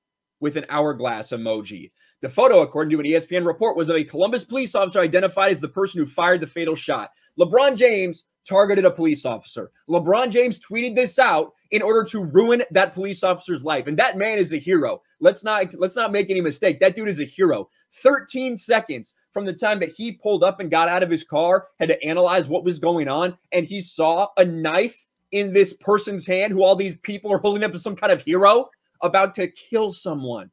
with 0.41 0.57
an 0.57 0.66
hourglass 0.68 1.30
emoji. 1.30 1.91
The 2.20 2.28
photo, 2.28 2.62
according 2.62 2.91
to 2.91 3.01
an 3.01 3.07
ESPN 3.07 3.45
report, 3.45 3.76
was 3.76 3.89
of 3.89 3.97
a 3.97 4.05
Columbus 4.05 4.45
police 4.45 4.74
officer 4.74 5.01
identified 5.01 5.51
as 5.51 5.61
the 5.61 5.68
person 5.68 6.01
who 6.01 6.07
fired 6.07 6.41
the 6.41 6.47
fatal 6.47 6.74
shot. 6.74 7.11
LeBron 7.39 7.76
James 7.76 8.24
targeted 8.49 8.85
a 8.85 8.91
police 8.91 9.24
officer. 9.24 9.70
LeBron 9.89 10.30
James 10.30 10.59
tweeted 10.59 10.95
this 10.95 11.18
out 11.18 11.53
in 11.70 11.82
order 11.82 12.05
to 12.05 12.24
ruin 12.24 12.62
that 12.70 12.95
police 12.95 13.24
officer's 13.24 13.64
life. 13.64 13.87
And 13.87 13.99
that 13.99 14.16
man 14.16 14.39
is 14.39 14.53
a 14.53 14.59
hero. 14.59 15.03
Let's 15.20 15.45
not 15.45 15.74
let's 15.78 15.97
not 15.97 16.12
make 16.12 16.30
any 16.30 16.41
mistake. 16.41 16.80
That 16.80 16.95
dude 16.95 17.09
is 17.09 17.20
a 17.20 17.24
hero. 17.24 17.68
13 18.03 18.57
seconds 18.57 19.14
from 19.32 19.45
the 19.45 19.53
time 19.53 19.80
that 19.80 19.91
he 19.91 20.12
pulled 20.12 20.45
up 20.45 20.61
and 20.61 20.70
got 20.70 20.89
out 20.89 21.03
of 21.03 21.11
his 21.11 21.24
car, 21.24 21.68
had 21.78 21.89
to 21.89 22.05
analyze 22.05 22.49
what 22.49 22.64
was 22.64 22.78
going 22.78 23.09
on, 23.09 23.37
and 23.53 23.66
he 23.66 23.80
saw 23.80 24.28
a 24.37 24.45
knife 24.45 25.05
in 25.32 25.53
this 25.53 25.72
person's 25.72 26.26
hand 26.26 26.53
who 26.53 26.62
all 26.62 26.76
these 26.76 26.97
people 26.99 27.32
are 27.32 27.39
holding 27.39 27.64
up 27.64 27.74
as 27.74 27.82
some 27.82 27.97
kind 27.97 28.12
of 28.12 28.22
hero 28.22 28.68
about 29.05 29.34
to 29.36 29.48
kill 29.48 29.92
someone. 29.92 30.50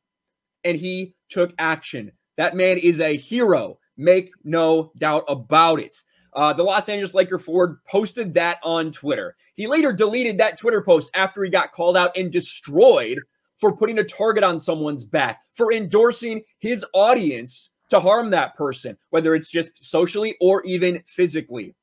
And 0.64 0.78
he 0.78 1.16
took 1.30 1.54
action. 1.58 2.12
That 2.38 2.56
man 2.56 2.78
is 2.78 3.00
a 3.00 3.18
hero. 3.18 3.80
Make 3.98 4.32
no 4.44 4.92
doubt 4.98 5.26
about 5.28 5.80
it. 5.80 5.98
Uh, 6.34 6.54
the 6.54 6.64
Los 6.64 6.88
Angeles 6.88 7.14
Laker 7.14 7.40
forward 7.40 7.80
posted 7.90 8.34
that 8.36 8.58
on 8.64 8.92
Twitter. 8.92 9.36
He 9.56 9.68
later 9.68 9.92
deleted 9.92 10.38
that 10.38 10.58
Twitter 10.58 10.82
post 10.82 11.12
after 11.14 11.44
he 11.44 11.50
got 11.50 11.72
called 11.74 11.98
out 11.98 12.16
and 12.16 12.32
destroyed 12.32 13.20
for 13.58 13.76
putting 13.76 14.00
a 14.00 14.04
target 14.04 14.44
on 14.44 14.60
someone's 14.60 15.06
back, 15.06 15.42
for 15.54 15.72
endorsing 15.72 16.42
his 16.60 16.86
audience 16.94 17.70
to 17.90 18.00
harm 18.00 18.30
that 18.32 18.56
person, 18.56 18.98
whether 19.12 19.36
it's 19.36 19.52
just 19.52 19.86
socially 19.86 20.36
or 20.42 20.64
even 20.64 21.04
physically. 21.06 21.76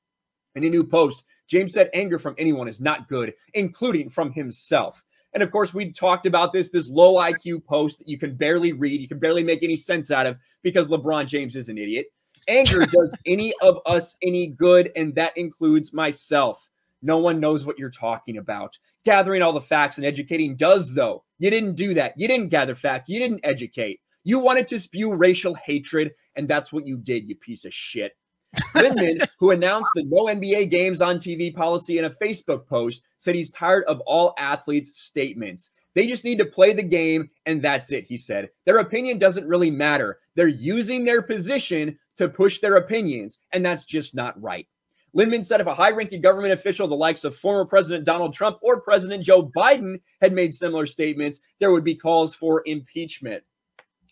In 0.54 0.64
a 0.64 0.70
new 0.70 0.82
post, 0.82 1.24
James 1.46 1.74
said 1.74 1.90
anger 1.94 2.18
from 2.18 2.34
anyone 2.36 2.66
is 2.66 2.80
not 2.80 3.08
good, 3.08 3.32
including 3.54 4.10
from 4.10 4.32
himself. 4.32 5.04
And 5.34 5.42
of 5.42 5.50
course, 5.50 5.74
we 5.74 5.92
talked 5.92 6.26
about 6.26 6.52
this 6.52 6.70
this 6.70 6.88
low 6.88 7.14
IQ 7.14 7.64
post 7.64 7.98
that 7.98 8.08
you 8.08 8.18
can 8.18 8.34
barely 8.34 8.72
read, 8.72 9.00
you 9.00 9.08
can 9.08 9.18
barely 9.18 9.44
make 9.44 9.62
any 9.62 9.76
sense 9.76 10.10
out 10.10 10.26
of 10.26 10.38
because 10.62 10.88
LeBron 10.88 11.26
James 11.26 11.56
is 11.56 11.68
an 11.68 11.78
idiot. 11.78 12.06
Anger 12.48 12.86
does 12.86 13.14
any 13.26 13.52
of 13.62 13.78
us 13.86 14.16
any 14.22 14.48
good, 14.48 14.90
and 14.96 15.14
that 15.14 15.36
includes 15.36 15.92
myself. 15.92 16.68
No 17.02 17.18
one 17.18 17.38
knows 17.40 17.64
what 17.64 17.78
you're 17.78 17.90
talking 17.90 18.38
about. 18.38 18.76
Gathering 19.04 19.42
all 19.42 19.52
the 19.52 19.60
facts 19.60 19.98
and 19.98 20.06
educating 20.06 20.56
does, 20.56 20.92
though. 20.92 21.24
You 21.38 21.50
didn't 21.50 21.74
do 21.74 21.94
that. 21.94 22.14
You 22.16 22.26
didn't 22.26 22.48
gather 22.48 22.74
facts. 22.74 23.08
You 23.08 23.20
didn't 23.20 23.40
educate. 23.44 24.00
You 24.24 24.40
wanted 24.40 24.66
to 24.68 24.80
spew 24.80 25.14
racial 25.14 25.54
hatred, 25.54 26.12
and 26.34 26.48
that's 26.48 26.72
what 26.72 26.86
you 26.86 26.96
did, 26.96 27.28
you 27.28 27.36
piece 27.36 27.64
of 27.64 27.72
shit. 27.72 28.16
Lindman, 28.74 29.20
who 29.38 29.50
announced 29.50 29.90
the 29.94 30.04
no 30.04 30.24
NBA 30.24 30.70
games 30.70 31.02
on 31.02 31.16
TV 31.18 31.54
policy 31.54 31.98
in 31.98 32.04
a 32.04 32.10
Facebook 32.10 32.66
post, 32.66 33.02
said 33.18 33.34
he's 33.34 33.50
tired 33.50 33.84
of 33.84 34.00
all 34.06 34.34
athletes' 34.38 34.98
statements. 34.98 35.70
They 35.94 36.06
just 36.06 36.24
need 36.24 36.38
to 36.38 36.46
play 36.46 36.72
the 36.72 36.82
game, 36.82 37.30
and 37.46 37.60
that's 37.60 37.92
it, 37.92 38.04
he 38.04 38.16
said. 38.16 38.50
Their 38.64 38.78
opinion 38.78 39.18
doesn't 39.18 39.48
really 39.48 39.70
matter. 39.70 40.20
They're 40.34 40.46
using 40.46 41.04
their 41.04 41.22
position 41.22 41.98
to 42.16 42.28
push 42.28 42.60
their 42.60 42.76
opinions, 42.76 43.38
and 43.52 43.64
that's 43.64 43.84
just 43.84 44.14
not 44.14 44.40
right. 44.40 44.66
Lindman 45.14 45.42
said 45.42 45.60
if 45.60 45.66
a 45.66 45.74
high 45.74 45.90
ranking 45.90 46.20
government 46.20 46.52
official, 46.52 46.86
the 46.86 46.94
likes 46.94 47.24
of 47.24 47.34
former 47.34 47.64
President 47.64 48.04
Donald 48.04 48.34
Trump 48.34 48.58
or 48.62 48.80
President 48.80 49.24
Joe 49.24 49.50
Biden, 49.56 50.00
had 50.20 50.32
made 50.32 50.54
similar 50.54 50.86
statements, 50.86 51.40
there 51.58 51.70
would 51.70 51.84
be 51.84 51.94
calls 51.94 52.34
for 52.34 52.62
impeachment. 52.66 53.42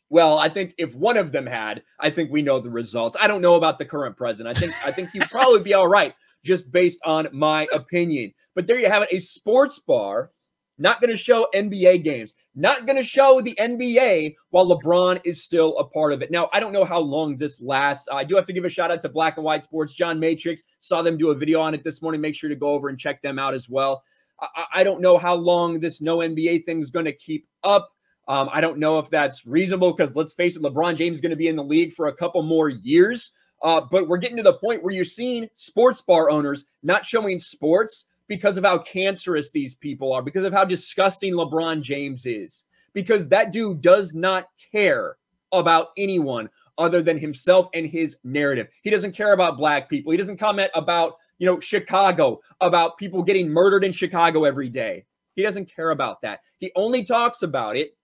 Well, 0.09 0.39
I 0.39 0.49
think 0.49 0.75
if 0.79 0.95
one 0.95 1.17
of 1.17 1.33
them 1.33 1.47
had, 1.47 1.83
I 1.99 2.11
think 2.11 2.31
we 2.31 2.43
know 2.43 2.61
the 2.61 2.71
results. 2.71 3.17
I 3.19 3.27
don't 3.27 3.43
know 3.43 3.55
about 3.55 3.79
the 3.79 3.85
current 3.85 4.17
president. 4.17 4.57
I 4.57 4.61
think 4.61 4.73
I 4.87 4.93
think 4.93 5.11
he'd 5.11 5.29
probably 5.31 5.63
be 5.63 5.75
all 5.75 5.89
right 5.89 6.15
just 6.45 6.71
based 6.71 7.01
on 7.05 7.29
my 7.33 7.67
opinion. 7.73 8.33
But 8.55 8.67
there 8.67 8.79
you 8.79 8.89
have 8.89 9.03
it, 9.03 9.09
a 9.13 9.19
sports 9.19 9.81
bar 9.81 10.31
not 10.79 11.01
going 11.01 11.11
to 11.11 11.17
show 11.17 11.49
NBA 11.55 12.05
games, 12.05 12.35
not 12.55 12.87
going 12.87 12.97
to 12.97 13.03
show 13.03 13.41
the 13.41 13.55
NBA 13.59 14.35
while 14.51 14.67
LeBron 14.67 15.21
is 15.25 15.43
still 15.43 15.77
a 15.79 15.85
part 15.85 16.13
of 16.13 16.23
it. 16.23 16.31
Now, 16.31 16.49
I 16.53 16.61
don't 16.61 16.73
know 16.73 16.85
how 16.85 17.01
long 17.01 17.37
this 17.37 17.61
lasts. 17.63 18.09
I 18.13 18.25
do 18.25 18.37
have 18.37 18.47
to 18.47 18.53
give 18.53 18.65
a 18.65 18.69
shout 18.71 18.91
out 18.91 19.01
to 19.03 19.09
Black 19.09 19.37
and 19.37 19.45
White 19.45 19.65
Sports. 19.65 19.95
John 19.95 20.21
Matrix 20.21 20.63
saw 20.81 21.03
them 21.03 21.17
do 21.17 21.31
a 21.31 21.35
video 21.35 21.61
on 21.61 21.75
it 21.75 21.83
this 21.83 22.03
morning. 22.03 22.21
Make 22.21 22.35
sure 22.35 22.51
to 22.51 22.57
go 22.57 22.69
over 22.69 22.89
and 22.89 22.99
check 22.99 23.23
them 23.23 23.39
out 23.39 23.55
as 23.55 23.69
well. 23.69 24.03
I, 24.41 24.65
I 24.75 24.85
don't 24.85 25.01
know 25.01 25.17
how 25.19 25.35
long 25.35 25.81
this 25.81 26.01
no 26.01 26.19
NBA 26.19 26.65
thing 26.65 26.81
is 26.81 26.91
going 26.91 27.07
to 27.07 27.13
keep 27.13 27.47
up. 27.65 27.91
Um, 28.29 28.49
I 28.53 28.61
don't 28.61 28.79
know 28.79 28.99
if 28.99 29.09
that's 29.09 29.47
reasonable 29.47 29.93
because 29.93 30.17
let's 30.17 30.33
face 30.33 30.57
it, 30.57 30.63
LeBron 30.63 30.97
James 30.97 31.17
is 31.17 31.21
going 31.21 31.31
to 31.31 31.37
be 31.37 31.49
in 31.49 31.57
the 31.57 31.65
league 31.65 31.93
for 31.93 32.09
a 32.09 32.17
couple 32.17 32.43
more 32.43 32.69
years. 32.69 33.33
Uh, 33.63 33.81
but 33.91 34.09
we're 34.09 34.19
getting 34.19 34.37
to 34.37 34.43
the 34.43 34.55
point 34.55 34.83
where 34.83 34.93
you're 34.93 35.05
seeing 35.05 35.49
sports 35.55 36.03
bar 36.03 36.29
owners 36.29 36.65
not 36.83 37.05
showing 37.05 37.39
sports 37.39 38.07
because 38.29 38.59
of 38.59 38.65
how 38.65 38.79
cancerous 38.79 39.51
these 39.51 39.75
people 39.75 40.13
are, 40.13 40.23
because 40.23 40.45
of 40.45 40.53
how 40.53 40.65
disgusting 40.65 41.35
LeBron 41.35 41.81
James 41.81 42.27
is, 42.27 42.65
because 42.93 43.29
that 43.29 43.53
dude 43.53 43.81
does 43.81 44.15
not 44.15 44.49
care 44.73 45.17
about 45.53 45.89
anyone 45.97 46.51
other 46.79 47.03
than 47.03 47.19
himself 47.19 47.69
and 47.73 47.87
his 47.87 48.19
narrative. 48.25 48.69
He 48.83 48.91
doesn't 48.91 49.13
care 49.13 49.33
about 49.33 49.57
black 49.57 49.89
people. 49.89 50.13
He 50.13 50.19
doesn't 50.19 50.39
comment 50.39 50.71
about, 50.75 51.15
you 51.39 51.47
know, 51.47 51.61
Chicago, 51.61 52.41
about 52.61 52.99
people 52.99 53.23
getting 53.23 53.49
murdered 53.49 53.85
in 53.85 53.93
Chicago 53.93 54.45
every 54.45 54.69
day. 54.69 55.05
He 55.35 55.43
doesn't 55.43 55.75
care 55.75 55.91
about 55.91 56.21
that. 56.23 56.41
He 56.59 56.73
only 56.77 57.05
talks 57.05 57.43
about 57.43 57.77
it 57.77 57.96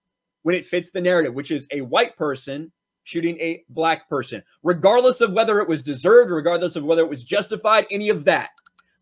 when 0.43 0.55
it 0.55 0.65
fits 0.65 0.91
the 0.91 1.01
narrative, 1.01 1.35
which 1.35 1.51
is 1.51 1.67
a 1.71 1.81
white 1.83 2.17
person 2.17 2.73
shooting 3.05 3.39
a 3.41 3.65
black 3.69 4.09
person, 4.09 4.43
regardless 4.63 5.21
of 5.21 5.33
whether 5.33 5.61
it 5.61 5.69
was 5.69 5.83
deserved, 5.83 6.31
regardless 6.31 6.77
of 6.77 6.85
whether 6.85 7.03
it 7.03 7.11
was 7.11 7.25
justified, 7.25 7.87
any 7.91 8.09
of 8.09 8.25
that. 8.25 8.51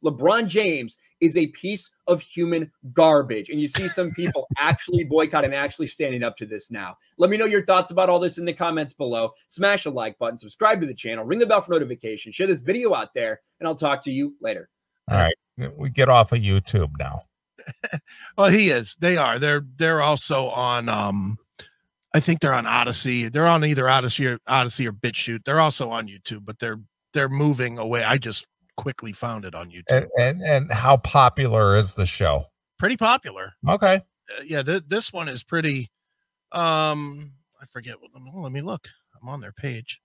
LeBron 0.03 0.47
James 0.49 0.97
is 1.20 1.36
a 1.36 1.49
piece 1.49 1.91
of 2.07 2.20
human 2.20 2.70
garbage. 2.93 3.51
And 3.51 3.61
you 3.61 3.68
see 3.68 3.88
some 3.88 4.11
people 4.16 4.47
actually 4.59 5.05
boycotting, 5.05 5.55
actually 5.55 5.86
standing 5.86 6.22
up 6.22 6.36
to 6.38 6.47
this 6.47 6.70
now. 6.70 6.97
Let 7.18 7.30
me 7.30 7.36
know 7.36 7.45
your 7.45 7.64
thoughts 7.64 7.91
about 7.91 8.09
all 8.09 8.18
this 8.18 8.38
in 8.38 8.45
the 8.45 8.53
comments 8.53 8.95
below. 8.95 9.32
Smash 9.49 9.84
the 9.84 9.91
like 9.91 10.18
button, 10.18 10.38
subscribe 10.38 10.80
to 10.80 10.86
the 10.86 10.95
channel, 10.95 11.24
ring 11.24 11.38
the 11.38 11.47
bell 11.47 11.61
for 11.61 11.72
notifications, 11.72 12.34
share 12.34 12.47
this 12.47 12.61
video 12.61 12.95
out 12.95 13.14
there, 13.14 13.41
and 13.59 13.68
I'll 13.68 13.74
talk 13.74 14.03
to 14.03 14.11
you 14.11 14.34
later. 14.41 14.70
All 15.11 15.16
right. 15.16 15.34
We 15.76 15.91
get 15.91 16.09
off 16.09 16.32
of 16.32 16.38
YouTube 16.38 16.93
now. 16.99 17.22
Well, 18.37 18.49
he 18.51 18.71
is. 18.71 18.97
They 19.01 19.17
are. 19.17 19.39
They're 19.39 19.63
they're 19.77 20.01
also 20.03 20.49
on 20.49 20.89
um 20.89 21.39
I 22.15 22.21
think 22.21 22.41
they're 22.41 22.53
on 22.55 22.67
Odysee. 22.67 23.29
They're 23.29 23.47
on 23.47 23.65
either 23.65 23.89
Odysee 23.89 24.27
or 24.27 24.39
Odysee 24.49 24.87
or 24.87 24.93
BitChute. 24.93 25.45
They're 25.45 25.61
also 25.61 25.91
on 25.91 26.09
YouTube, 26.09 26.45
but 26.45 26.59
they're 26.59 26.81
they're 27.13 27.29
moving 27.29 27.79
away. 27.79 28.03
I 28.05 28.19
just 28.19 28.47
quickly 28.77 29.13
found 29.13 29.45
it 29.45 29.55
on 29.55 29.71
YouTube. 29.71 29.85
And, 29.91 30.09
and 30.19 30.43
and 30.43 30.73
how 30.73 30.97
popular 30.97 31.77
is 31.77 31.95
the 31.95 32.07
show? 32.07 32.45
Pretty 32.79 32.97
popular. 32.97 33.53
Okay. 33.69 33.97
Uh, 33.97 34.43
yeah, 34.45 34.63
th- 34.63 34.85
this 34.89 35.13
one 35.13 35.29
is 35.29 35.43
pretty. 35.43 35.91
Um, 36.53 37.33
I 37.61 37.67
forget. 37.71 38.01
What, 38.01 38.11
let 38.15 38.23
me- 38.23 38.31
let 38.35 38.53
me 38.53 38.61
look. 38.63 38.89
I'm 39.21 39.29
on 39.29 39.41
their 39.41 39.53
page. 39.53 40.01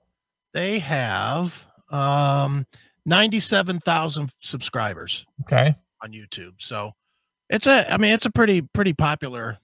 They 0.53 0.79
have 0.79 1.67
um 1.91 2.65
97,000 3.05 4.31
subscribers 4.39 5.25
Okay. 5.41 5.75
on 6.01 6.11
YouTube. 6.11 6.53
So 6.57 6.93
it's 7.49 7.67
a, 7.67 7.91
I 7.91 7.97
mean, 7.97 8.13
it's 8.13 8.25
a 8.25 8.31
pretty, 8.31 8.61
pretty 8.61 8.93
popular, 8.93 9.57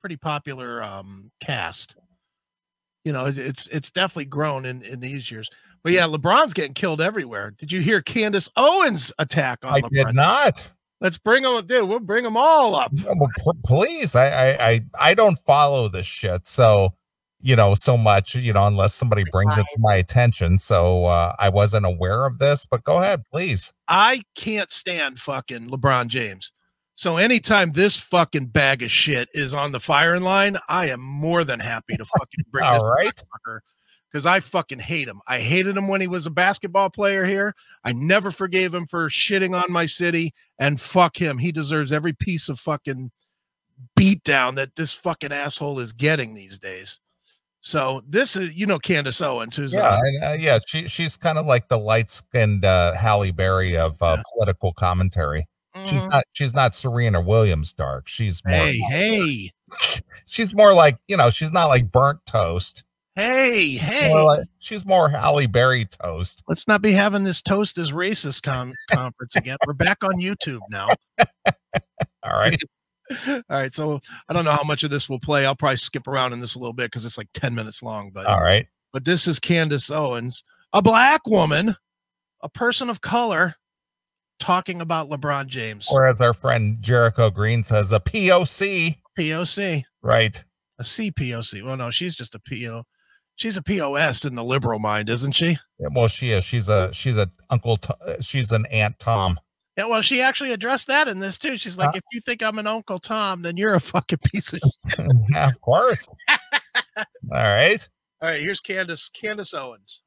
pretty 0.00 0.16
popular 0.16 0.82
um 0.82 1.30
cast. 1.40 1.94
You 3.04 3.12
know, 3.12 3.26
it's 3.26 3.66
it's 3.68 3.90
definitely 3.90 4.26
grown 4.26 4.64
in 4.66 4.82
in 4.82 5.00
these 5.00 5.30
years. 5.30 5.48
But 5.82 5.92
yeah, 5.92 6.02
LeBron's 6.06 6.52
getting 6.52 6.74
killed 6.74 7.00
everywhere. 7.00 7.52
Did 7.52 7.72
you 7.72 7.80
hear 7.80 8.02
Candace 8.02 8.50
Owens 8.56 9.12
attack 9.18 9.60
on 9.62 9.72
LeBron? 9.72 9.76
I 9.76 9.80
LeBron? 9.88 10.06
did 10.06 10.14
not. 10.14 10.70
Let's 11.00 11.16
bring 11.16 11.42
them, 11.44 11.66
dude. 11.66 11.88
We'll 11.88 11.98
bring 12.00 12.24
them 12.24 12.36
all 12.36 12.74
up. 12.74 12.92
Yeah, 12.94 13.12
Well, 13.16 13.30
p- 13.38 13.58
please, 13.64 14.14
I, 14.14 14.26
I 14.28 14.68
I 14.68 14.80
I 15.00 15.14
don't 15.14 15.38
follow 15.46 15.88
this 15.88 16.04
shit, 16.04 16.46
so 16.46 16.90
you 17.40 17.56
know 17.56 17.74
so 17.74 17.96
much, 17.96 18.34
you 18.34 18.52
know, 18.52 18.66
unless 18.66 18.92
somebody 18.92 19.24
brings 19.32 19.56
it 19.56 19.62
to 19.62 19.76
my 19.78 19.94
attention. 19.94 20.58
So 20.58 21.06
uh, 21.06 21.34
I 21.38 21.48
wasn't 21.48 21.86
aware 21.86 22.26
of 22.26 22.38
this, 22.38 22.66
but 22.70 22.84
go 22.84 22.98
ahead, 22.98 23.22
please. 23.32 23.72
I 23.88 24.20
can't 24.34 24.70
stand 24.70 25.18
fucking 25.18 25.70
LeBron 25.70 26.08
James. 26.08 26.52
So 27.00 27.16
anytime 27.16 27.70
this 27.70 27.96
fucking 27.96 28.48
bag 28.48 28.82
of 28.82 28.90
shit 28.90 29.30
is 29.32 29.54
on 29.54 29.72
the 29.72 29.80
firing 29.80 30.22
line, 30.22 30.58
I 30.68 30.90
am 30.90 31.00
more 31.00 31.44
than 31.44 31.58
happy 31.58 31.96
to 31.96 32.04
fucking 32.04 32.44
bring 32.50 32.62
All 32.62 32.74
this 32.74 32.84
right. 32.84 33.14
fucker 33.14 33.60
because 34.12 34.26
I 34.26 34.40
fucking 34.40 34.80
hate 34.80 35.08
him. 35.08 35.22
I 35.26 35.38
hated 35.38 35.78
him 35.78 35.88
when 35.88 36.02
he 36.02 36.06
was 36.06 36.26
a 36.26 36.30
basketball 36.30 36.90
player 36.90 37.24
here. 37.24 37.54
I 37.82 37.94
never 37.94 38.30
forgave 38.30 38.74
him 38.74 38.84
for 38.84 39.08
shitting 39.08 39.58
on 39.58 39.72
my 39.72 39.86
city, 39.86 40.34
and 40.58 40.78
fuck 40.78 41.16
him. 41.16 41.38
He 41.38 41.52
deserves 41.52 41.90
every 41.90 42.12
piece 42.12 42.50
of 42.50 42.60
fucking 42.60 43.12
beatdown 43.98 44.56
that 44.56 44.76
this 44.76 44.92
fucking 44.92 45.32
asshole 45.32 45.78
is 45.78 45.94
getting 45.94 46.34
these 46.34 46.58
days. 46.58 47.00
So 47.62 48.02
this 48.06 48.36
is, 48.36 48.52
you 48.52 48.66
know, 48.66 48.78
Candace 48.78 49.22
Owens, 49.22 49.56
who's 49.56 49.74
Yeah, 49.74 50.00
uh, 50.22 50.32
uh, 50.32 50.36
yeah. 50.38 50.58
She 50.66 50.86
she's 50.86 51.16
kind 51.16 51.38
of 51.38 51.46
like 51.46 51.68
the 51.68 51.78
light 51.78 52.10
skinned 52.10 52.66
uh, 52.66 52.94
Halle 52.94 53.30
Berry 53.30 53.74
of 53.78 54.02
uh, 54.02 54.22
political 54.34 54.74
commentary. 54.74 55.46
She's 55.84 56.04
mhm. 56.04 56.10
not 56.10 56.24
she's 56.32 56.54
not 56.54 56.74
Serena 56.74 57.20
Williams 57.20 57.72
dark. 57.72 58.08
She's 58.08 58.42
more 58.44 58.54
hey, 58.66 58.78
hey, 58.88 59.50
she's 60.26 60.54
more 60.54 60.74
like 60.74 60.96
you 61.08 61.16
know 61.16 61.30
she's 61.30 61.52
not 61.52 61.68
like 61.68 61.90
burnt 61.90 62.20
toast. 62.26 62.84
hey, 63.16 63.70
She's 63.72 63.80
hey. 63.80 64.08
more 64.12 64.24
like- 64.24 64.46
she's 64.58 64.84
more 64.86 65.08
Halle 65.10 65.46
Berry 65.46 65.84
toast. 65.86 66.42
Let's 66.48 66.66
not 66.68 66.82
be 66.82 66.92
having 66.92 67.24
this 67.24 67.42
toast 67.42 67.78
is 67.78 67.92
racist 67.92 68.42
con- 68.42 68.72
conference 68.90 69.36
again. 69.36 69.56
We're 69.66 69.72
back 69.74 69.98
on 70.04 70.20
YouTube 70.20 70.60
now. 70.70 70.88
All 72.22 72.32
right. 72.38 72.60
All 73.26 73.42
right, 73.48 73.72
so 73.72 74.00
I 74.28 74.32
don't 74.32 74.44
know 74.44 74.52
how 74.52 74.62
much 74.62 74.84
of 74.84 74.90
this 74.90 75.08
will 75.08 75.18
play. 75.18 75.44
I'll 75.44 75.56
probably 75.56 75.76
skip 75.78 76.06
around 76.06 76.32
in 76.32 76.38
this 76.40 76.54
a 76.54 76.58
little 76.60 76.72
bit 76.72 76.90
because 76.90 77.04
it's 77.04 77.18
like 77.18 77.28
ten 77.34 77.54
minutes 77.54 77.82
long. 77.82 78.10
But 78.12 78.26
All 78.26 78.40
right. 78.40 78.66
but 78.92 79.04
this 79.04 79.26
is 79.26 79.40
Candace 79.40 79.90
Owens, 79.90 80.44
a 80.72 80.80
black 80.80 81.26
woman, 81.26 81.74
a 82.40 82.48
person 82.48 82.88
of 82.88 83.00
color, 83.00 83.56
talking 84.40 84.80
about 84.80 85.08
LeBron 85.08 85.46
James. 85.46 85.88
Or 85.92 86.06
as 86.08 86.20
our 86.20 86.34
friend 86.34 86.78
Jericho 86.80 87.30
Green 87.30 87.62
says, 87.62 87.92
a 87.92 88.00
POC. 88.00 88.96
POC, 89.18 89.84
Right. 90.02 90.42
a 90.78 90.82
CPOC. 90.82 91.62
Well, 91.64 91.76
no, 91.76 91.90
she's 91.90 92.14
just 92.16 92.34
a 92.34 92.40
PO. 92.40 92.84
She's 93.36 93.56
a 93.56 93.62
POS 93.62 94.24
in 94.24 94.34
the 94.34 94.44
liberal 94.44 94.78
mind, 94.78 95.08
isn't 95.08 95.32
she? 95.32 95.58
Yeah, 95.78 95.88
Well, 95.94 96.08
she 96.08 96.30
is. 96.32 96.44
She's 96.44 96.68
a 96.68 96.92
she's 96.92 97.16
a 97.16 97.30
Uncle. 97.48 97.78
She's 98.20 98.50
an 98.52 98.66
Aunt 98.66 98.98
Tom. 98.98 99.38
Yeah, 99.78 99.86
well, 99.86 100.02
she 100.02 100.20
actually 100.20 100.52
addressed 100.52 100.88
that 100.88 101.08
in 101.08 101.20
this 101.20 101.38
too. 101.38 101.56
She's 101.56 101.78
like, 101.78 101.90
Huh? 101.90 101.98
if 101.98 102.02
you 102.12 102.20
think 102.20 102.42
I'm 102.42 102.58
an 102.58 102.66
Uncle 102.66 102.98
Tom, 102.98 103.42
then 103.42 103.56
you're 103.56 103.74
a 103.74 103.80
fucking 103.80 104.18
piece 104.24 104.52
of 104.52 104.60
yeah, 105.30 105.48
of 105.48 105.60
course. 105.62 106.10
All 106.98 107.04
right. 107.30 107.88
All 108.22 108.28
right, 108.28 108.40
here's 108.40 108.60
Candace 108.60 109.08
Candace 109.08 109.54
Owens. 109.54 110.02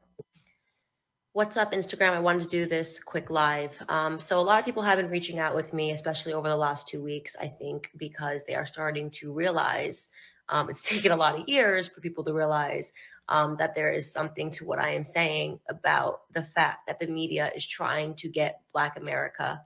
What's 1.36 1.58
up, 1.58 1.72
Instagram? 1.72 2.12
I 2.12 2.20
wanted 2.20 2.44
to 2.44 2.48
do 2.48 2.68
this 2.68 3.00
quick 3.00 3.32
live. 3.32 3.72
Um, 3.90 4.20
so, 4.20 4.40
a 4.40 4.42
lot 4.42 4.60
of 4.60 4.66
people 4.66 4.84
have 4.84 5.00
been 5.00 5.10
reaching 5.10 5.40
out 5.40 5.56
with 5.56 5.74
me, 5.74 5.90
especially 5.90 6.32
over 6.32 6.48
the 6.48 6.56
last 6.56 6.88
two 6.88 7.02
weeks, 7.02 7.36
I 7.42 7.48
think, 7.48 7.90
because 7.98 8.44
they 8.44 8.54
are 8.54 8.68
starting 8.68 9.10
to 9.10 9.34
realize 9.34 10.12
um, 10.50 10.70
it's 10.70 10.84
taken 10.88 11.12
a 11.12 11.16
lot 11.16 11.40
of 11.40 11.50
years 11.50 11.88
for 11.88 12.02
people 12.02 12.24
to 12.26 12.34
realize 12.34 12.94
um, 13.30 13.56
that 13.58 13.74
there 13.74 13.92
is 13.92 14.14
something 14.14 14.52
to 14.52 14.66
what 14.66 14.78
I 14.78 14.94
am 14.94 15.04
saying 15.04 15.60
about 15.70 16.32
the 16.34 16.44
fact 16.44 16.86
that 16.86 17.00
the 17.00 17.08
media 17.08 17.52
is 17.56 17.66
trying 17.66 18.14
to 18.18 18.30
get 18.30 18.62
Black 18.72 18.96
America 18.96 19.60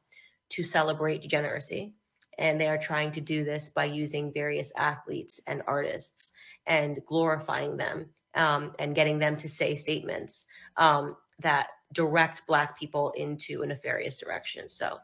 to 0.52 0.64
celebrate 0.64 1.22
degeneracy. 1.22 1.92
And 2.38 2.62
they 2.62 2.70
are 2.70 2.78
trying 2.78 3.12
to 3.12 3.20
do 3.20 3.44
this 3.44 3.68
by 3.68 3.86
using 3.86 4.32
various 4.32 4.72
athletes 4.78 5.42
and 5.46 5.64
artists 5.68 6.32
and 6.66 7.02
glorifying 7.06 7.76
them 7.76 8.12
um, 8.36 8.72
and 8.80 8.96
getting 8.96 9.20
them 9.20 9.36
to 9.36 9.50
say 9.50 9.76
statements. 9.76 10.46
Um, 10.78 11.18
that 11.40 11.68
direct 11.94 12.46
black 12.48 12.78
people 12.78 13.12
into 13.12 13.62
a 13.62 13.68
nefarious 13.68 14.18
direction. 14.18 14.70
So 14.70 14.98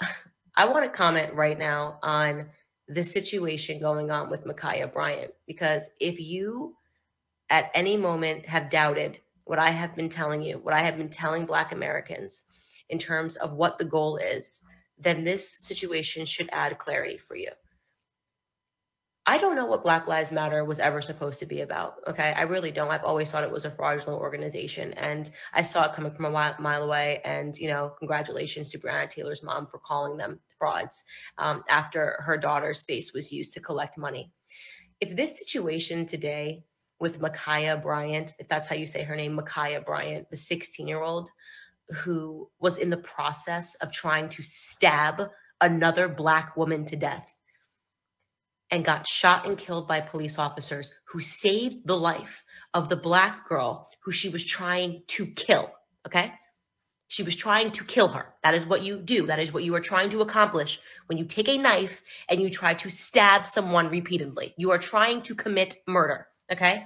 I 0.56 0.64
want 0.66 0.84
to 0.84 0.90
comment 0.90 1.34
right 1.34 1.58
now 1.58 1.98
on 2.02 2.46
the 2.88 3.04
situation 3.04 3.80
going 3.80 4.10
on 4.10 4.30
with 4.30 4.44
Ma'Khia 4.44 4.92
Bryant 4.92 5.32
because 5.46 5.90
if 6.00 6.20
you 6.20 6.74
at 7.48 7.70
any 7.74 7.96
moment 7.96 8.46
have 8.46 8.70
doubted 8.70 9.18
what 9.44 9.58
I 9.58 9.70
have 9.70 9.94
been 9.96 10.08
telling 10.08 10.42
you, 10.42 10.58
what 10.58 10.74
I 10.74 10.80
have 10.80 10.96
been 10.96 11.08
telling 11.08 11.46
black 11.46 11.72
Americans 11.72 12.44
in 12.88 12.98
terms 12.98 13.36
of 13.36 13.52
what 13.52 13.78
the 13.78 13.84
goal 13.84 14.16
is, 14.16 14.62
then 14.98 15.24
this 15.24 15.58
situation 15.60 16.26
should 16.26 16.48
add 16.52 16.78
clarity 16.78 17.16
for 17.16 17.36
you. 17.36 17.50
I 19.30 19.38
don't 19.38 19.54
know 19.54 19.64
what 19.64 19.84
Black 19.84 20.08
Lives 20.08 20.32
Matter 20.32 20.64
was 20.64 20.80
ever 20.80 21.00
supposed 21.00 21.38
to 21.38 21.46
be 21.46 21.60
about. 21.60 21.94
Okay. 22.08 22.34
I 22.36 22.42
really 22.42 22.72
don't. 22.72 22.90
I've 22.90 23.04
always 23.04 23.30
thought 23.30 23.44
it 23.44 23.52
was 23.52 23.64
a 23.64 23.70
fraudulent 23.70 24.20
organization. 24.20 24.92
And 24.94 25.30
I 25.52 25.62
saw 25.62 25.84
it 25.84 25.92
coming 25.92 26.10
from 26.10 26.24
a 26.24 26.30
mile, 26.58 26.82
away. 26.82 27.20
And, 27.24 27.56
you 27.56 27.68
know, 27.68 27.92
congratulations 27.96 28.70
to 28.70 28.78
Breonna 28.80 29.08
Taylor's 29.08 29.44
mom 29.44 29.68
for 29.68 29.78
calling 29.78 30.16
them 30.16 30.40
frauds 30.58 31.04
um, 31.38 31.62
after 31.68 32.16
her 32.24 32.36
daughter's 32.36 32.82
face 32.82 33.12
was 33.12 33.30
used 33.30 33.52
to 33.52 33.60
collect 33.60 33.96
money. 33.96 34.32
If 35.00 35.14
this 35.14 35.38
situation 35.38 36.06
today 36.06 36.64
with 36.98 37.20
Ma'Khia 37.20 37.80
Bryant, 37.80 38.34
if 38.40 38.48
that's 38.48 38.66
how 38.66 38.74
you 38.74 38.88
say 38.88 39.04
her 39.04 39.14
name, 39.14 39.38
Ma'Khia 39.38 39.86
Bryant, 39.86 40.28
the 40.30 40.36
16 40.36 40.88
year 40.88 41.02
old 41.02 41.30
who 41.88 42.50
was 42.58 42.78
in 42.78 42.90
the 42.90 42.96
process 42.96 43.76
of 43.76 43.92
trying 43.92 44.28
to 44.30 44.42
stab 44.42 45.28
another 45.60 46.08
Black 46.08 46.56
woman 46.56 46.84
to 46.86 46.96
death 46.96 47.32
and 48.70 48.84
got 48.84 49.06
shot 49.06 49.46
and 49.46 49.58
killed 49.58 49.88
by 49.88 50.00
police 50.00 50.38
officers 50.38 50.92
who 51.04 51.20
saved 51.20 51.86
the 51.86 51.96
life 51.96 52.44
of 52.74 52.88
the 52.88 52.96
black 52.96 53.48
girl 53.48 53.88
who 54.02 54.10
she 54.10 54.28
was 54.28 54.44
trying 54.44 55.02
to 55.08 55.26
kill. 55.26 55.72
Okay. 56.06 56.32
She 57.08 57.24
was 57.24 57.34
trying 57.34 57.72
to 57.72 57.84
kill 57.84 58.06
her. 58.08 58.34
That 58.44 58.54
is 58.54 58.64
what 58.64 58.84
you 58.84 59.00
do. 59.00 59.26
That 59.26 59.40
is 59.40 59.52
what 59.52 59.64
you 59.64 59.74
are 59.74 59.80
trying 59.80 60.10
to 60.10 60.22
accomplish 60.22 60.80
when 61.06 61.18
you 61.18 61.24
take 61.24 61.48
a 61.48 61.58
knife 61.58 62.02
and 62.28 62.40
you 62.40 62.48
try 62.48 62.72
to 62.74 62.88
stab 62.88 63.46
someone 63.46 63.88
repeatedly. 63.88 64.54
You 64.56 64.70
are 64.70 64.78
trying 64.78 65.22
to 65.22 65.34
commit 65.34 65.78
murder. 65.88 66.28
Okay. 66.52 66.84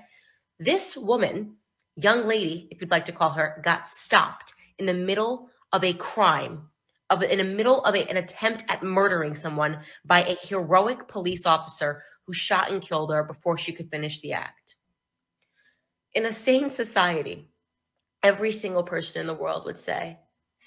This 0.59 0.97
woman, 0.97 1.57
young 1.97 2.27
lady, 2.27 2.69
if 2.71 2.81
you'd 2.81 2.91
like 2.91 3.05
to 3.07 3.13
call 3.13 3.31
her, 3.31 3.61
got 3.63 3.87
stopped 3.87 4.55
in 4.79 4.87
the 4.87 4.95
middle 4.95 5.51
of 5.73 5.85
a 5.85 5.93
crime 5.93 6.71
of 7.11 7.23
in 7.23 7.39
the 7.39 7.45
middle 7.45 7.85
of 7.85 7.95
a- 7.95 8.09
an 8.09 8.17
attempt 8.17 8.65
at 8.69 8.83
murdering 8.83 9.35
someone 9.35 9.85
by 10.05 10.23
a 10.25 10.35
heroic 10.35 11.07
police 11.09 11.47
officer 11.47 12.03
who 12.27 12.33
shot 12.33 12.71
and 12.71 12.83
killed 12.83 13.13
her 13.13 13.23
before 13.23 13.59
she 13.59 13.73
could 13.73 13.91
finish 13.91 14.21
the 14.21 14.33
act. 14.33 14.77
In 16.15 16.27
a 16.27 16.33
sane 16.33 16.69
society, 16.69 17.51
every 18.23 18.53
single 18.53 18.83
person 18.83 19.21
in 19.21 19.27
the 19.27 19.35
world 19.35 19.65
would 19.67 19.79
say, 19.79 20.19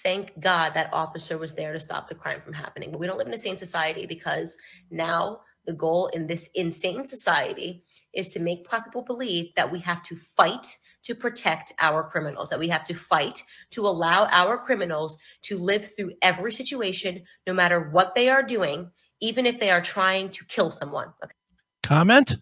Thank 0.03 0.39
God 0.39 0.75
that 0.75 0.93
officer 0.93 1.39
was 1.39 1.55
there 1.55 1.73
to 1.73 1.79
stop 1.79 2.07
the 2.07 2.13
crime 2.13 2.39
from 2.41 2.53
happening. 2.53 2.91
But 2.91 2.99
we 2.99 3.07
don't 3.07 3.17
live 3.17 3.25
in 3.25 3.33
a 3.33 3.37
sane 3.37 3.57
society 3.57 4.05
because 4.05 4.55
now 4.91 5.41
the 5.65 5.73
goal 5.73 6.07
in 6.07 6.27
this 6.27 6.49
insane 6.53 7.03
society 7.03 7.83
is 8.13 8.29
to 8.29 8.39
make 8.39 8.69
people 8.69 9.01
believe 9.01 9.55
that 9.55 9.71
we 9.71 9.79
have 9.79 10.03
to 10.03 10.15
fight 10.15 10.77
to 11.07 11.15
protect 11.15 11.71
our 11.79 12.03
criminals, 12.03 12.49
that 12.49 12.59
we 12.59 12.67
have 12.67 12.83
to 12.83 12.93
fight 12.93 13.41
to 13.71 13.87
allow 13.87 14.27
our 14.29 14.57
criminals 14.57 15.17
to 15.41 15.57
live 15.57 15.95
through 15.95 16.11
every 16.21 16.51
situation, 16.51 17.23
no 17.47 17.53
matter 17.53 17.89
what 17.91 18.13
they 18.13 18.27
are 18.27 18.43
doing, 18.43 18.91
even 19.21 19.45
if 19.45 19.57
they 19.57 19.69
are 19.69 19.79
trying 19.79 20.29
to 20.29 20.43
kill 20.47 20.69
someone. 20.69 21.07
Okay. 21.23 21.33
Comment? 21.81 22.35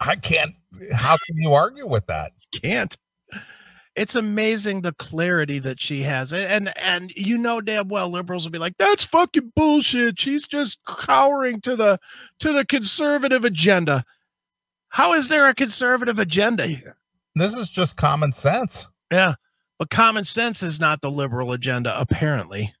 I 0.00 0.16
can't. 0.16 0.52
How 0.94 1.18
can 1.26 1.36
you 1.36 1.52
argue 1.52 1.86
with 1.86 2.06
that? 2.06 2.32
Can't. 2.62 2.96
It's 3.94 4.16
amazing 4.16 4.80
the 4.80 4.94
clarity 4.94 5.58
that 5.58 5.82
she 5.82 6.02
has. 6.02 6.32
And 6.32 6.72
and 6.78 7.12
you 7.14 7.36
know 7.36 7.60
damn 7.60 7.88
well 7.88 8.08
liberals 8.08 8.44
will 8.44 8.50
be 8.50 8.58
like, 8.58 8.78
that's 8.78 9.04
fucking 9.04 9.52
bullshit. 9.54 10.18
She's 10.18 10.46
just 10.46 10.78
cowering 10.86 11.60
to 11.60 11.76
the 11.76 12.00
to 12.40 12.54
the 12.54 12.64
conservative 12.64 13.44
agenda. 13.44 14.06
How 14.94 15.12
is 15.14 15.28
there 15.28 15.48
a 15.48 15.54
conservative 15.56 16.20
agenda 16.20 16.68
here? 16.68 16.96
This 17.34 17.56
is 17.56 17.68
just 17.68 17.96
common 17.96 18.30
sense. 18.30 18.86
Yeah. 19.10 19.34
But 19.76 19.90
common 19.90 20.22
sense 20.22 20.62
is 20.62 20.78
not 20.78 21.00
the 21.00 21.10
liberal 21.10 21.50
agenda, 21.50 21.98
apparently. 21.98 22.72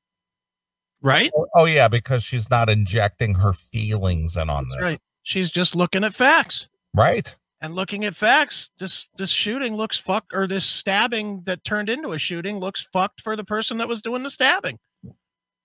Right? 1.02 1.32
Oh, 1.36 1.48
oh, 1.56 1.64
yeah, 1.64 1.88
because 1.88 2.22
she's 2.22 2.48
not 2.48 2.70
injecting 2.70 3.34
her 3.34 3.52
feelings 3.52 4.36
in 4.36 4.48
on 4.48 4.68
That's 4.68 4.80
this. 4.80 4.90
right. 4.90 5.00
She's 5.24 5.50
just 5.50 5.74
looking 5.74 6.04
at 6.04 6.14
facts. 6.14 6.68
Right. 6.94 7.34
And 7.60 7.74
looking 7.74 8.04
at 8.04 8.14
facts, 8.14 8.70
this 8.78 9.08
this 9.18 9.30
shooting 9.30 9.74
looks 9.74 9.98
fucked, 9.98 10.34
or 10.34 10.46
this 10.46 10.64
stabbing 10.64 11.42
that 11.46 11.64
turned 11.64 11.88
into 11.88 12.12
a 12.12 12.18
shooting 12.20 12.58
looks 12.58 12.86
fucked 12.92 13.22
for 13.22 13.34
the 13.34 13.42
person 13.42 13.78
that 13.78 13.88
was 13.88 14.02
doing 14.02 14.22
the 14.22 14.30
stabbing. 14.30 14.78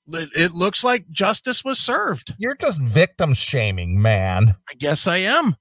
It, 0.07 0.29
it 0.35 0.51
looks 0.53 0.83
like 0.83 1.11
justice 1.11 1.63
was 1.63 1.77
served. 1.77 2.33
You're 2.39 2.55
just 2.55 2.83
victim 2.83 3.35
shaming, 3.35 4.01
man. 4.01 4.55
I 4.67 4.73
guess 4.73 5.05
I 5.05 5.17
am. 5.17 5.55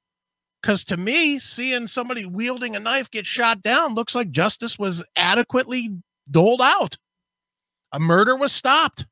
Because 0.68 0.84
to 0.84 0.98
me, 0.98 1.38
seeing 1.38 1.86
somebody 1.86 2.26
wielding 2.26 2.76
a 2.76 2.78
knife 2.78 3.10
get 3.10 3.24
shot 3.24 3.62
down 3.62 3.94
looks 3.94 4.14
like 4.14 4.30
justice 4.30 4.78
was 4.78 5.02
adequately 5.16 5.96
doled 6.30 6.60
out. 6.60 6.98
A 7.90 7.98
murder 7.98 8.36
was 8.36 8.52
stopped. 8.52 9.06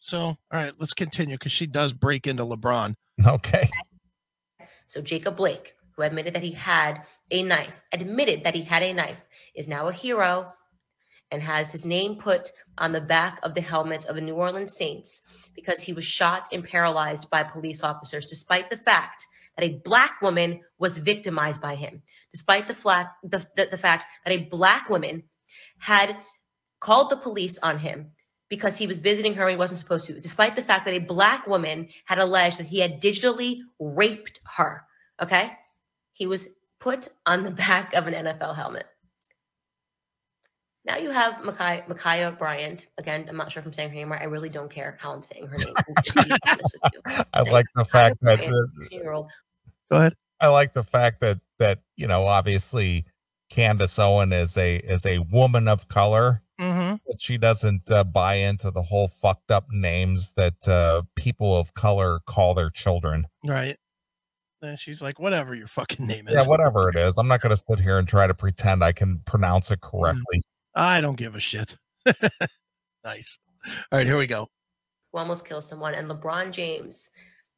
So, 0.00 0.18
all 0.18 0.38
right, 0.50 0.72
let's 0.78 0.94
continue 0.94 1.36
because 1.36 1.52
she 1.52 1.66
does 1.66 1.92
break 1.92 2.26
into 2.26 2.46
LeBron. 2.46 2.94
Okay. 3.26 3.68
So 4.88 5.02
Jacob 5.02 5.36
Blake, 5.36 5.74
who 5.94 6.02
admitted 6.02 6.32
that 6.32 6.42
he 6.42 6.52
had 6.52 7.02
a 7.30 7.42
knife, 7.42 7.82
admitted 7.92 8.42
that 8.44 8.54
he 8.54 8.62
had 8.62 8.82
a 8.82 8.94
knife, 8.94 9.20
is 9.54 9.68
now 9.68 9.88
a 9.88 9.92
hero 9.92 10.50
and 11.30 11.42
has 11.42 11.72
his 11.72 11.84
name 11.84 12.16
put 12.16 12.52
on 12.78 12.92
the 12.92 13.02
back 13.02 13.38
of 13.42 13.54
the 13.54 13.60
helmet 13.60 14.06
of 14.06 14.14
the 14.14 14.22
New 14.22 14.36
Orleans 14.36 14.74
Saints 14.74 15.20
because 15.54 15.82
he 15.82 15.92
was 15.92 16.04
shot 16.04 16.48
and 16.50 16.64
paralyzed 16.64 17.28
by 17.28 17.42
police 17.42 17.84
officers, 17.84 18.24
despite 18.24 18.70
the 18.70 18.78
fact 18.78 19.26
that 19.56 19.64
a 19.64 19.80
black 19.84 20.20
woman 20.22 20.60
was 20.78 20.98
victimized 20.98 21.60
by 21.60 21.74
him, 21.74 22.02
despite 22.32 22.66
the, 22.66 22.74
flat, 22.74 23.12
the, 23.22 23.46
the, 23.56 23.68
the 23.70 23.78
fact 23.78 24.04
that 24.24 24.32
a 24.32 24.44
black 24.44 24.88
woman 24.88 25.24
had 25.78 26.16
called 26.80 27.10
the 27.10 27.16
police 27.16 27.58
on 27.58 27.78
him 27.78 28.10
because 28.48 28.76
he 28.76 28.86
was 28.86 29.00
visiting 29.00 29.34
her 29.34 29.44
and 29.44 29.52
he 29.52 29.56
wasn't 29.56 29.78
supposed 29.78 30.06
to, 30.06 30.20
despite 30.20 30.56
the 30.56 30.62
fact 30.62 30.84
that 30.84 30.94
a 30.94 30.98
black 30.98 31.46
woman 31.46 31.88
had 32.04 32.18
alleged 32.18 32.58
that 32.58 32.66
he 32.66 32.80
had 32.80 33.00
digitally 33.00 33.60
raped 33.78 34.40
her. 34.56 34.84
Okay. 35.22 35.52
He 36.12 36.26
was 36.26 36.48
put 36.80 37.08
on 37.24 37.44
the 37.44 37.50
back 37.50 37.94
of 37.94 38.06
an 38.06 38.14
NFL 38.14 38.54
helmet. 38.56 38.86
Now 40.84 40.96
you 40.96 41.10
have 41.10 41.34
Ma'Khia 41.36 42.36
Bryant. 42.36 42.88
Again, 42.98 43.26
I'm 43.28 43.36
not 43.36 43.52
sure 43.52 43.60
if 43.60 43.66
I'm 43.66 43.72
saying 43.72 43.90
her 43.90 43.94
name 43.94 44.10
right. 44.10 44.20
I 44.20 44.24
really 44.24 44.48
don't 44.48 44.70
care 44.70 44.98
how 45.00 45.12
I'm 45.12 45.22
saying 45.22 45.46
her 45.46 45.56
name. 45.56 45.74
to 46.06 46.12
be 46.12 46.36
honest 46.46 46.76
with 46.82 46.92
you. 46.92 47.24
I 47.32 47.40
like 47.42 47.66
the 47.76 47.84
fact 47.84 48.18
that 48.22 48.38
Bryant, 48.38 48.52
the- 48.52 48.86
16-year-old. 48.90 49.28
Go 49.92 49.98
ahead. 49.98 50.14
I 50.40 50.48
like 50.48 50.72
the 50.72 50.82
fact 50.82 51.20
that 51.20 51.38
that 51.58 51.80
you 51.96 52.06
know 52.06 52.26
obviously 52.26 53.04
Candace 53.50 53.98
Owen 53.98 54.32
is 54.32 54.56
a 54.56 54.76
is 54.76 55.04
a 55.04 55.18
woman 55.18 55.68
of 55.68 55.86
color, 55.88 56.42
Mm-hmm. 56.60 56.96
but 57.06 57.20
she 57.20 57.36
doesn't 57.38 57.90
uh, 57.90 58.04
buy 58.04 58.34
into 58.34 58.70
the 58.70 58.82
whole 58.82 59.08
fucked 59.08 59.50
up 59.50 59.66
names 59.70 60.32
that 60.34 60.66
uh, 60.68 61.02
people 61.16 61.56
of 61.56 61.74
color 61.74 62.20
call 62.26 62.54
their 62.54 62.70
children. 62.70 63.26
Right. 63.44 63.76
And 64.62 64.78
she's 64.78 65.02
like, 65.02 65.18
whatever 65.18 65.56
your 65.56 65.66
fucking 65.66 66.06
name 66.06 66.28
is. 66.28 66.34
Yeah, 66.34 66.44
whatever 66.48 66.88
it 66.88 66.94
is, 66.96 67.18
I'm 67.18 67.26
not 67.26 67.40
going 67.40 67.50
to 67.50 67.56
sit 67.56 67.80
here 67.80 67.98
and 67.98 68.06
try 68.06 68.28
to 68.28 68.34
pretend 68.34 68.84
I 68.84 68.92
can 68.92 69.18
pronounce 69.26 69.72
it 69.72 69.80
correctly. 69.80 70.42
I 70.76 71.00
don't 71.00 71.16
give 71.16 71.34
a 71.34 71.40
shit. 71.40 71.76
nice. 73.04 73.38
All 73.90 73.98
right, 73.98 74.06
here 74.06 74.16
we 74.16 74.28
go. 74.28 74.48
who 75.12 75.18
almost 75.18 75.44
kills 75.44 75.68
someone, 75.68 75.94
and 75.94 76.08
LeBron 76.08 76.52
James 76.52 77.10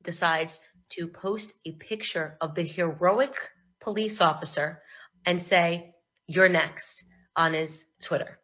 decides 0.02 0.60
to 0.90 1.08
post 1.08 1.54
a 1.64 1.72
picture 1.72 2.36
of 2.40 2.54
the 2.54 2.62
heroic 2.62 3.34
police 3.80 4.20
officer 4.20 4.82
and 5.26 5.40
say, 5.40 5.94
You're 6.26 6.48
next 6.48 7.04
on 7.36 7.54
his 7.54 7.86
Twitter. 8.02 8.38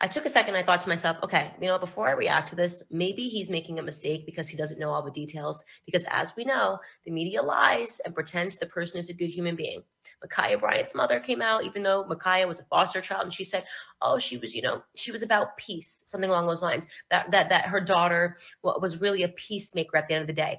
I 0.00 0.08
took 0.08 0.26
a 0.26 0.30
second. 0.30 0.56
I 0.56 0.62
thought 0.62 0.82
to 0.82 0.88
myself, 0.90 1.16
okay, 1.22 1.54
you 1.60 1.68
know, 1.68 1.78
before 1.78 2.06
I 2.06 2.12
react 2.12 2.50
to 2.50 2.56
this, 2.56 2.84
maybe 2.90 3.28
he's 3.28 3.48
making 3.48 3.78
a 3.78 3.82
mistake 3.82 4.26
because 4.26 4.46
he 4.46 4.56
doesn't 4.56 4.78
know 4.78 4.90
all 4.90 5.02
the 5.02 5.10
details. 5.10 5.64
Because 5.86 6.04
as 6.10 6.36
we 6.36 6.44
know, 6.44 6.78
the 7.06 7.10
media 7.10 7.42
lies 7.42 8.00
and 8.04 8.14
pretends 8.14 8.58
the 8.58 8.66
person 8.66 9.00
is 9.00 9.08
a 9.08 9.14
good 9.14 9.30
human 9.30 9.56
being. 9.56 9.82
Ma'Khia 10.24 10.60
Bryant's 10.60 10.94
mother 10.94 11.18
came 11.18 11.40
out, 11.40 11.64
even 11.64 11.82
though 11.82 12.04
Ma'Khia 12.04 12.46
was 12.46 12.60
a 12.60 12.64
foster 12.64 13.00
child, 13.00 13.24
and 13.24 13.32
she 13.32 13.44
said, 13.44 13.64
"Oh, 14.02 14.18
she 14.18 14.36
was, 14.38 14.54
you 14.54 14.62
know, 14.62 14.82
she 14.94 15.12
was 15.12 15.22
about 15.22 15.56
peace, 15.56 16.02
something 16.06 16.30
along 16.30 16.46
those 16.46 16.62
lines. 16.62 16.86
That 17.10 17.30
that 17.32 17.50
that 17.50 17.66
her 17.66 17.80
daughter 17.80 18.36
was 18.62 19.00
really 19.00 19.22
a 19.22 19.28
peacemaker 19.28 19.96
at 19.96 20.08
the 20.08 20.14
end 20.14 20.22
of 20.22 20.26
the 20.26 20.32
day." 20.32 20.58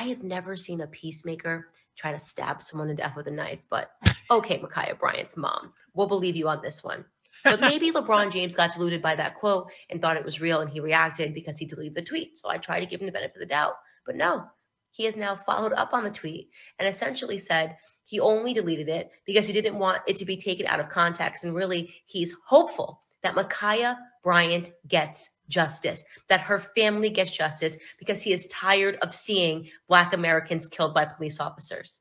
I 0.00 0.04
have 0.04 0.22
never 0.22 0.56
seen 0.56 0.80
a 0.80 0.86
peacemaker 0.86 1.68
try 1.96 2.12
to 2.12 2.18
stab 2.18 2.62
someone 2.62 2.88
to 2.88 2.94
death 2.94 3.16
with 3.16 3.26
a 3.26 3.30
knife, 3.30 3.64
but 3.68 3.90
okay, 4.30 4.58
Ma'Khia 4.58 4.98
Bryant's 4.98 5.36
mom, 5.36 5.72
we'll 5.94 6.06
believe 6.06 6.36
you 6.36 6.48
on 6.48 6.62
this 6.62 6.84
one. 6.84 7.04
But 7.44 7.60
maybe 7.60 7.90
LeBron 7.92 8.32
James 8.32 8.54
got 8.54 8.72
deluded 8.72 9.02
by 9.02 9.16
that 9.16 9.34
quote 9.34 9.70
and 9.90 10.00
thought 10.00 10.16
it 10.16 10.24
was 10.24 10.40
real, 10.40 10.60
and 10.60 10.70
he 10.70 10.80
reacted 10.80 11.34
because 11.34 11.58
he 11.58 11.66
deleted 11.66 11.94
the 11.94 12.02
tweet. 12.02 12.38
So 12.38 12.48
I 12.48 12.58
try 12.58 12.80
to 12.80 12.86
give 12.86 13.00
him 13.00 13.06
the 13.06 13.12
benefit 13.12 13.36
of 13.36 13.40
the 13.40 13.46
doubt, 13.46 13.74
but 14.06 14.16
no, 14.16 14.44
he 14.90 15.04
has 15.04 15.16
now 15.16 15.36
followed 15.36 15.72
up 15.72 15.92
on 15.92 16.04
the 16.04 16.10
tweet 16.10 16.50
and 16.78 16.88
essentially 16.88 17.38
said 17.38 17.76
he 18.04 18.20
only 18.20 18.54
deleted 18.54 18.88
it 18.88 19.10
because 19.26 19.46
he 19.46 19.52
didn't 19.52 19.78
want 19.78 20.02
it 20.06 20.16
to 20.16 20.24
be 20.24 20.36
taken 20.36 20.66
out 20.66 20.80
of 20.80 20.88
context. 20.88 21.44
And 21.44 21.54
really, 21.54 21.94
he's 22.06 22.34
hopeful 22.46 23.02
that 23.22 23.34
Ma'Khia 23.34 23.96
Bryant 24.22 24.72
gets 24.86 25.30
justice, 25.48 26.04
that 26.28 26.40
her 26.40 26.60
family 26.60 27.10
gets 27.10 27.36
justice 27.36 27.76
because 27.98 28.22
he 28.22 28.32
is 28.32 28.46
tired 28.46 28.96
of 29.02 29.14
seeing 29.14 29.68
Black 29.88 30.12
Americans 30.12 30.66
killed 30.66 30.94
by 30.94 31.04
police 31.04 31.40
officers. 31.40 32.00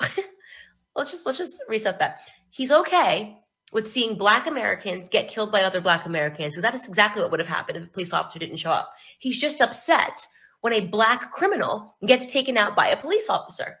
let's 0.96 1.10
just 1.10 1.26
let's 1.26 1.38
just 1.38 1.62
reset 1.68 1.98
that. 1.98 2.20
He's 2.50 2.70
okay 2.70 3.38
with 3.72 3.90
seeing 3.90 4.16
Black 4.16 4.46
Americans 4.46 5.08
get 5.08 5.28
killed 5.28 5.52
by 5.52 5.62
other 5.62 5.80
Black 5.80 6.06
Americans 6.06 6.54
because 6.54 6.62
that 6.62 6.74
is 6.74 6.88
exactly 6.88 7.22
what 7.22 7.30
would 7.30 7.40
have 7.40 7.48
happened 7.48 7.76
if 7.76 7.84
a 7.84 7.88
police 7.88 8.12
officer 8.12 8.38
didn't 8.38 8.56
show 8.56 8.72
up. 8.72 8.92
He's 9.18 9.38
just 9.38 9.60
upset 9.60 10.26
when 10.60 10.72
a 10.72 10.80
Black 10.80 11.32
criminal 11.32 11.96
gets 12.06 12.26
taken 12.26 12.56
out 12.56 12.74
by 12.74 12.88
a 12.88 12.96
police 12.96 13.28
officer. 13.28 13.78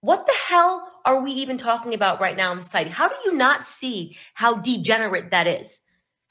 What 0.00 0.26
the 0.26 0.34
hell 0.48 0.90
are 1.04 1.20
we 1.20 1.30
even 1.32 1.56
talking 1.56 1.94
about 1.94 2.20
right 2.20 2.36
now 2.36 2.52
in 2.52 2.60
society? 2.60 2.90
How 2.90 3.08
do 3.08 3.14
you 3.24 3.32
not 3.32 3.64
see 3.64 4.16
how 4.34 4.56
degenerate 4.56 5.30
that 5.30 5.46
is? 5.46 5.80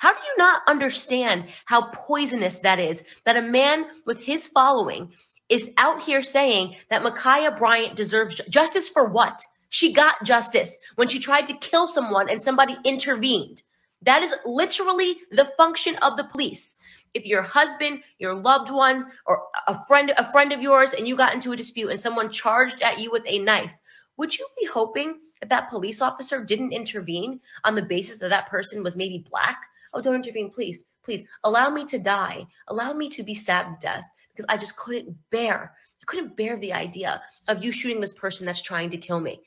How 0.02 0.14
do 0.14 0.20
you 0.20 0.36
not 0.36 0.64
understand 0.66 1.46
how 1.66 1.92
poisonous 1.92 2.58
that 2.62 2.80
is? 2.80 3.04
That 3.26 3.38
a 3.38 3.42
man 3.44 3.86
with 4.08 4.20
his 4.20 4.48
following 4.48 5.14
is 5.48 5.70
out 5.78 6.02
here 6.02 6.24
saying 6.24 6.76
that 6.90 7.04
Ma'Khia 7.04 7.56
Bryant 7.56 7.96
deserves 7.96 8.42
justice 8.50 8.90
for 8.90 9.06
what? 9.06 9.44
She 9.70 9.94
got 9.94 10.24
justice 10.24 10.76
when 10.96 11.08
she 11.08 11.20
tried 11.20 11.46
to 11.46 11.54
kill 11.54 11.86
someone 11.86 12.32
and 12.32 12.42
somebody 12.42 12.78
intervened. 12.84 13.62
That 14.02 14.24
is 14.24 14.34
literally 14.44 15.18
the 15.30 15.52
function 15.56 15.98
of 15.98 16.18
the 16.18 16.24
police. 16.24 16.78
If 17.14 17.24
your 17.24 17.44
husband, 17.44 18.00
your 18.18 18.34
loved 18.34 18.72
ones, 18.72 19.06
or 19.28 19.44
a 19.68 19.78
friend, 19.86 20.14
a 20.18 20.32
friend 20.32 20.52
of 20.52 20.64
yours, 20.64 20.94
and 20.94 21.08
you 21.08 21.16
got 21.16 21.36
into 21.36 21.52
a 21.52 21.56
dispute 21.58 21.92
and 21.92 22.00
someone 22.00 22.32
charged 22.32 22.82
at 22.82 22.98
you 22.98 23.12
with 23.12 23.24
a 23.28 23.38
knife, 23.38 23.74
would 24.18 24.36
you 24.36 24.48
be 24.60 24.66
hoping 24.66 25.20
that 25.42 25.50
that 25.50 25.70
police 25.70 26.02
officer 26.02 26.44
didn't 26.44 26.74
intervene 26.74 27.40
on 27.64 27.76
the 27.76 27.84
basis 27.84 28.18
that 28.18 28.32
that 28.32 28.50
person 28.50 28.82
was 28.82 28.96
maybe 28.96 29.24
black? 29.30 29.68
Oh, 29.94 30.02
don't 30.02 30.16
intervene, 30.16 30.50
please. 30.50 30.86
Please 31.04 31.26
allow 31.44 31.70
me 31.70 31.84
to 31.86 31.98
die. 32.00 32.46
Allow 32.68 32.94
me 32.94 33.10
to 33.10 33.24
be 33.24 33.34
stabbed 33.34 33.74
to 33.82 33.88
death 33.88 34.06
because 34.30 34.46
I 34.50 34.58
just 34.58 34.78
couldn't 34.78 35.16
bear. 35.32 35.74
I 36.02 36.06
couldn't 36.06 36.38
bear 36.38 36.58
the 36.58 36.74
idea 36.74 37.22
of 37.48 37.64
you 37.64 37.72
shooting 37.72 38.02
this 38.02 38.14
person 38.14 38.46
that's 38.46 38.62
trying 38.62 38.90
to 38.92 38.98
kill 38.98 39.20
me. 39.20 39.42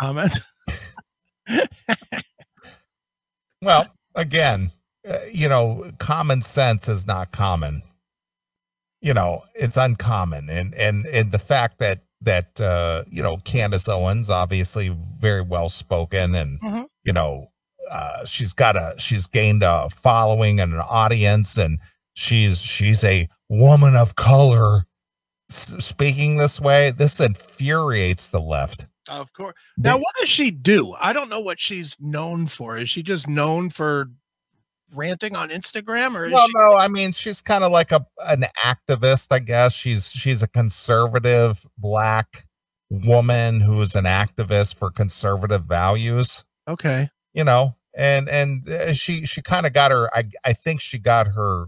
Comment. 0.00 0.38
Well, 3.62 3.86
again, 4.16 4.72
uh, 5.08 5.18
you 5.30 5.48
know, 5.48 5.92
common 5.98 6.42
sense 6.42 6.88
is 6.88 7.06
not 7.06 7.30
common. 7.30 7.82
You 9.00 9.14
know, 9.14 9.42
it's 9.54 9.76
uncommon, 9.76 10.50
and 10.50 10.74
and 10.74 11.06
and 11.06 11.30
the 11.30 11.38
fact 11.38 11.78
that 11.78 12.00
that 12.22 12.60
uh, 12.60 13.04
you 13.08 13.22
know 13.22 13.36
Candace 13.38 13.88
Owens 13.88 14.30
obviously 14.30 14.88
very 15.20 15.42
well 15.42 15.68
spoken, 15.68 16.34
and 16.34 16.60
Mhm. 16.60 16.86
you 17.04 17.12
know 17.12 17.51
uh, 17.90 18.24
she's 18.24 18.52
got 18.52 18.76
a 18.76 18.94
she's 18.98 19.26
gained 19.26 19.62
a 19.62 19.88
following 19.90 20.60
and 20.60 20.72
an 20.74 20.80
audience, 20.80 21.56
and 21.58 21.78
she's 22.14 22.60
she's 22.60 23.02
a 23.04 23.28
woman 23.48 23.96
of 23.96 24.16
color. 24.16 24.84
S- 25.50 25.74
speaking 25.84 26.36
this 26.38 26.60
way, 26.60 26.90
this 26.90 27.20
infuriates 27.20 28.28
the 28.28 28.40
left. 28.40 28.86
Of 29.08 29.32
course. 29.32 29.54
Now, 29.76 29.96
what 29.98 30.14
does 30.18 30.28
she 30.28 30.50
do? 30.50 30.94
I 31.00 31.12
don't 31.12 31.28
know 31.28 31.40
what 31.40 31.60
she's 31.60 31.96
known 32.00 32.46
for. 32.46 32.76
Is 32.78 32.88
she 32.88 33.02
just 33.02 33.28
known 33.28 33.68
for 33.68 34.06
ranting 34.94 35.34
on 35.34 35.48
Instagram, 35.50 36.14
or 36.16 36.26
is 36.26 36.32
Well, 36.32 36.46
she? 36.46 36.52
no, 36.54 36.76
I 36.78 36.88
mean 36.88 37.12
she's 37.12 37.42
kind 37.42 37.64
of 37.64 37.72
like 37.72 37.92
a 37.92 38.06
an 38.26 38.44
activist, 38.64 39.28
I 39.32 39.40
guess. 39.40 39.74
She's 39.74 40.10
she's 40.12 40.42
a 40.42 40.48
conservative 40.48 41.66
black 41.76 42.46
woman 42.90 43.60
who's 43.60 43.96
an 43.96 44.04
activist 44.04 44.76
for 44.76 44.90
conservative 44.90 45.64
values, 45.64 46.44
Okay. 46.68 47.08
You 47.34 47.44
know. 47.44 47.76
And 47.94 48.28
and 48.28 48.66
uh, 48.68 48.92
she 48.94 49.26
she 49.26 49.42
kind 49.42 49.66
of 49.66 49.74
got 49.74 49.90
her 49.90 50.08
I 50.16 50.24
I 50.46 50.54
think 50.54 50.80
she 50.80 50.98
got 50.98 51.28
her 51.28 51.66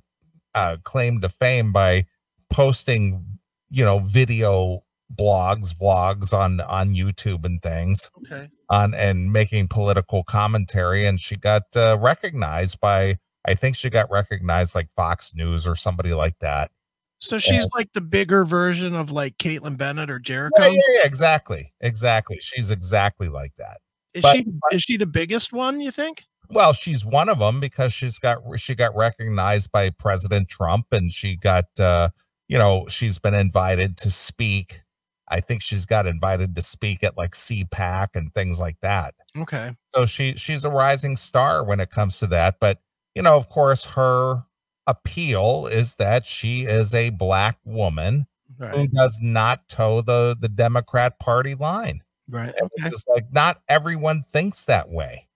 uh 0.54 0.78
claim 0.82 1.20
to 1.20 1.28
fame 1.28 1.70
by 1.70 2.06
posting, 2.50 3.38
you 3.68 3.84
know, 3.84 3.98
video 3.98 4.84
blogs, 5.14 5.74
vlogs 5.74 6.32
on 6.32 6.62
on 6.62 6.94
YouTube 6.94 7.44
and 7.44 7.60
things 7.60 8.10
Okay. 8.24 8.48
on 8.70 8.94
and 8.94 9.32
making 9.32 9.68
political 9.68 10.24
commentary 10.24 11.04
and 11.04 11.20
she 11.20 11.36
got 11.36 11.64
uh, 11.76 11.98
recognized 12.00 12.80
by 12.80 13.18
I 13.46 13.52
think 13.52 13.76
she 13.76 13.90
got 13.90 14.10
recognized 14.10 14.74
like 14.74 14.90
Fox 14.90 15.34
News 15.34 15.66
or 15.68 15.76
somebody 15.76 16.14
like 16.14 16.38
that. 16.38 16.70
So 17.18 17.38
she's 17.38 17.68
like 17.74 17.92
the 17.92 18.00
bigger 18.00 18.44
version 18.44 18.94
of 18.94 19.10
like 19.10 19.36
Kaitlin 19.36 19.76
Bennett 19.76 20.10
or 20.10 20.18
Jericho. 20.18 20.62
Yeah, 20.62 20.68
yeah, 20.68 20.80
yeah, 20.88 21.04
exactly. 21.06 21.72
Exactly. 21.80 22.38
She's 22.40 22.70
exactly 22.70 23.28
like 23.28 23.54
that. 23.56 23.78
Is 24.14 24.22
But- 24.22 24.36
she 24.36 24.46
is 24.72 24.82
she 24.82 24.96
the 24.96 25.06
biggest 25.06 25.52
one? 25.52 25.80
You 25.80 25.90
think? 25.90 26.22
Well, 26.50 26.72
she's 26.72 27.04
one 27.04 27.28
of 27.28 27.38
them 27.38 27.58
because 27.60 27.92
she's 27.92 28.18
got 28.18 28.38
she 28.56 28.74
got 28.74 28.94
recognized 28.94 29.72
by 29.72 29.90
President 29.90 30.48
Trump 30.48 30.86
and 30.92 31.12
she 31.12 31.36
got 31.36 31.66
uh 31.78 32.10
you 32.48 32.58
know, 32.58 32.86
she's 32.88 33.18
been 33.18 33.34
invited 33.34 33.96
to 33.98 34.10
speak. 34.10 34.82
I 35.28 35.40
think 35.40 35.62
she's 35.62 35.86
got 35.86 36.06
invited 36.06 36.54
to 36.54 36.62
speak 36.62 37.02
at 37.02 37.16
like 37.16 37.32
CPAC 37.32 38.08
and 38.14 38.32
things 38.34 38.60
like 38.60 38.76
that. 38.82 39.14
Okay. 39.36 39.74
So 39.88 40.04
she 40.06 40.34
she's 40.36 40.64
a 40.64 40.70
rising 40.70 41.16
star 41.16 41.64
when 41.64 41.80
it 41.80 41.90
comes 41.90 42.18
to 42.20 42.26
that, 42.28 42.56
but 42.60 42.78
you 43.14 43.22
know, 43.22 43.36
of 43.36 43.48
course 43.48 43.86
her 43.86 44.44
appeal 44.86 45.66
is 45.66 45.96
that 45.96 46.26
she 46.26 46.64
is 46.66 46.94
a 46.94 47.08
black 47.10 47.56
woman 47.64 48.26
who 48.58 48.86
does 48.86 49.18
not 49.20 49.66
toe 49.68 50.02
the 50.02 50.36
the 50.38 50.48
Democrat 50.48 51.18
party 51.18 51.54
line. 51.54 52.02
Right. 52.29 52.55
And 52.59 52.70
Okay. 52.79 52.89
it's 52.89 53.05
like 53.09 53.33
not 53.33 53.61
everyone 53.68 54.22
thinks 54.22 54.64
that 54.64 54.89
way 54.89 55.29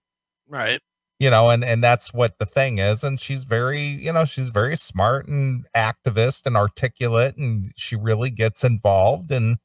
Right. 0.47 0.79
you 1.19 1.29
know 1.29 1.49
and 1.49 1.63
and 1.63 1.83
that's 1.83 2.13
what 2.13 2.39
the 2.39 2.45
thing 2.45 2.79
is 2.79 3.03
and 3.03 3.19
she's 3.19 3.43
very 3.43 3.81
you 3.81 4.11
know 4.11 4.25
she's 4.25 4.49
very 4.49 4.75
smart 4.75 5.27
and 5.27 5.65
activist 5.75 6.45
and 6.47 6.57
articulate 6.57 7.35
and 7.37 7.71
she 7.75 7.95
really 7.95 8.29
gets 8.31 8.63
involved 8.63 9.31
and 9.31 9.57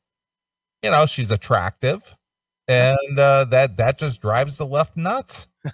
you 0.83 0.91
know 0.91 1.07
she's 1.07 1.31
attractive 1.31 2.15
and 2.69 3.19
uh 3.19 3.45
that 3.45 3.77
that 3.79 3.99
just 3.99 4.21
drives 4.21 4.59
the 4.59 4.67
left 4.67 4.97
nuts 4.97 5.49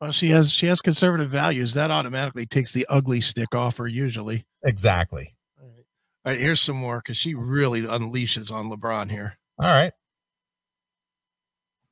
Well, 0.00 0.12
she 0.12 0.28
has 0.28 0.52
she 0.52 0.66
has 0.66 0.80
conservative 0.80 1.30
values. 1.30 1.74
That 1.74 1.90
automatically 1.90 2.46
takes 2.46 2.72
the 2.72 2.86
ugly 2.88 3.20
stick 3.20 3.54
off 3.54 3.78
her 3.78 3.86
usually. 3.88 4.44
exactly 4.62 5.34
All 5.60 5.66
right, 6.26 6.38
here's 6.38 6.60
some 6.60 6.76
more 6.76 6.98
because 6.98 7.16
she 7.16 7.34
really 7.34 7.82
unleashes 7.82 8.52
on 8.52 8.68
LeBron 8.70 9.10
here. 9.10 9.38
all 9.58 9.66
right 9.66 9.92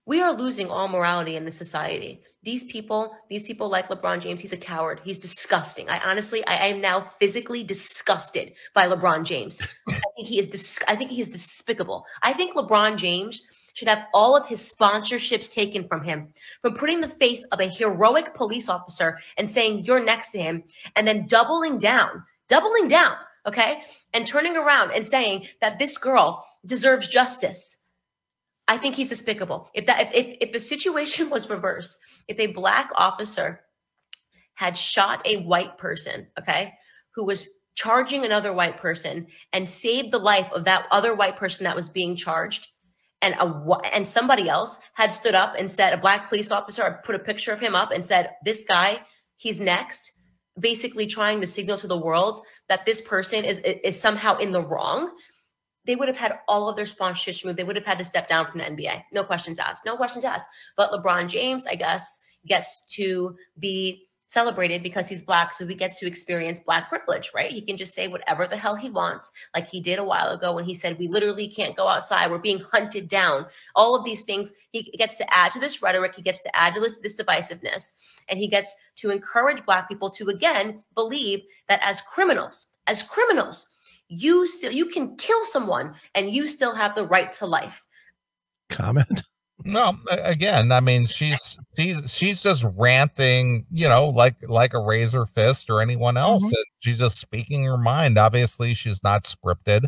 We 0.07 0.21
are 0.23 0.33
losing 0.33 0.69
all 0.69 0.89
morality 0.89 1.37
in 1.37 1.45
this 1.45 1.57
society. 1.57 2.23
These 2.43 2.65
people, 2.65 3.15
these 3.29 3.47
people 3.47 3.69
like 3.69 3.89
LeBron 3.89 4.21
James, 4.21 4.41
he's 4.41 4.53
a 4.53 4.57
coward. 4.57 5.01
He's 5.05 5.19
disgusting. 5.19 5.89
I 5.91 5.99
honestly, 6.01 6.45
I 6.47 6.69
am 6.69 6.81
now 6.81 7.03
physically 7.03 7.63
disgusted 7.63 8.55
by 8.75 8.89
LeBron 8.89 9.25
James. 9.25 9.61
I 9.89 10.01
think 10.17 10.27
he 10.27 10.39
is. 10.39 10.49
Dis- 10.49 10.81
I 10.89 10.97
think 10.97 11.11
he 11.11 11.21
is 11.21 11.31
despicable. 11.31 12.05
I 12.23 12.33
think 12.33 12.55
LeBron 12.55 12.97
James 12.97 13.43
should 13.75 13.89
have 13.89 14.07
all 14.15 14.37
of 14.37 14.47
his 14.47 14.75
sponsorships 14.75 15.53
taken 15.53 15.87
from 15.87 16.03
him 16.03 16.29
for 16.63 16.71
putting 16.71 17.01
the 17.01 17.09
face 17.09 17.45
of 17.53 17.61
a 17.61 17.67
heroic 17.67 18.35
police 18.35 18.69
officer 18.69 19.19
and 19.37 19.49
saying 19.49 19.85
you're 19.85 20.03
next 20.03 20.33
to 20.33 20.39
him, 20.41 20.65
and 20.97 21.07
then 21.07 21.27
doubling 21.27 21.79
down, 21.79 22.25
doubling 22.49 22.89
down, 22.89 23.17
okay, 23.47 23.83
and 24.13 24.27
turning 24.27 24.57
around 24.57 24.93
and 24.93 25.07
saying 25.07 25.47
that 25.61 25.79
this 25.79 25.99
girl 25.99 26.45
deserves 26.65 27.07
justice. 27.07 27.77
I 28.71 28.79
think 28.79 28.95
he's 28.95 29.09
despicable. 29.09 29.69
If 29.75 29.87
that 29.87 30.15
if, 30.15 30.37
if 30.41 30.53
the 30.53 30.61
situation 30.61 31.29
was 31.35 31.51
reversed, 31.51 31.99
if 32.29 32.39
a 32.39 32.47
black 32.47 32.91
officer 32.95 33.63
had 34.55 34.77
shot 34.77 35.27
a 35.27 35.39
white 35.39 35.77
person, 35.77 36.29
okay, 36.39 36.75
who 37.17 37.25
was 37.25 37.49
charging 37.75 38.25
another 38.25 38.53
white 38.53 38.77
person 38.77 39.27
and 39.53 39.69
saved 39.69 40.13
the 40.13 40.19
life 40.19 40.51
of 40.53 40.67
that 40.67 40.87
other 40.93 41.17
white 41.17 41.37
person 41.37 41.65
that 41.65 41.75
was 41.75 41.89
being 41.89 42.15
charged, 42.15 42.69
and 43.21 43.35
a 43.41 43.47
and 43.93 44.07
somebody 44.07 44.49
else 44.49 44.79
had 44.95 45.13
stood 45.13 45.35
up 45.35 45.57
and 45.59 45.69
said 45.69 45.93
a 45.93 45.97
black 45.97 46.29
police 46.29 46.53
officer 46.53 47.01
put 47.05 47.17
a 47.17 47.19
picture 47.19 47.53
of 47.53 47.59
him 47.59 47.75
up 47.75 47.91
and 47.91 48.05
said 48.05 48.31
this 48.45 48.65
guy 48.65 49.01
he's 49.37 49.61
next 49.61 50.13
basically 50.59 51.07
trying 51.07 51.41
to 51.41 51.47
signal 51.47 51.77
to 51.77 51.87
the 51.87 51.97
world 51.97 52.41
that 52.69 52.87
this 52.87 53.01
person 53.01 53.45
is 53.45 53.59
is 53.59 54.01
somehow 54.01 54.37
in 54.39 54.53
the 54.53 54.63
wrong 54.63 55.11
they 55.91 55.97
would 55.97 56.07
have 56.07 56.17
had 56.17 56.39
all 56.47 56.69
of 56.69 56.77
their 56.77 56.85
sponsorships 56.85 57.43
removed. 57.43 57.59
They 57.59 57.65
would 57.65 57.75
have 57.75 57.85
had 57.85 57.99
to 57.99 58.05
step 58.05 58.29
down 58.29 58.49
from 58.49 58.61
the 58.61 58.65
NBA. 58.65 59.03
No 59.13 59.25
questions 59.25 59.59
asked. 59.59 59.85
No 59.85 59.97
questions 59.97 60.25
asked. 60.25 60.45
But 60.77 60.93
LeBron 60.93 61.27
James, 61.27 61.67
I 61.67 61.75
guess, 61.75 62.21
gets 62.47 62.83
to 62.91 63.35
be 63.59 64.07
celebrated 64.29 64.85
because 64.85 65.09
he's 65.09 65.21
black. 65.21 65.53
So 65.53 65.67
he 65.67 65.75
gets 65.75 65.99
to 65.99 66.07
experience 66.07 66.61
black 66.61 66.89
privilege, 66.89 67.33
right? 67.35 67.51
He 67.51 67.61
can 67.61 67.77
just 67.77 67.93
say 67.93 68.07
whatever 68.07 68.47
the 68.47 68.57
hell 68.57 68.77
he 68.77 68.89
wants, 68.89 69.33
like 69.53 69.69
he 69.69 69.81
did 69.81 69.99
a 69.99 70.05
while 70.05 70.29
ago 70.29 70.53
when 70.55 70.65
he 70.65 70.75
said, 70.75 70.97
We 70.97 71.09
literally 71.09 71.49
can't 71.49 71.75
go 71.75 71.89
outside. 71.89 72.31
We're 72.31 72.39
being 72.39 72.61
hunted 72.61 73.09
down. 73.09 73.47
All 73.75 73.97
of 73.97 74.05
these 74.05 74.23
things, 74.23 74.53
he 74.71 74.83
gets 74.97 75.17
to 75.17 75.37
add 75.37 75.51
to 75.51 75.59
this 75.59 75.83
rhetoric. 75.83 76.15
He 76.15 76.23
gets 76.23 76.45
to 76.45 76.57
add 76.57 76.77
to 76.77 76.81
this, 76.81 76.99
this 76.99 77.21
divisiveness. 77.21 77.95
And 78.29 78.39
he 78.39 78.47
gets 78.47 78.77
to 78.99 79.11
encourage 79.11 79.67
black 79.67 79.89
people 79.89 80.11
to, 80.11 80.29
again, 80.29 80.85
believe 80.95 81.41
that 81.69 81.81
as 81.83 82.01
criminals, 82.03 82.69
as 82.87 83.03
criminals, 83.03 83.67
you 84.11 84.47
still 84.47 84.73
you 84.73 84.87
can 84.87 85.17
kill 85.17 85.45
someone 85.45 85.95
and 86.15 86.31
you 86.31 86.49
still 86.49 86.75
have 86.75 86.95
the 86.95 87.07
right 87.07 87.33
to 87.33 87.47
life. 87.47 87.87
Comment. 88.69 89.23
no 89.65 89.95
again 90.09 90.73
i 90.73 90.81
mean 90.81 91.05
she's 91.19 91.59
she's 91.77 92.11
she's 92.11 92.43
just 92.43 92.65
ranting 92.79 93.67
you 93.71 93.87
know 93.87 94.09
like 94.09 94.35
like 94.49 94.73
a 94.73 94.79
Razorfist 94.79 95.69
or 95.69 95.83
anyone 95.83 96.17
else 96.17 96.47
mm-hmm. 96.47 96.55
and 96.55 96.65
she's 96.79 96.99
just 96.99 97.19
speaking 97.19 97.65
her 97.65 97.77
mind. 97.77 98.17
Obviously 98.17 98.73
she's 98.75 99.03
not 99.05 99.25
scripted 99.25 99.85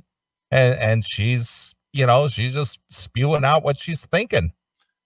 and 0.50 0.78
and 0.78 1.04
she's 1.04 1.74
you 1.92 2.06
know 2.06 2.28
she's 2.28 2.52
just 2.52 2.80
spewing 2.88 3.44
out 3.44 3.64
what 3.64 3.78
she's 3.78 4.04
thinking. 4.06 4.52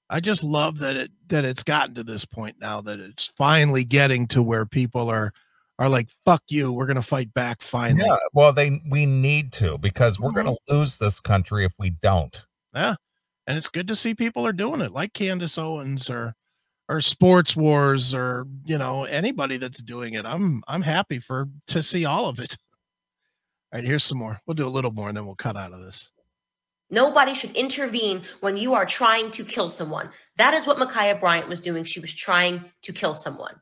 I 0.09 0.21
just 0.21 0.45
love 0.45 0.79
that 0.79 0.97
it 0.97 1.11
that 1.29 1.45
it's 1.45 1.63
gotten 1.63 1.95
to 1.95 2.05
this 2.05 2.25
point 2.25 2.57
now 2.61 2.81
that 2.83 3.01
it's 3.01 3.27
finally 3.27 3.85
getting 3.85 4.27
to 4.29 4.43
where 4.43 4.67
people 4.67 5.09
are 5.11 5.33
are 5.79 5.89
like, 5.89 6.09
fuck 6.25 6.43
you, 6.49 6.73
we're 6.73 6.87
gonna 6.87 7.03
fight 7.03 7.33
back 7.35 7.63
finally. 7.63 8.05
yeah 8.07 8.17
well 8.33 8.53
they 8.53 8.81
we 8.91 9.05
need 9.07 9.53
to 9.53 9.77
because 9.79 10.19
we're 10.19 10.31
mm-hmm. 10.31 10.47
going 10.47 10.57
to 10.57 10.75
lose 10.75 10.99
this 10.99 11.21
country 11.21 11.65
if 11.65 11.73
we 11.79 11.91
don't 11.91 12.45
Yeah. 12.75 12.95
And 13.47 13.57
it's 13.57 13.69
good 13.69 13.87
to 13.89 13.95
see 13.95 14.15
people 14.15 14.45
are 14.47 14.53
doing 14.53 14.81
it, 14.81 14.93
like 14.93 15.13
Candace 15.13 15.57
Owens 15.59 16.11
or 16.11 16.35
or 16.89 17.01
Sports 17.01 17.55
Wars 17.57 18.15
or 18.15 18.47
you 18.65 18.79
know, 18.79 19.05
anybody 19.05 19.57
that's 19.57 19.81
doing 19.83 20.15
it. 20.15 20.25
I'm 20.27 20.63
I'm 20.67 20.83
happy 20.83 21.19
for 21.21 21.49
to 21.69 21.83
see 21.83 22.05
all 22.05 22.29
of 22.29 22.41
it. 22.41 22.57
All 23.73 23.79
right, 23.79 23.85
here's 23.85 24.05
some 24.05 24.19
more. 24.19 24.41
We'll 24.47 24.55
do 24.55 24.67
a 24.67 24.69
little 24.69 24.93
more 24.93 25.09
and 25.09 25.17
then 25.17 25.27
we'll 25.27 25.37
cut 25.37 25.57
out 25.57 25.73
of 25.73 25.81
this. 25.81 26.09
nobody 26.91 27.35
should 27.35 27.55
intervene 27.57 28.23
when 28.41 28.57
you 28.57 28.75
are 28.75 28.87
trying 28.87 29.31
to 29.31 29.45
kill 29.45 29.69
someone 29.69 30.09
that 30.37 30.55
is 30.55 30.67
what 30.67 30.79
ma'khia 30.79 31.19
bryant 31.19 31.49
was 31.49 31.61
doing 31.61 31.83
she 31.85 31.99
was 32.01 32.15
trying 32.15 32.65
to 32.83 32.93
kill 32.93 33.15
someone 33.15 33.61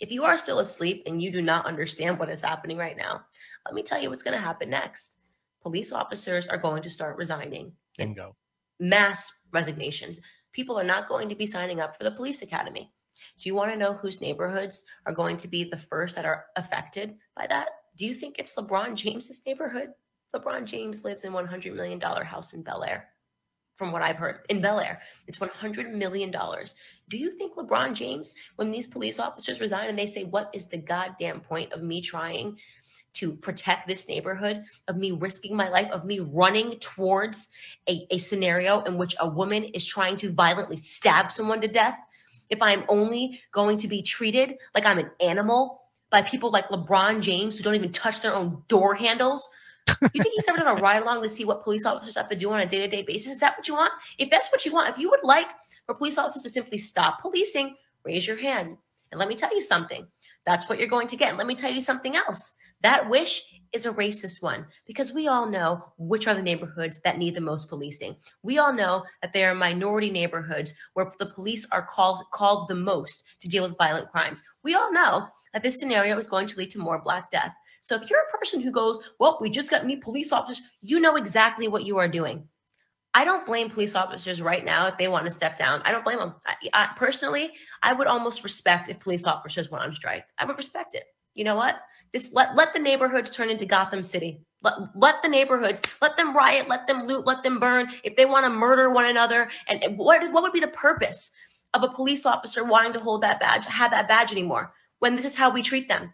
if 0.00 0.12
you 0.12 0.24
are 0.24 0.38
still 0.38 0.60
asleep 0.60 1.02
and 1.06 1.22
you 1.22 1.30
do 1.30 1.42
not 1.42 1.66
understand 1.66 2.18
what 2.18 2.30
is 2.30 2.42
happening 2.42 2.76
right 2.76 2.96
now 2.96 3.20
let 3.66 3.74
me 3.74 3.82
tell 3.82 4.00
you 4.00 4.10
what's 4.10 4.22
going 4.22 4.36
to 4.36 4.42
happen 4.42 4.70
next 4.70 5.16
police 5.62 5.92
officers 5.92 6.46
are 6.46 6.58
going 6.58 6.82
to 6.82 6.90
start 6.90 7.16
resigning 7.16 7.72
Bingo. 7.96 8.36
mass 8.80 9.32
resignations. 9.52 10.20
People 10.52 10.78
are 10.78 10.84
not 10.84 11.08
going 11.08 11.28
to 11.28 11.34
be 11.34 11.46
signing 11.46 11.80
up 11.80 11.96
for 11.96 12.04
the 12.04 12.10
police 12.10 12.42
academy. 12.42 12.92
Do 13.40 13.48
you 13.48 13.54
want 13.54 13.70
to 13.72 13.78
know 13.78 13.94
whose 13.94 14.20
neighborhoods 14.20 14.84
are 15.06 15.12
going 15.12 15.36
to 15.38 15.48
be 15.48 15.64
the 15.64 15.76
first 15.76 16.16
that 16.16 16.24
are 16.24 16.46
affected 16.56 17.14
by 17.36 17.46
that? 17.48 17.68
Do 17.96 18.06
you 18.06 18.14
think 18.14 18.36
it's 18.38 18.54
LeBron 18.54 18.94
James's 18.94 19.42
neighborhood? 19.46 19.90
LeBron 20.34 20.64
James 20.64 21.04
lives 21.04 21.24
in 21.24 21.32
$100 21.32 21.74
million 21.74 22.00
house 22.00 22.52
in 22.52 22.62
Bel 22.62 22.84
Air. 22.84 23.08
From 23.78 23.92
what 23.92 24.02
I've 24.02 24.16
heard, 24.16 24.40
in 24.48 24.60
Bel 24.60 24.80
Air, 24.80 25.00
it's 25.28 25.38
$100 25.38 25.92
million. 25.92 26.32
Do 26.32 27.16
you 27.16 27.30
think 27.38 27.54
LeBron 27.54 27.94
James, 27.94 28.34
when 28.56 28.72
these 28.72 28.88
police 28.88 29.20
officers 29.20 29.60
resign 29.60 29.88
and 29.88 29.96
they 29.96 30.06
say, 30.06 30.24
What 30.24 30.50
is 30.52 30.66
the 30.66 30.78
goddamn 30.78 31.38
point 31.40 31.72
of 31.72 31.84
me 31.84 32.00
trying 32.00 32.58
to 33.14 33.34
protect 33.34 33.86
this 33.86 34.08
neighborhood, 34.08 34.64
of 34.88 34.96
me 34.96 35.12
risking 35.12 35.54
my 35.54 35.68
life, 35.68 35.88
of 35.92 36.04
me 36.04 36.18
running 36.18 36.76
towards 36.80 37.48
a, 37.88 38.04
a 38.10 38.18
scenario 38.18 38.80
in 38.82 38.98
which 38.98 39.14
a 39.20 39.28
woman 39.28 39.62
is 39.62 39.84
trying 39.84 40.16
to 40.16 40.32
violently 40.32 40.76
stab 40.76 41.30
someone 41.30 41.60
to 41.60 41.68
death, 41.68 41.98
if 42.50 42.60
I'm 42.60 42.84
only 42.88 43.40
going 43.52 43.78
to 43.78 43.86
be 43.86 44.02
treated 44.02 44.56
like 44.74 44.86
I'm 44.86 44.98
an 44.98 45.10
animal 45.20 45.82
by 46.10 46.22
people 46.22 46.50
like 46.50 46.68
LeBron 46.68 47.20
James 47.20 47.56
who 47.56 47.62
don't 47.62 47.76
even 47.76 47.92
touch 47.92 48.22
their 48.22 48.34
own 48.34 48.64
door 48.66 48.96
handles, 48.96 49.48
you 50.14 50.22
think 50.22 50.34
he's 50.34 50.48
ever 50.48 50.58
done 50.58 50.78
a 50.78 50.80
ride 50.80 51.02
along 51.02 51.22
to 51.22 51.28
see 51.28 51.44
what 51.44 51.64
police 51.64 51.84
officers 51.84 52.16
have 52.16 52.28
to 52.28 52.36
do 52.36 52.52
on 52.52 52.60
a 52.60 52.66
day 52.66 52.78
to 52.78 52.88
day 52.88 53.02
basis? 53.02 53.34
Is 53.34 53.40
that 53.40 53.56
what 53.56 53.68
you 53.68 53.74
want? 53.74 53.92
If 54.18 54.30
that's 54.30 54.50
what 54.50 54.64
you 54.64 54.72
want, 54.72 54.88
if 54.88 54.98
you 54.98 55.10
would 55.10 55.24
like 55.24 55.48
for 55.86 55.94
police 55.94 56.18
officers 56.18 56.42
to 56.42 56.48
simply 56.48 56.78
stop 56.78 57.20
policing, 57.20 57.76
raise 58.04 58.26
your 58.26 58.36
hand. 58.36 58.76
And 59.10 59.18
let 59.18 59.28
me 59.28 59.34
tell 59.34 59.54
you 59.54 59.60
something 59.60 60.06
that's 60.44 60.68
what 60.68 60.78
you're 60.78 60.88
going 60.88 61.08
to 61.08 61.16
get. 61.16 61.30
And 61.30 61.38
let 61.38 61.46
me 61.46 61.54
tell 61.54 61.72
you 61.72 61.80
something 61.80 62.16
else. 62.16 62.54
That 62.82 63.08
wish 63.08 63.42
is 63.72 63.86
a 63.86 63.92
racist 63.92 64.40
one 64.40 64.66
because 64.86 65.12
we 65.12 65.28
all 65.28 65.46
know 65.46 65.84
which 65.98 66.26
are 66.26 66.34
the 66.34 66.42
neighborhoods 66.42 67.00
that 67.04 67.18
need 67.18 67.34
the 67.34 67.40
most 67.40 67.68
policing. 67.68 68.16
We 68.42 68.58
all 68.58 68.72
know 68.72 69.04
that 69.20 69.32
there 69.32 69.50
are 69.50 69.54
minority 69.54 70.10
neighborhoods 70.10 70.74
where 70.94 71.12
the 71.18 71.26
police 71.26 71.66
are 71.72 71.82
called 71.82 72.22
called 72.32 72.68
the 72.68 72.74
most 72.74 73.24
to 73.40 73.48
deal 73.48 73.64
with 73.64 73.76
violent 73.76 74.10
crimes. 74.10 74.42
We 74.62 74.74
all 74.74 74.92
know 74.92 75.28
that 75.52 75.62
this 75.62 75.78
scenario 75.78 76.16
is 76.18 76.28
going 76.28 76.48
to 76.48 76.58
lead 76.58 76.70
to 76.70 76.78
more 76.78 77.02
black 77.02 77.30
death. 77.30 77.54
So 77.88 77.94
if 77.94 78.10
you're 78.10 78.20
a 78.20 78.36
person 78.36 78.60
who 78.60 78.70
goes, 78.70 79.00
well, 79.18 79.38
we 79.40 79.48
just 79.48 79.70
got 79.70 79.86
new 79.86 79.98
police 79.98 80.30
officers, 80.30 80.60
you 80.82 81.00
know 81.00 81.16
exactly 81.16 81.68
what 81.68 81.86
you 81.86 81.96
are 81.96 82.06
doing. 82.06 82.46
I 83.14 83.24
don't 83.24 83.46
blame 83.46 83.70
police 83.70 83.94
officers 83.94 84.42
right 84.42 84.62
now 84.62 84.88
if 84.88 84.98
they 84.98 85.08
want 85.08 85.24
to 85.24 85.30
step 85.30 85.56
down. 85.56 85.80
I 85.86 85.92
don't 85.92 86.04
blame 86.04 86.18
them. 86.18 86.34
I, 86.46 86.54
I, 86.74 86.90
personally, 86.96 87.50
I 87.82 87.94
would 87.94 88.06
almost 88.06 88.44
respect 88.44 88.90
if 88.90 89.00
police 89.00 89.24
officers 89.24 89.70
went 89.70 89.84
on 89.84 89.94
strike. 89.94 90.26
I 90.36 90.44
would 90.44 90.58
respect 90.58 90.94
it. 90.94 91.04
You 91.32 91.44
know 91.44 91.56
what? 91.56 91.80
This 92.12 92.34
let 92.34 92.54
let 92.54 92.74
the 92.74 92.78
neighborhoods 92.78 93.30
turn 93.30 93.48
into 93.48 93.64
Gotham 93.64 94.04
City. 94.04 94.42
Let, 94.62 94.74
let 94.94 95.22
the 95.22 95.28
neighborhoods 95.30 95.80
let 96.02 96.14
them 96.18 96.36
riot, 96.36 96.68
let 96.68 96.86
them 96.86 97.06
loot, 97.06 97.24
let 97.24 97.42
them 97.42 97.58
burn. 97.58 97.88
If 98.04 98.16
they 98.16 98.26
want 98.26 98.44
to 98.44 98.50
murder 98.50 98.90
one 98.90 99.06
another, 99.06 99.48
and 99.68 99.96
what 99.96 100.30
what 100.30 100.42
would 100.42 100.52
be 100.52 100.60
the 100.60 100.68
purpose 100.68 101.30
of 101.72 101.82
a 101.82 101.88
police 101.88 102.26
officer 102.26 102.64
wanting 102.64 102.92
to 102.92 103.00
hold 103.00 103.22
that 103.22 103.40
badge, 103.40 103.64
have 103.64 103.92
that 103.92 104.08
badge 104.08 104.30
anymore? 104.30 104.74
When 104.98 105.16
this 105.16 105.24
is 105.24 105.36
how 105.36 105.48
we 105.48 105.62
treat 105.62 105.88
them. 105.88 106.12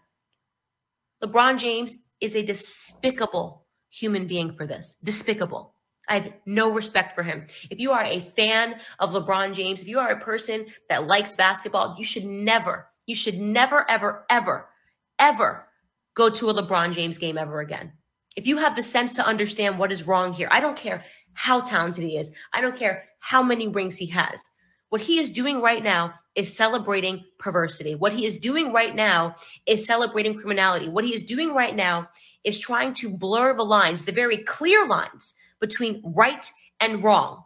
LeBron 1.25 1.57
James 1.57 1.95
is 2.21 2.35
a 2.35 2.43
despicable 2.45 3.65
human 3.89 4.27
being 4.27 4.53
for 4.53 4.67
this. 4.67 4.97
Despicable. 5.03 5.73
I 6.07 6.15
have 6.15 6.33
no 6.45 6.71
respect 6.71 7.15
for 7.15 7.23
him. 7.23 7.47
If 7.71 7.79
you 7.79 7.91
are 7.91 8.03
a 8.03 8.19
fan 8.19 8.75
of 8.99 9.13
LeBron 9.13 9.53
James, 9.55 9.81
if 9.81 9.87
you 9.87 9.99
are 9.99 10.11
a 10.11 10.19
person 10.19 10.67
that 10.89 11.07
likes 11.07 11.31
basketball, 11.31 11.95
you 11.97 12.05
should 12.05 12.25
never, 12.25 12.87
you 13.07 13.15
should 13.15 13.39
never, 13.39 13.89
ever, 13.89 14.25
ever, 14.29 14.69
ever 15.17 15.67
go 16.13 16.29
to 16.29 16.49
a 16.49 16.53
LeBron 16.53 16.93
James 16.93 17.17
game 17.17 17.37
ever 17.37 17.59
again. 17.59 17.93
If 18.35 18.45
you 18.45 18.57
have 18.57 18.75
the 18.75 18.83
sense 18.83 19.13
to 19.13 19.25
understand 19.25 19.79
what 19.79 19.91
is 19.91 20.05
wrong 20.05 20.33
here, 20.33 20.49
I 20.51 20.59
don't 20.59 20.77
care 20.77 21.03
how 21.33 21.61
talented 21.61 22.03
he 22.03 22.17
is, 22.17 22.31
I 22.53 22.61
don't 22.61 22.77
care 22.77 23.05
how 23.19 23.41
many 23.41 23.67
rings 23.67 23.97
he 23.97 24.07
has. 24.07 24.49
What 24.89 25.01
he 25.01 25.19
is 25.19 25.31
doing 25.31 25.61
right 25.61 25.83
now 25.83 26.13
is 26.35 26.55
celebrating 26.55 27.23
perversity. 27.39 27.95
What 27.95 28.13
he 28.13 28.25
is 28.25 28.37
doing 28.37 28.71
right 28.71 28.95
now 28.95 29.35
is 29.65 29.85
celebrating 29.85 30.37
criminality. 30.37 30.87
What 30.87 31.03
he 31.03 31.13
is 31.13 31.23
doing 31.23 31.53
right 31.53 31.75
now 31.75 32.07
is 32.43 32.59
trying 32.59 32.93
to 32.93 33.09
blur 33.09 33.55
the 33.55 33.63
lines, 33.63 34.05
the 34.05 34.11
very 34.11 34.37
clear 34.37 34.87
lines 34.87 35.33
between 35.59 36.01
right 36.05 36.49
and 36.79 37.03
wrong. 37.03 37.43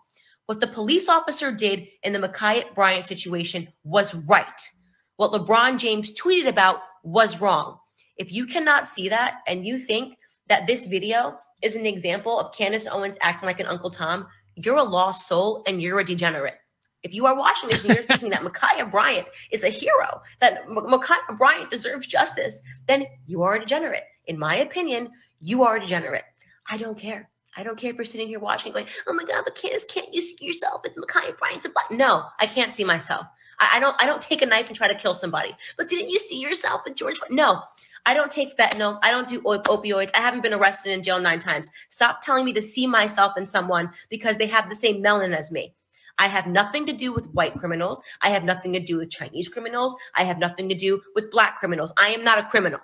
What 0.48 0.60
the 0.60 0.68
police 0.68 1.08
officer 1.08 1.52
did 1.52 1.88
in 2.04 2.12
the 2.12 2.20
Ma'Khia 2.20 2.74
Bryant 2.76 3.06
situation 3.06 3.70
was 3.84 4.14
right. 4.16 4.62
What 5.18 5.32
LeBron 5.32 5.78
James 5.78 6.12
tweeted 6.20 6.48
about 6.48 6.82
was 7.04 7.40
wrong. 7.40 7.78
If 8.18 8.34
you 8.34 8.46
cannot 8.46 8.88
see 8.88 9.10
that 9.10 9.40
and 9.48 9.66
you 9.66 9.78
think 9.78 10.18
that 10.48 10.68
this 10.68 10.86
video 10.86 11.38
is 11.62 11.76
an 11.76 11.86
example 11.86 12.40
of 12.40 12.54
Candace 12.54 12.88
Owens 12.88 13.18
acting 13.22 13.48
like 13.48 13.60
an 13.60 13.68
Uncle 13.68 13.90
Tom, 13.90 14.28
you're 14.56 14.78
a 14.78 14.84
lost 14.84 15.28
soul 15.28 15.64
and 15.68 15.82
you're 15.82 16.00
a 16.00 16.06
degenerate. 16.06 16.56
If 17.04 17.14
you 17.14 17.26
are 17.26 17.36
watching 17.36 17.70
this 17.70 17.86
and 17.86 17.96
you're 17.96 18.04
thinking 18.04 18.30
that 18.32 18.42
Ma'Khia 18.42 18.90
Bryant 18.92 19.28
is 19.52 19.64
a 19.64 19.70
hero, 19.70 20.22
that 20.40 20.64
M- 20.68 20.76
Ma'Khia 20.76 21.38
Bryant 21.38 21.70
deserves 21.70 22.08
justice, 22.08 22.62
then 22.88 23.06
you 23.26 23.42
are 23.42 23.56
a 23.56 23.60
degenerate. 23.60 24.04
In 24.28 24.38
my 24.38 24.58
opinion, 24.58 25.10
you 25.40 25.64
are 25.64 25.78
a 25.78 25.80
degenerate. 25.80 26.26
I 26.70 26.78
don't 26.78 26.98
care. 26.98 27.30
I 27.56 27.64
don't 27.64 27.78
care 27.78 27.92
if 27.92 27.98
you're 27.98 28.06
sitting 28.06 28.28
here 28.28 28.40
watching, 28.40 28.72
going, 28.72 28.88
"Oh 29.08 29.14
my 29.14 29.24
God, 29.24 29.44
but 29.44 29.56
Candace, 29.56 29.86
can't 29.86 30.14
you 30.14 30.22
see 30.22 30.46
yourself? 30.46 30.82
It's 30.86 30.98
Ma'Khia 30.98 31.38
Bryant's 31.38 31.66
a 31.66 31.70
black." 31.70 31.90
No, 31.90 32.26
I 32.40 32.46
can't 32.46 32.74
see 32.74 32.84
myself. 32.84 33.26
I, 33.60 33.72
I, 33.76 33.80
don't. 33.80 33.96
I 34.02 34.06
don't 34.06 34.22
take 34.22 34.42
a 34.42 34.46
knife 34.46 34.68
and 34.68 34.76
try 34.76 34.88
to 34.88 34.96
kill 34.96 35.14
somebody. 35.14 35.56
But 35.78 35.90
didn't 35.90 36.10
you 36.10 36.20
see 36.20 36.40
yourself 36.40 36.86
in 36.86 36.96
George? 36.96 37.20
No, 37.30 37.62
I 38.06 38.14
don't 38.14 38.32
take 38.32 38.56
fentanyl. 38.58 39.00
I 39.04 39.12
don't 39.12 39.28
do 39.28 39.42
op- 39.42 39.68
opioids. 39.68 40.12
I 40.16 40.20
haven't 40.20 40.44
been 40.44 40.54
arrested 40.54 40.92
in 40.94 41.04
jail 41.04 41.20
nine 41.20 41.40
times. 41.40 41.70
Stop 41.90 42.22
telling 42.22 42.46
me 42.46 42.54
to 42.54 42.62
see 42.62 42.88
myself 42.88 43.38
in 43.38 43.46
someone 43.46 43.92
because 44.10 44.38
they 44.38 44.48
have 44.48 44.70
the 44.70 44.76
same 44.76 45.02
melanin 45.02 45.36
as 45.36 45.52
me. 45.52 45.74
I 46.20 46.28
have 46.28 46.46
nothing 46.46 46.86
to 46.86 46.94
do 46.94 47.14
with 47.14 47.26
white 47.32 47.56
criminals. 47.56 48.02
I 48.22 48.30
have 48.30 48.44
nothing 48.44 48.74
to 48.74 48.80
do 48.80 48.98
with 48.98 49.10
Chinese 49.10 49.50
criminals. 49.50 49.96
I 50.16 50.24
have 50.24 50.38
nothing 50.38 50.70
to 50.70 50.76
do 50.76 51.02
with 51.16 51.32
black 51.32 51.58
criminals. 51.58 51.92
I 51.98 52.10
am 52.10 52.24
not 52.24 52.38
a 52.38 52.44
criminal. 52.44 52.80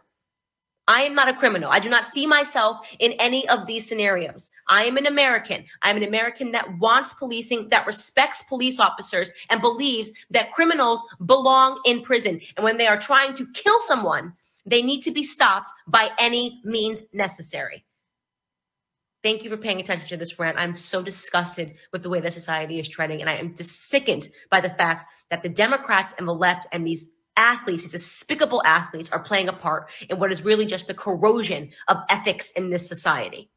I 0.88 1.02
am 1.02 1.16
not 1.16 1.30
a 1.30 1.34
criminal. 1.34 1.72
I 1.72 1.80
do 1.80 1.90
not 1.90 2.06
see 2.06 2.28
myself 2.28 2.78
in 3.00 3.14
any 3.14 3.48
of 3.50 3.66
these 3.66 3.88
scenarios. 3.88 4.52
I 4.70 4.84
am 4.84 4.98
an 4.98 5.08
American. 5.08 5.66
I'm 5.82 5.98
an 5.98 6.04
American 6.04 6.52
that 6.52 6.78
wants 6.78 7.14
policing, 7.14 7.70
that 7.70 7.88
respects 7.88 8.44
police 8.44 8.80
officers, 8.80 9.32
and 9.50 9.62
believes 9.62 10.12
that 10.30 10.52
criminals 10.52 11.04
belong 11.26 11.82
in 11.86 12.02
prison. 12.02 12.40
And 12.56 12.64
when 12.64 12.78
they 12.78 12.88
are 12.88 13.00
trying 13.00 13.34
to 13.34 13.52
kill 13.54 13.80
someone, 13.80 14.34
they 14.68 14.84
need 14.84 15.02
to 15.02 15.12
be 15.12 15.24
stopped 15.24 15.72
by 15.88 16.12
any 16.20 16.62
means 16.64 17.04
necessary. 17.14 17.84
Thank 19.26 19.44
you 19.44 19.50
for 19.50 19.58
paying 19.58 19.80
attention 19.80 20.08
to 20.10 20.18
this 20.18 20.38
rant. 20.38 20.56
I'm 20.60 20.76
so 20.76 21.02
disgusted 21.02 21.78
with 21.92 22.04
the 22.04 22.10
way 22.12 22.20
that 22.20 22.32
society 22.32 22.78
is 22.78 22.88
trending, 22.88 23.22
and 23.22 23.30
I 23.30 23.34
am 23.34 23.56
just 23.56 23.90
sickened 23.90 24.28
by 24.52 24.62
the 24.62 24.70
fact 24.70 25.12
that 25.32 25.42
the 25.42 25.50
Democrats 25.50 26.14
and 26.20 26.28
the 26.28 26.34
left 26.36 26.68
and 26.72 26.86
these 26.86 27.10
athletes, 27.36 27.82
these 27.82 27.94
despicable 27.94 28.62
athletes, 28.68 29.10
are 29.10 29.18
playing 29.20 29.50
a 29.50 29.54
part 29.54 29.90
in 30.12 30.20
what 30.20 30.32
is 30.32 30.46
really 30.46 30.68
just 30.68 30.86
the 30.86 30.94
corrosion 30.94 31.72
of 31.88 31.98
ethics 32.08 32.52
in 32.52 32.70
this 32.70 32.88
society. 32.88 33.50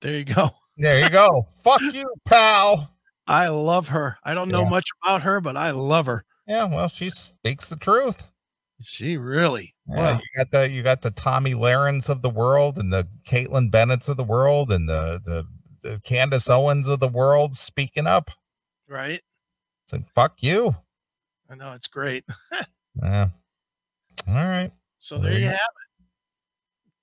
There 0.00 0.16
you 0.18 0.24
go. 0.24 0.50
There 0.78 1.00
you 1.00 1.10
go. 1.10 1.46
Fuck 1.62 1.82
you, 1.82 2.12
pal. 2.24 2.96
I 3.28 3.48
love 3.48 3.88
her. 3.88 4.16
I 4.24 4.32
don't 4.34 4.48
know 4.48 4.62
Yeah. 4.62 4.70
much 4.70 4.88
about 5.04 5.22
her, 5.22 5.38
but 5.40 5.54
I 5.56 5.70
love 5.70 6.06
her. 6.06 6.24
Yeah, 6.48 6.64
well, 6.64 6.88
she 6.88 7.10
speaks 7.10 7.68
the 7.68 7.76
truth. 7.76 8.26
She 8.84 9.16
really. 9.16 9.74
Yeah, 9.88 10.12
Wow. 10.14 10.20
you 10.20 10.44
got 10.44 10.50
the 10.50 10.70
you 10.70 10.82
got 10.82 11.02
the 11.02 11.10
Tomi 11.10 11.54
Lahren 11.54 12.08
of 12.08 12.22
the 12.22 12.30
world 12.30 12.78
and 12.78 12.92
the 12.92 13.08
Kaitlin 13.28 13.70
Bennett's 13.70 14.08
of 14.08 14.16
the 14.16 14.24
world 14.24 14.70
and 14.72 14.88
the 14.88 15.20
the, 15.24 15.46
the 15.82 16.00
Candace 16.00 16.48
Owens 16.50 16.88
of 16.88 17.00
the 17.00 17.08
world 17.08 17.54
speaking 17.54 18.06
up. 18.06 18.30
Right. 18.88 19.22
Said 19.86 20.04
fuck 20.14 20.34
you. 20.40 20.76
I 21.50 21.54
know 21.54 21.72
it's 21.72 21.88
great. 21.88 22.24
Yeah. 23.02 23.28
All 24.28 24.34
right. 24.34 24.70
So 24.98 25.16
there 25.18 25.32
you 25.32 25.46
have 25.46 25.54
it. 25.54 26.06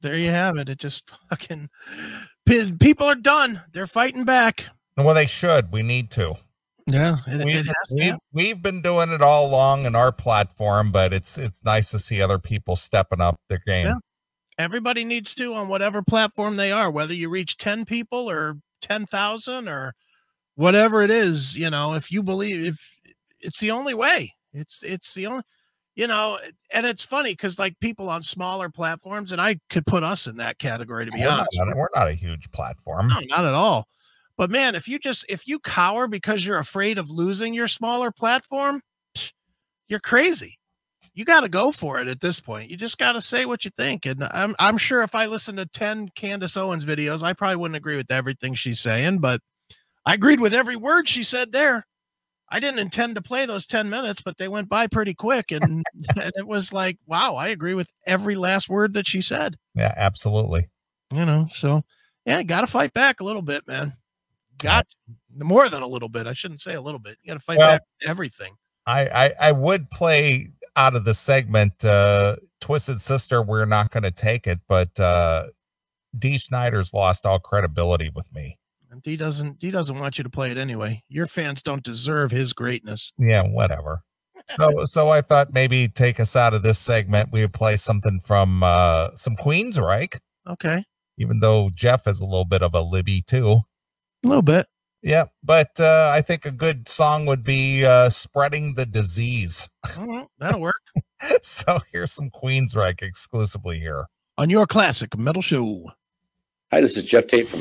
There 0.01 0.15
you 0.15 0.29
have 0.29 0.55
it. 0.57 0.69
It 0.69 0.77
just 0.77 1.09
fucking 1.29 1.69
people 2.45 3.07
are 3.07 3.15
done. 3.15 3.61
They're 3.73 3.87
fighting 3.87 4.23
back. 4.23 4.67
Well, 4.95 5.15
they 5.15 5.25
should. 5.25 5.71
We 5.71 5.81
need 5.81 6.11
to. 6.11 6.35
Yeah, 6.91 7.17
it, 7.27 7.45
We've, 7.45 7.55
it 7.55 7.65
has 7.65 7.91
we've, 7.91 8.15
we've 8.33 8.61
been 8.61 8.81
doing 8.81 9.11
it 9.11 9.21
all 9.21 9.47
along 9.47 9.85
in 9.85 9.95
our 9.95 10.11
platform, 10.11 10.91
but 10.91 11.13
it's 11.13 11.37
it's 11.37 11.63
nice 11.63 11.91
to 11.91 11.99
see 11.99 12.21
other 12.21 12.39
people 12.39 12.75
stepping 12.75 13.21
up 13.21 13.39
their 13.47 13.61
game. 13.65 13.87
Yeah. 13.87 13.95
Everybody 14.57 15.05
needs 15.05 15.33
to 15.35 15.53
on 15.53 15.69
whatever 15.69 16.01
platform 16.01 16.57
they 16.57 16.71
are, 16.71 16.91
whether 16.91 17.13
you 17.13 17.29
reach 17.29 17.55
10 17.57 17.85
people 17.85 18.29
or 18.29 18.57
10,000 18.81 19.69
or 19.69 19.93
whatever 20.55 21.01
it 21.01 21.09
is, 21.09 21.55
you 21.55 21.69
know, 21.69 21.93
if 21.93 22.11
you 22.11 22.21
believe 22.21 22.65
if 22.65 22.79
it's 23.39 23.59
the 23.59 23.71
only 23.71 23.93
way. 23.93 24.33
It's 24.53 24.83
it's 24.83 25.13
the 25.13 25.27
only 25.27 25.43
you 25.95 26.07
know, 26.07 26.39
and 26.71 26.85
it's 26.85 27.03
funny 27.03 27.33
because 27.33 27.59
like 27.59 27.77
people 27.81 28.09
on 28.09 28.23
smaller 28.23 28.69
platforms, 28.69 29.31
and 29.33 29.41
I 29.41 29.59
could 29.69 29.85
put 29.85 30.01
us 30.01 30.27
in 30.27 30.37
that 30.37 30.57
category 30.57 31.05
to 31.05 31.11
be 31.11 31.19
We're 31.19 31.25
not, 31.27 31.47
honest. 31.59 31.77
we're 31.77 31.87
not 31.93 32.07
a 32.07 32.13
huge 32.13 32.49
platform. 32.51 33.09
No, 33.09 33.19
not 33.25 33.43
at 33.43 33.53
all. 33.53 33.87
But 34.39 34.49
man, 34.49 34.73
if 34.73 34.87
you 34.87 34.99
just 34.99 35.25
if 35.27 35.49
you 35.49 35.59
cower 35.59 36.07
because 36.07 36.45
you're 36.45 36.57
afraid 36.57 36.97
of 36.97 37.09
losing 37.09 37.53
your 37.53 37.67
smaller 37.67 38.09
platform, 38.09 38.81
you're 39.89 39.99
crazy. 39.99 40.57
You 41.13 41.25
got 41.25 41.41
to 41.41 41.49
go 41.49 41.73
for 41.73 41.99
it 41.99 42.07
at 42.07 42.21
this 42.21 42.39
point. 42.39 42.69
You 42.69 42.77
just 42.77 42.97
got 42.97 43.11
to 43.11 43.21
say 43.21 43.45
what 43.45 43.65
you 43.65 43.71
think. 43.71 44.05
And 44.05 44.23
I'm 44.23 44.55
I'm 44.57 44.77
sure 44.77 45.03
if 45.03 45.13
I 45.13 45.25
listened 45.25 45.57
to 45.57 45.65
10 45.65 46.11
Candace 46.15 46.55
Owens 46.55 46.85
videos, 46.85 47.21
I 47.21 47.33
probably 47.33 47.57
wouldn't 47.57 47.75
agree 47.75 47.97
with 47.97 48.09
everything 48.09 48.53
she's 48.55 48.79
saying, 48.79 49.19
but 49.19 49.41
I 50.05 50.13
agreed 50.13 50.39
with 50.39 50.53
every 50.53 50.77
word 50.77 51.09
she 51.09 51.21
said 51.23 51.51
there. 51.51 51.85
I 52.49 52.61
didn't 52.61 52.79
intend 52.79 53.15
to 53.15 53.21
play 53.21 53.45
those 53.45 53.67
10 53.67 53.89
minutes, 53.89 54.21
but 54.21 54.37
they 54.37 54.47
went 54.47 54.69
by 54.69 54.87
pretty 54.87 55.15
quick 55.15 55.51
and, 55.51 55.83
and 56.15 56.31
it 56.37 56.47
was 56.47 56.71
like, 56.71 56.97
wow, 57.05 57.35
I 57.35 57.49
agree 57.49 57.73
with 57.73 57.91
every 58.07 58.35
last 58.35 58.69
word 58.69 58.93
that 58.93 59.05
she 59.05 59.19
said 59.19 59.57
Yeah, 59.75 59.93
absolutely. 59.97 60.69
you 61.13 61.25
know 61.25 61.49
so 61.53 61.83
yeah 62.25 62.41
got 62.43 62.61
to 62.61 62.67
fight 62.67 62.93
back 62.93 63.19
a 63.19 63.25
little 63.25 63.41
bit 63.41 63.67
man 63.67 63.95
got 64.59 64.87
to. 64.89 65.43
more 65.45 65.69
than 65.69 65.81
a 65.81 65.87
little 65.87 66.09
bit 66.09 66.27
i 66.27 66.33
shouldn't 66.33 66.61
say 66.61 66.73
a 66.75 66.81
little 66.81 66.99
bit 66.99 67.17
you 67.23 67.27
got 67.29 67.33
to 67.35 67.39
fight 67.39 67.57
Well- 67.57 67.71
back 67.73 67.81
everything 68.07 68.53
I, 68.85 69.05
I 69.07 69.33
I 69.49 69.51
would 69.51 69.91
play 69.91 70.49
out 70.75 70.95
of 70.95 71.05
the 71.05 71.13
segment 71.13 71.83
uh 71.85 72.37
Twisted 72.61 72.99
Sister, 72.99 73.41
we're 73.41 73.65
not 73.65 73.91
gonna 73.91 74.09
take 74.11 74.47
it, 74.47 74.59
but 74.67 74.99
uh 74.99 75.47
Dee 76.17 76.37
Snider's 76.39 76.91
lost 76.93 77.25
all 77.25 77.37
credibility 77.39 78.09
with 78.15 78.33
me. 78.33 78.57
and 78.89 79.01
he 79.03 79.15
doesn't 79.15 79.57
he 79.61 79.69
doesn't 79.69 79.99
want 79.99 80.17
you 80.17 80.23
to 80.23 80.29
play 80.29 80.49
it 80.49 80.57
anyway 80.57 81.03
your 81.07 81.27
fans 81.27 81.61
don't 81.61 81.83
deserve 81.83 82.31
his 82.31 82.51
greatness 82.53 83.11
Yeah, 83.19 83.43
whatever. 83.43 84.01
So 84.59 84.85
so 84.85 85.09
I 85.09 85.21
thought 85.21 85.53
maybe 85.53 85.87
take 85.89 86.19
us 86.19 86.35
out 86.35 86.55
of 86.55 86.63
this 86.63 86.79
segment. 86.79 87.29
We 87.31 87.41
would 87.41 87.53
play 87.53 87.75
something 87.77 88.19
from 88.21 88.63
uh 88.63 89.09
some 89.13 89.35
Queensryche, 89.35 90.17
okay 90.49 90.83
even 91.17 91.41
though 91.41 91.69
Geoff 91.75 92.07
is 92.07 92.21
a 92.21 92.25
little 92.25 92.45
bit 92.45 92.63
of 92.63 92.73
a 92.73 92.81
Libby 92.81 93.21
too. 93.21 93.59
A 94.23 94.27
little 94.27 94.41
bit 94.41 94.67
Yeah, 95.01 95.25
but 95.43 95.79
uh 95.79 96.11
I 96.13 96.21
think 96.21 96.45
a 96.45 96.51
good 96.51 96.87
song 96.87 97.25
would 97.25 97.43
be 97.43 97.85
uh 97.85 98.09
Spreading 98.09 98.75
the 98.75 98.85
Disease. 98.85 99.69
All 99.97 100.07
right, 100.07 100.27
that'll 100.39 100.61
work 100.61 100.81
so 101.41 101.79
here's 101.91 102.11
some 102.13 102.29
Queensryche 102.29 103.01
exclusively 103.01 103.79
here. 103.79 104.07
on 104.37 104.49
your 104.49 104.65
classic 104.67 105.17
metal 105.17 105.41
show 105.41 105.91
Hi, 106.71 106.81
this 106.81 106.97
is 106.97 107.03
Geoff 107.03 107.25
Tate 107.27 107.47
from 107.47 107.59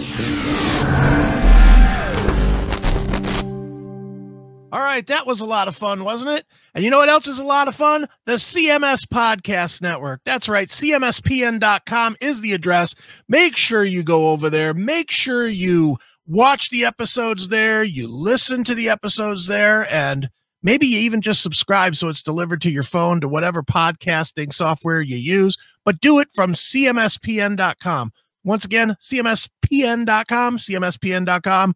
All 4.71 4.81
right, 4.81 5.07
that 5.07 5.27
was 5.27 5.41
a 5.41 5.47
lot 5.47 5.67
of 5.67 5.75
fun, 5.77 6.05
wasn't 6.05 6.31
it? 6.33 6.47
And 6.75 6.85
you 6.85 6.91
know 6.91 6.99
what 6.99 7.09
else 7.09 7.27
is 7.27 7.39
a 7.39 7.45
lot 7.45 7.69
of 7.69 7.75
fun? 7.75 8.07
The 8.27 8.35
CMS 8.35 9.07
Podcast 9.07 9.81
Network. 9.81 10.21
That's 10.27 10.47
right. 10.47 10.69
CMSPN.com 10.69 12.17
is 12.21 12.43
the 12.43 12.53
address. 12.53 12.95
Make 13.29 13.57
sure 13.57 13.83
you 13.83 14.03
go 14.03 14.29
over 14.29 14.51
there. 14.51 14.75
Make 14.75 15.11
sure 15.11 15.49
you 15.49 15.97
watch 16.29 16.71
the 16.71 16.85
episodes 16.85 17.49
there, 17.49 17.83
you 17.83 18.07
listen 18.07 18.63
to 18.65 18.75
the 18.75 18.89
episodes 18.89 19.47
there, 19.47 19.93
and 19.93 20.29
maybe 20.63 20.87
you 20.87 20.99
even 21.01 21.21
just 21.21 21.43
subscribe 21.43 21.97
so 21.97 22.09
it's 22.09 22.23
delivered 22.23 22.61
to 22.63 22.71
your 22.71 22.83
phone 22.83 23.21
to 23.21 23.29
whatever 23.29 23.63
podcasting 23.63 24.53
software 24.53 25.01
you 25.01 25.17
use. 25.17 25.57
But 25.85 26.01
do 26.01 26.19
it 26.21 26.29
from 26.35 26.53
CMSPN.com. 26.53 28.13
Once 28.45 28.65
again, 28.65 28.97
CMSPN.com, 29.01 30.59
CMSPN.com, 30.59 31.75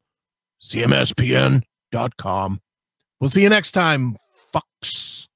CMSPN.com. 0.62 2.61
We'll 3.20 3.30
see 3.30 3.42
you 3.42 3.48
next 3.48 3.72
time, 3.72 4.16
fucks. 4.55 5.28